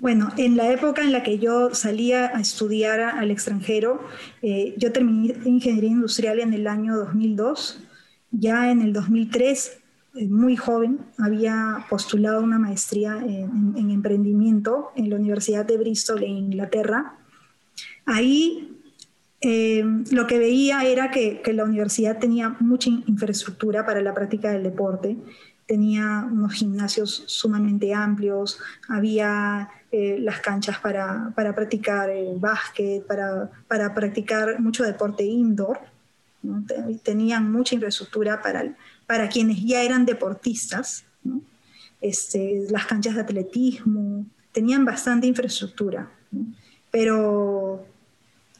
Bueno, 0.00 0.32
en 0.36 0.56
la 0.56 0.70
época 0.70 1.02
en 1.02 1.12
la 1.12 1.22
que 1.22 1.38
yo 1.38 1.74
salía 1.74 2.36
a 2.36 2.40
estudiar 2.40 3.00
al 3.00 3.30
extranjero, 3.30 4.02
eh, 4.42 4.74
yo 4.76 4.92
terminé 4.92 5.34
ingeniería 5.44 5.90
industrial 5.90 6.40
en 6.40 6.52
el 6.52 6.66
año 6.66 6.96
2002. 6.96 7.80
Ya 8.32 8.70
en 8.70 8.82
el 8.82 8.92
2003 8.92 9.66
eh, 9.68 9.83
muy 10.14 10.56
joven, 10.56 11.00
había 11.18 11.86
postulado 11.90 12.42
una 12.42 12.58
maestría 12.58 13.18
en, 13.18 13.90
emprendimiento 13.90 14.92
en 14.94 15.10
la 15.10 15.16
Universidad 15.16 15.64
de 15.64 15.76
Bristol 15.76 16.22
en 16.22 16.30
Inglaterra. 16.30 17.16
Ahí 18.06 18.78
eh, 19.40 19.84
lo 20.10 20.26
que 20.26 20.38
veía 20.38 20.84
era 20.84 21.10
que, 21.10 21.42
la 21.52 21.64
universidad 21.64 22.18
tenía 22.18 22.56
mucha 22.60 22.90
infraestructura 22.90 23.84
para 23.84 24.00
la 24.02 24.14
práctica 24.14 24.52
del 24.52 24.62
deporte, 24.62 25.16
tenía 25.66 26.28
unos 26.30 26.52
gimnasios 26.52 27.24
sumamente 27.26 27.92
amplios, 27.92 28.60
había 28.88 29.68
eh, 29.90 30.18
las 30.20 30.40
canchas 30.40 30.78
para, 30.78 31.32
practicar 31.34 32.10
el 32.10 32.38
básquet, 32.38 33.04
para, 33.06 33.50
para 33.66 33.94
practicar 33.94 34.60
mucho 34.60 34.84
deporte 34.84 35.24
indoor 35.24 35.80
tenían 37.02 37.50
mucha 37.50 37.74
infraestructura 37.74 38.42
para, 38.42 38.74
para 39.06 39.28
quienes 39.28 39.62
ya 39.64 39.82
eran 39.82 40.06
deportistas, 40.06 41.04
este, 42.00 42.66
las 42.70 42.86
canchas 42.86 43.14
de 43.14 43.20
atletismo, 43.22 44.26
tenían 44.52 44.84
bastante 44.84 45.26
infraestructura, 45.26 46.10
pero 46.90 47.84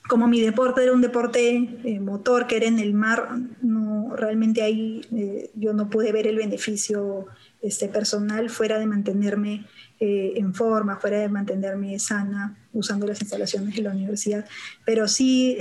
como 0.09 0.29
mi 0.29 0.41
deporte 0.41 0.83
era 0.83 0.93
un 0.93 1.01
deporte 1.01 1.79
eh, 1.85 2.01
motor 2.01 2.47
que 2.47 2.57
era 2.57 2.67
en 2.67 2.79
el 2.79 2.93
mar, 2.93 3.29
no, 3.63 4.15
realmente 4.15 4.63
ahí 4.63 5.01
eh, 5.17 5.51
yo 5.55 5.73
no 5.73 5.89
pude 5.89 6.13
ver 6.13 6.27
el 6.27 6.37
beneficio 6.37 7.27
este, 7.63 7.89
personal 7.89 8.51
fuera 8.51 8.79
de 8.79 8.87
mantenerme 8.87 9.65
eh, 10.01 10.35
en 10.37 10.53
forma, 10.55 10.97
fuera 10.97 11.21
de 11.21 11.29
mantenerme 11.29 11.99
sana 11.99 12.59
usando 12.73 13.07
las 13.07 13.21
instalaciones 13.23 13.75
de 13.77 13.83
la 13.83 13.93
universidad. 13.93 14.45
Pero 14.85 15.09
sí, 15.09 15.57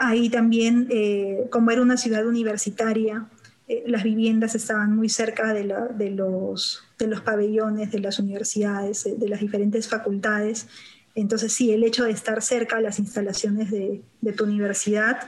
ahí 0.00 0.28
también, 0.28 0.88
como 1.50 1.70
era 1.70 1.80
una 1.80 1.96
ciudad 1.96 2.26
universitaria, 2.26 3.26
las 3.86 4.02
viviendas 4.02 4.54
estaban 4.54 4.96
muy 4.96 5.08
cerca 5.08 5.52
de, 5.52 5.64
los, 5.64 6.84
pabellones 7.24 7.90
de 7.90 8.00
las 8.00 8.18
universidades, 8.18 9.04
de 9.04 9.28
las 9.28 9.40
diferentes 9.40 9.88
facultades. 9.88 10.66
Entonces, 11.14 11.52
sí, 11.52 11.72
el 11.72 11.84
hecho 11.84 12.04
de 12.04 12.12
estar 12.12 12.42
cerca 12.42 12.76
a 12.76 12.80
las 12.80 12.98
instalaciones 12.98 13.70
de, 13.70 14.02
tu 14.36 14.44
universidad 14.44 15.18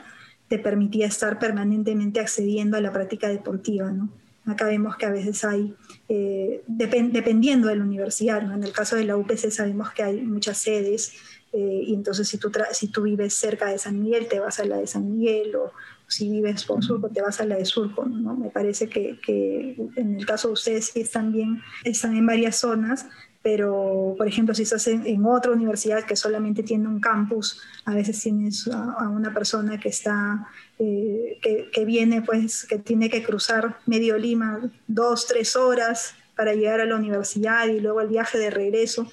te 0.49 0.59
permitía 0.59 1.07
estar 1.07 1.38
permanentemente 1.38 2.20
accediendo 2.20 2.76
a 2.76 2.80
la 2.80 2.93
práctica 2.93 3.28
deportiva, 3.28 3.91
¿no? 3.91 4.09
Acá 4.47 4.64
vemos 4.66 4.97
que 4.97 5.07
a 5.07 5.11
veces 5.11 5.45
hay, 5.45 5.74
eh, 6.09 6.62
dependiendo 6.66 7.68
de 7.68 7.76
la 7.76 7.84
universidad, 7.84 8.43
¿no? 8.43 8.55
En 8.55 8.64
el 8.64 8.72
caso 8.72 8.97
de 8.97 9.05
la 9.05 9.16
UPC 9.16 9.51
sabemos 9.51 9.91
que 9.93 10.03
hay 10.03 10.22
muchas 10.22 10.59
sedes, 10.59 11.12
eh, 11.53 11.82
y 11.86 11.95
entonces 11.95 12.28
si 12.28 12.38
tú, 12.38 12.51
si 12.72 12.88
tú 12.88 13.03
vives 13.03 13.34
cerca 13.34 13.66
de 13.66 13.78
San 13.78 14.01
Miguel, 14.01 14.28
te 14.28 14.41
vas 14.41 14.59
a 14.59 14.64
la 14.64 14.78
de 14.78 14.86
San 14.86 15.11
Miguel, 15.11 15.55
o 15.57 15.72
si 16.11 16.28
vives 16.28 16.64
por 16.64 16.82
Surco, 16.82 17.08
te 17.08 17.22
vas 17.22 17.40
a 17.40 17.46
la 17.46 17.56
de 17.56 17.64
Surco, 17.64 18.04
¿no? 18.04 18.34
Me 18.34 18.50
parece 18.50 18.88
que, 18.88 19.18
que 19.24 19.76
en 19.94 20.16
el 20.16 20.26
caso 20.26 20.48
de 20.48 20.54
ustedes 20.54 20.86
sí 20.86 21.00
están 21.00 21.32
bien, 21.32 21.62
están 21.84 22.16
en 22.16 22.26
varias 22.26 22.56
zonas, 22.56 23.06
pero 23.42 24.16
por 24.18 24.26
ejemplo 24.26 24.54
si 24.54 24.62
estás 24.62 24.88
en, 24.88 25.24
otra 25.24 25.52
universidad 25.52 26.04
que 26.04 26.16
solamente 26.16 26.64
tiene 26.64 26.88
un 26.88 27.00
campus, 27.00 27.61
a 27.84 27.94
veces 27.94 28.20
tienes 28.20 28.68
a, 28.68 29.08
una 29.08 29.32
persona 29.32 29.78
que 29.78 29.88
está, 29.88 30.48
eh, 30.80 31.38
que, 31.72 31.84
viene 31.84 32.22
pues, 32.22 32.64
que 32.64 32.78
tiene 32.78 33.08
que 33.08 33.22
cruzar 33.22 33.78
medio 33.86 34.18
Lima 34.18 34.61
dos, 34.88 35.28
tres 35.28 35.54
horas 35.54 36.14
para 36.34 36.54
llegar 36.54 36.80
a 36.80 36.86
la 36.86 36.96
universidad 36.96 37.68
y 37.68 37.78
luego 37.78 38.00
el 38.00 38.08
viaje 38.08 38.36
de 38.36 38.50
regreso, 38.50 39.06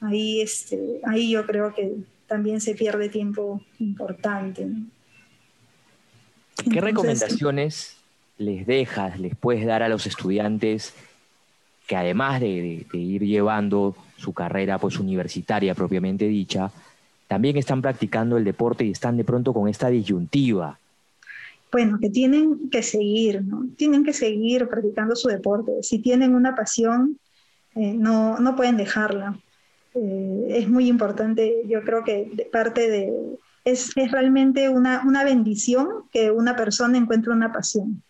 ahí, 0.00 0.42
este, 0.42 1.00
ahí 1.04 1.30
yo 1.30 1.46
creo 1.46 1.74
que 1.74 1.96
también 2.26 2.60
se 2.60 2.74
pierde 2.74 3.08
tiempo 3.08 3.62
importante. 3.78 4.68
¿Qué 6.70 6.80
recomendaciones 6.80 7.96
les 8.38 8.66
dejas, 8.66 9.18
les 9.18 9.34
puedes 9.34 9.64
dar 9.64 9.82
a 9.82 9.88
los 9.88 10.06
estudiantes 10.06 10.94
que 11.86 11.96
además 11.96 12.40
de, 12.40 12.86
ir 12.92 13.22
llevando 13.22 13.96
su 14.16 14.32
carrera 14.32 14.78
pues, 14.78 14.98
universitaria 14.98 15.74
propiamente 15.74 16.26
dicha, 16.26 16.70
también 17.28 17.56
están 17.56 17.80
practicando 17.80 18.36
el 18.36 18.44
deporte 18.44 18.84
y 18.84 18.90
están 18.90 19.16
de 19.16 19.24
pronto 19.24 19.52
con 19.52 19.68
esta 19.68 19.88
disyuntiva. 19.88 20.78
Bueno, 21.70 21.98
que 22.00 22.10
tienen 22.10 22.70
que 22.70 22.82
seguir, 22.82 23.42
¿no? 23.42 23.66
Tienen 23.76 24.04
que 24.04 24.12
seguir 24.12 24.68
practicando 24.68 25.16
su 25.16 25.28
deporte. 25.28 25.72
Si 25.82 25.98
tienen 25.98 26.34
una 26.34 26.54
pasión, 26.54 27.18
eh, 27.74 27.92
no, 27.94 28.38
no 28.38 28.56
pueden 28.56 28.76
dejarla. 28.76 29.38
Eh, 29.94 30.46
es 30.50 30.68
muy 30.68 30.88
importante, 30.88 31.62
yo 31.66 31.82
creo 31.82 32.04
que 32.04 32.30
de 32.32 32.44
parte 32.44 32.88
de... 32.88 33.12
Es, 33.66 33.90
es 33.96 34.10
realmente 34.12 34.68
una, 34.68 35.02
una 35.04 35.24
bendición 35.24 35.88
que 36.12 36.30
una 36.30 36.56
persona 36.56 36.96
encuentre 36.96 37.32
una 37.32 37.52
pasión. 37.52 38.02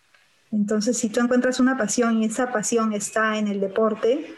Entonces, 0.52 0.96
si 0.96 1.09
tú 1.09 1.20
encuentras 1.20 1.61
una 1.61 1.76
pasión 1.76 2.22
y 2.22 2.26
esa 2.26 2.52
pasión 2.52 2.92
está 2.92 3.38
en 3.38 3.48
el 3.48 3.61
deporte, 3.61 4.34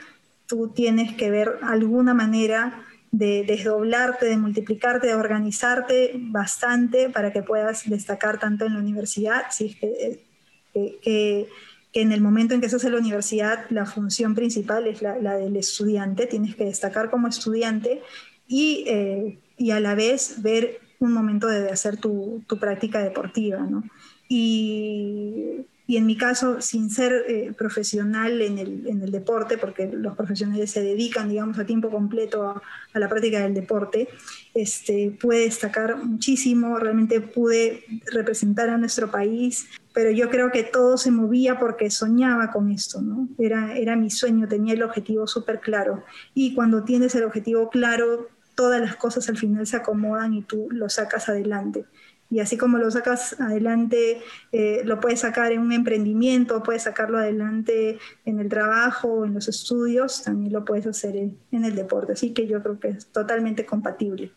tú 0.47 0.69
tienes 0.69 1.15
que 1.15 1.31
ver 1.31 1.59
alguna 1.63 2.15
manera 2.15 2.85
de 3.11 3.45
desdoblarte, 3.47 4.27
de 4.27 4.37
multiplicarte, 4.37 5.07
de 5.07 5.15
organizarte 5.15 6.13
bastante 6.17 7.11
para 7.11 7.33
que 7.33 7.43
puedas 7.43 7.89
destacar 7.89 8.39
tanto 8.39 8.65
en 8.65 8.75
la 8.75 8.81
universidad, 8.81 9.45
si 9.51 9.75
que, 9.75 10.25
que, 10.73 11.49
en 11.95 12.13
el 12.13 12.21
momento 12.21 12.55
en 12.55 12.61
que 12.61 12.67
estás 12.67 12.85
en 12.85 12.93
la 12.93 12.99
universidad 12.99 13.65
la 13.71 13.87
función 13.87 14.35
principal 14.35 14.87
es 14.87 15.01
la, 15.01 15.15
del 15.15 15.57
estudiante, 15.57 16.27
tienes 16.27 16.55
que 16.55 16.67
destacar 16.67 17.11
como 17.11 17.29
estudiante 17.29 18.03
y, 18.47 18.85
eh, 18.87 19.39
y, 19.57 19.71
a 19.71 19.81
la 19.81 19.95
vez 19.95 20.43
ver 20.43 20.81
un 21.01 21.13
momento 21.13 21.47
de 21.47 21.71
hacer 21.71 21.97
tu, 21.97 22.43
práctica 22.61 23.01
deportiva. 23.01 23.59
¿no? 23.59 23.85
Y 24.29 25.97
en 25.97 26.05
mi 26.05 26.19
caso, 26.19 26.61
sin 26.61 26.91
ser 26.91 27.25
eh, 27.29 27.55
profesional 27.57 28.43
en 28.43 28.59
el, 28.59 29.11
deporte, 29.11 29.57
porque 29.57 29.91
los 29.91 30.15
profesionales 30.15 30.71
se 30.71 30.83
dedican, 30.83 31.31
digamos, 31.31 31.59
a 31.59 31.65
tiempo 31.65 31.89
completo 31.89 32.43
a, 32.47 32.63
a, 32.93 32.99
la 32.99 33.09
práctica 33.09 33.41
del 33.41 33.55
deporte, 33.55 34.07
este, 34.53 35.17
pude 35.19 35.39
destacar 35.41 35.97
muchísimo, 35.97 36.79
realmente 36.79 37.23
pude 37.23 37.85
representar 38.13 38.69
a 38.69 38.77
nuestro 38.77 39.11
país, 39.11 39.67
pero 39.95 40.11
yo 40.11 40.29
creo 40.29 40.53
que 40.53 40.63
todo 40.63 40.99
se 40.99 41.11
movía 41.11 41.59
porque 41.59 41.91
soñaba 41.91 42.51
con 42.51 42.71
esto, 42.71 43.01
¿no? 43.01 43.27
Era, 43.39 43.75
era 43.79 43.97
mi 43.97 44.11
sueño, 44.11 44.47
tenía 44.47 44.75
el 44.75 44.83
objetivo 44.83 45.27
súper 45.27 45.61
claro. 45.61 46.05
Y 46.35 46.55
cuando 46.55 46.85
tienes 46.85 47.15
el 47.15 47.25
objetivo 47.25 47.71
claro, 47.71 48.29
todas 48.59 48.81
las 48.81 48.97
cosas 48.97 49.29
al 49.29 49.37
final 49.37 49.69
se 49.69 49.77
acomodan 49.77 50.35
y 50.35 50.43
tú 50.43 50.67
lo 50.73 50.89
sacas 50.89 51.29
adelante 51.29 51.85
y 52.31 52.41
así 52.41 52.59
como 52.59 52.77
lo 52.77 52.91
sacas 52.91 53.41
adelante, 53.41 54.21
eh, 54.53 54.83
lo 54.85 55.01
puedes 55.01 55.21
sacar 55.21 55.51
en 55.53 55.61
un 55.61 55.73
emprendimiento, 55.73 56.63
puedes 56.63 56.83
sacarlo 56.83 57.19
adelante 57.19 57.99
en 58.27 58.39
el 58.39 58.49
trabajo, 58.51 59.25
en 59.25 59.33
los 59.33 59.49
estudios, 59.49 60.25
también 60.25 60.53
lo 60.53 60.65
puedes 60.65 60.87
hacer 60.87 61.17
en, 61.17 61.65
el 61.65 61.75
deporte. 61.75 62.13
Así 62.13 62.35
que 62.35 62.47
yo 62.47 62.63
creo 62.63 62.79
que 62.79 62.89
es 62.89 63.07
totalmente 63.07 63.65
compatible. 63.65 64.31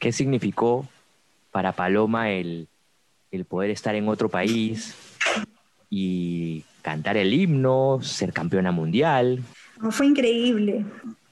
¿Qué 0.00 0.10
significó 0.10 0.88
para 1.52 1.72
Paloma 1.72 2.30
el, 2.30 2.68
poder 3.48 3.70
estar 3.70 3.94
en 3.94 4.08
otro 4.08 4.28
país 4.28 4.96
y 5.88 6.64
cantar 6.82 7.16
el 7.16 7.32
himno, 7.32 8.00
ser 8.02 8.32
campeona 8.32 8.72
mundial? 8.72 9.40
fue 9.92 10.06
increíble. 10.06 10.84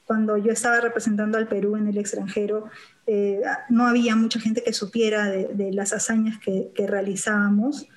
Cuando 0.06 0.36
yo 0.36 0.52
estaba 0.52 0.80
representando 0.80 1.36
al 1.36 1.48
Perú 1.48 1.76
en 1.76 1.88
el 1.88 1.98
extranjero, 1.98 2.70
eh, 3.06 3.40
no 3.68 3.86
había 3.86 4.14
mucha 4.14 4.38
gente 4.38 4.62
que 4.62 4.72
supiera 4.72 5.26
de, 5.26 5.72
las 5.72 5.92
hazañas 5.92 6.38
que, 6.38 6.70
realizábamos, 6.86 7.88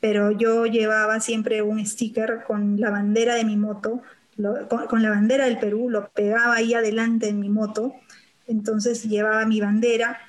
pero 0.00 0.30
yo 0.30 0.66
llevaba 0.66 1.20
siempre 1.20 1.62
un 1.62 1.84
sticker 1.84 2.44
con 2.46 2.80
la 2.80 2.90
bandera 2.90 3.34
de 3.34 3.44
mi 3.44 3.56
moto, 3.56 4.02
con, 4.88 5.02
la 5.02 5.10
bandera 5.10 5.46
del 5.46 5.58
Perú, 5.58 5.90
lo 5.90 6.08
pegaba 6.10 6.54
ahí 6.54 6.72
adelante 6.74 7.28
en 7.28 7.40
mi 7.40 7.48
moto, 7.48 7.94
entonces 8.46 9.02
llevaba 9.04 9.44
mi 9.44 9.60
bandera, 9.60 10.20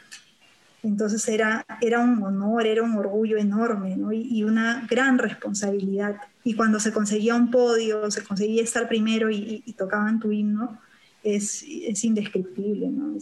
entonces 0.83 1.27
era, 1.27 1.65
era 1.81 1.99
un 1.99 2.21
honor, 2.23 2.65
era 2.65 2.83
un 2.83 2.95
orgullo 2.95 3.37
enorme 3.37 3.97
y, 4.13 4.43
una 4.43 4.87
gran 4.89 5.17
responsabilidad. 5.17 6.15
Y 6.43 6.55
cuando 6.55 6.79
se 6.79 6.93
conseguía 6.93 7.35
un 7.35 7.51
podio, 7.51 8.09
se 8.09 8.23
conseguía 8.23 8.63
estar 8.63 8.87
primero 8.87 9.29
y, 9.29 9.61
tocaban 9.77 10.19
tu 10.19 10.31
himno, 10.31 10.79
es, 11.23 11.63
es 11.63 12.03
indescriptible. 12.03 12.87
¿no? 12.87 13.17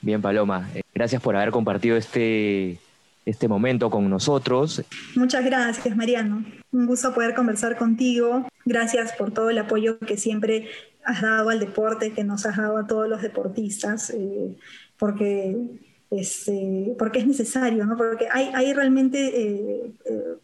Bien, 0.00 0.20
Paloma, 0.20 0.68
eh, 0.74 0.82
gracias 0.94 1.22
por 1.22 1.36
haber 1.36 1.50
compartido 1.50 1.96
este, 1.96 2.78
este 3.24 3.48
momento 3.48 3.90
con 3.90 4.08
nosotros. 4.10 4.82
Muchas 5.14 5.44
gracias, 5.44 5.96
Mariano. 5.96 6.44
Un 6.72 6.86
gusto 6.86 7.14
poder 7.14 7.34
conversar 7.34 7.76
contigo. 7.76 8.48
Gracias 8.64 9.12
por 9.12 9.32
todo 9.32 9.50
el 9.50 9.58
apoyo 9.58 9.98
que 9.98 10.16
siempre 10.16 10.68
has 11.04 11.22
dado 11.22 11.50
al 11.50 11.60
deporte, 11.60 12.12
que 12.12 12.24
nos 12.24 12.46
has 12.46 12.56
dado 12.56 12.78
a 12.78 12.86
todos 12.86 13.08
los 13.08 13.22
deportistas, 13.22 14.10
eh, 14.10 14.56
porque, 14.98 15.56
este, 16.10 16.94
porque 16.98 17.18
es 17.20 17.26
necesario, 17.26 17.84
¿no? 17.84 17.96
Porque 17.96 18.28
hay, 18.30 18.50
hay 18.54 18.72
realmente 18.72 19.30
eh, 19.34 19.92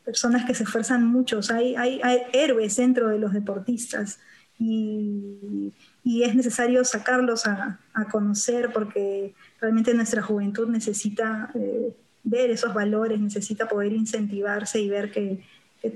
personas 0.04 0.44
que 0.44 0.54
se 0.54 0.64
esfuerzan 0.64 1.04
mucho, 1.04 1.40
hay, 1.52 1.76
hay, 1.76 2.00
hay 2.02 2.18
héroes 2.32 2.76
dentro 2.76 3.08
de 3.08 3.18
los 3.18 3.32
deportistas 3.32 4.18
y, 4.58 5.72
y 6.08 6.22
es 6.22 6.34
necesario 6.34 6.82
sacarlos 6.86 7.44
a, 7.44 7.78
a 7.92 8.04
conocer 8.06 8.70
porque 8.72 9.34
realmente 9.60 9.92
nuestra 9.92 10.22
juventud 10.22 10.66
necesita 10.66 11.50
eh, 11.54 11.94
ver 12.22 12.48
esos 12.48 12.72
valores, 12.72 13.20
necesita 13.20 13.68
poder 13.68 13.92
incentivarse 13.92 14.80
y 14.80 14.88
ver 14.88 15.10
que, 15.10 15.44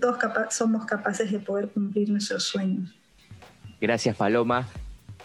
todos 0.02 0.18
somos 0.50 0.84
capaces 0.84 1.32
de 1.32 1.38
poder 1.38 1.68
cumplir 1.70 2.10
nuestros 2.10 2.44
sueños. 2.44 2.94
Gracias, 3.80 4.14
Paloma. 4.14 4.68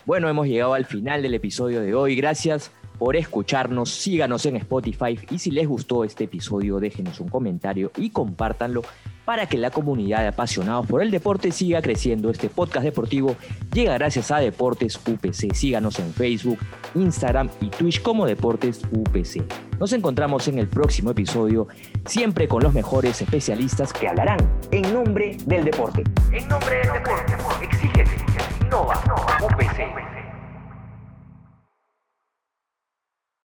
Bueno, 0.06 0.30
hemos 0.30 0.48
llegado 0.48 0.74
al 0.74 0.86
final 0.86 1.22
del 1.22 1.34
episodio 1.34 1.82
de 1.82 1.94
hoy. 1.94 2.16
Gracias 2.16 2.72
por 2.98 3.16
escucharnos. 3.16 3.90
Síganos 3.90 4.46
en 4.46 4.58
Spotify 4.58 5.20
y 5.30 5.40
si 5.40 5.52
les 5.52 5.68
gustó 5.68 6.04
este 6.04 6.26
episodio, 6.26 6.80
déjenos 6.80 7.20
un 7.20 7.30
comentario 7.30 7.92
y 7.98 8.10
compártanlo 8.10 8.82
para 9.28 9.46
que 9.46 9.58
la 9.58 9.72
comunidad 9.72 10.22
de 10.22 10.28
apasionados 10.28 10.88
por 10.88 11.02
el 11.02 11.12
deporte 11.12 11.52
siga 11.52 11.82
creciendo. 11.82 12.30
Este 12.30 12.48
podcast 12.48 12.86
deportivo 12.86 13.36
llega 13.74 13.94
gracias 13.96 14.32
a 14.32 14.38
Deportes 14.38 14.98
UPC. 15.06 15.54
Síganos 15.54 16.00
en 16.00 16.14
Facebook, 16.14 16.60
Instagram 16.96 17.50
y 17.60 17.68
Twitch 17.68 18.02
como 18.02 18.26
Deportes 18.26 18.82
UPC. 18.90 19.44
Nos 19.82 19.92
encontramos 19.92 20.48
en 20.48 20.60
el 20.60 20.70
próximo 20.70 21.12
episodio, 21.12 21.68
siempre 22.06 22.48
con 22.48 22.64
los 22.64 22.74
mejores 22.74 23.22
especialistas 23.22 23.92
que 23.92 24.08
hablarán 24.08 24.40
en 24.72 24.94
nombre 24.94 25.36
del 25.46 25.66
deporte. 25.66 26.04
En 26.32 26.48
nombre 26.48 26.78
del 26.78 26.94
deporte, 26.94 27.66
exígete, 27.66 28.16
innova, 28.62 29.04
UPC. 29.44 30.27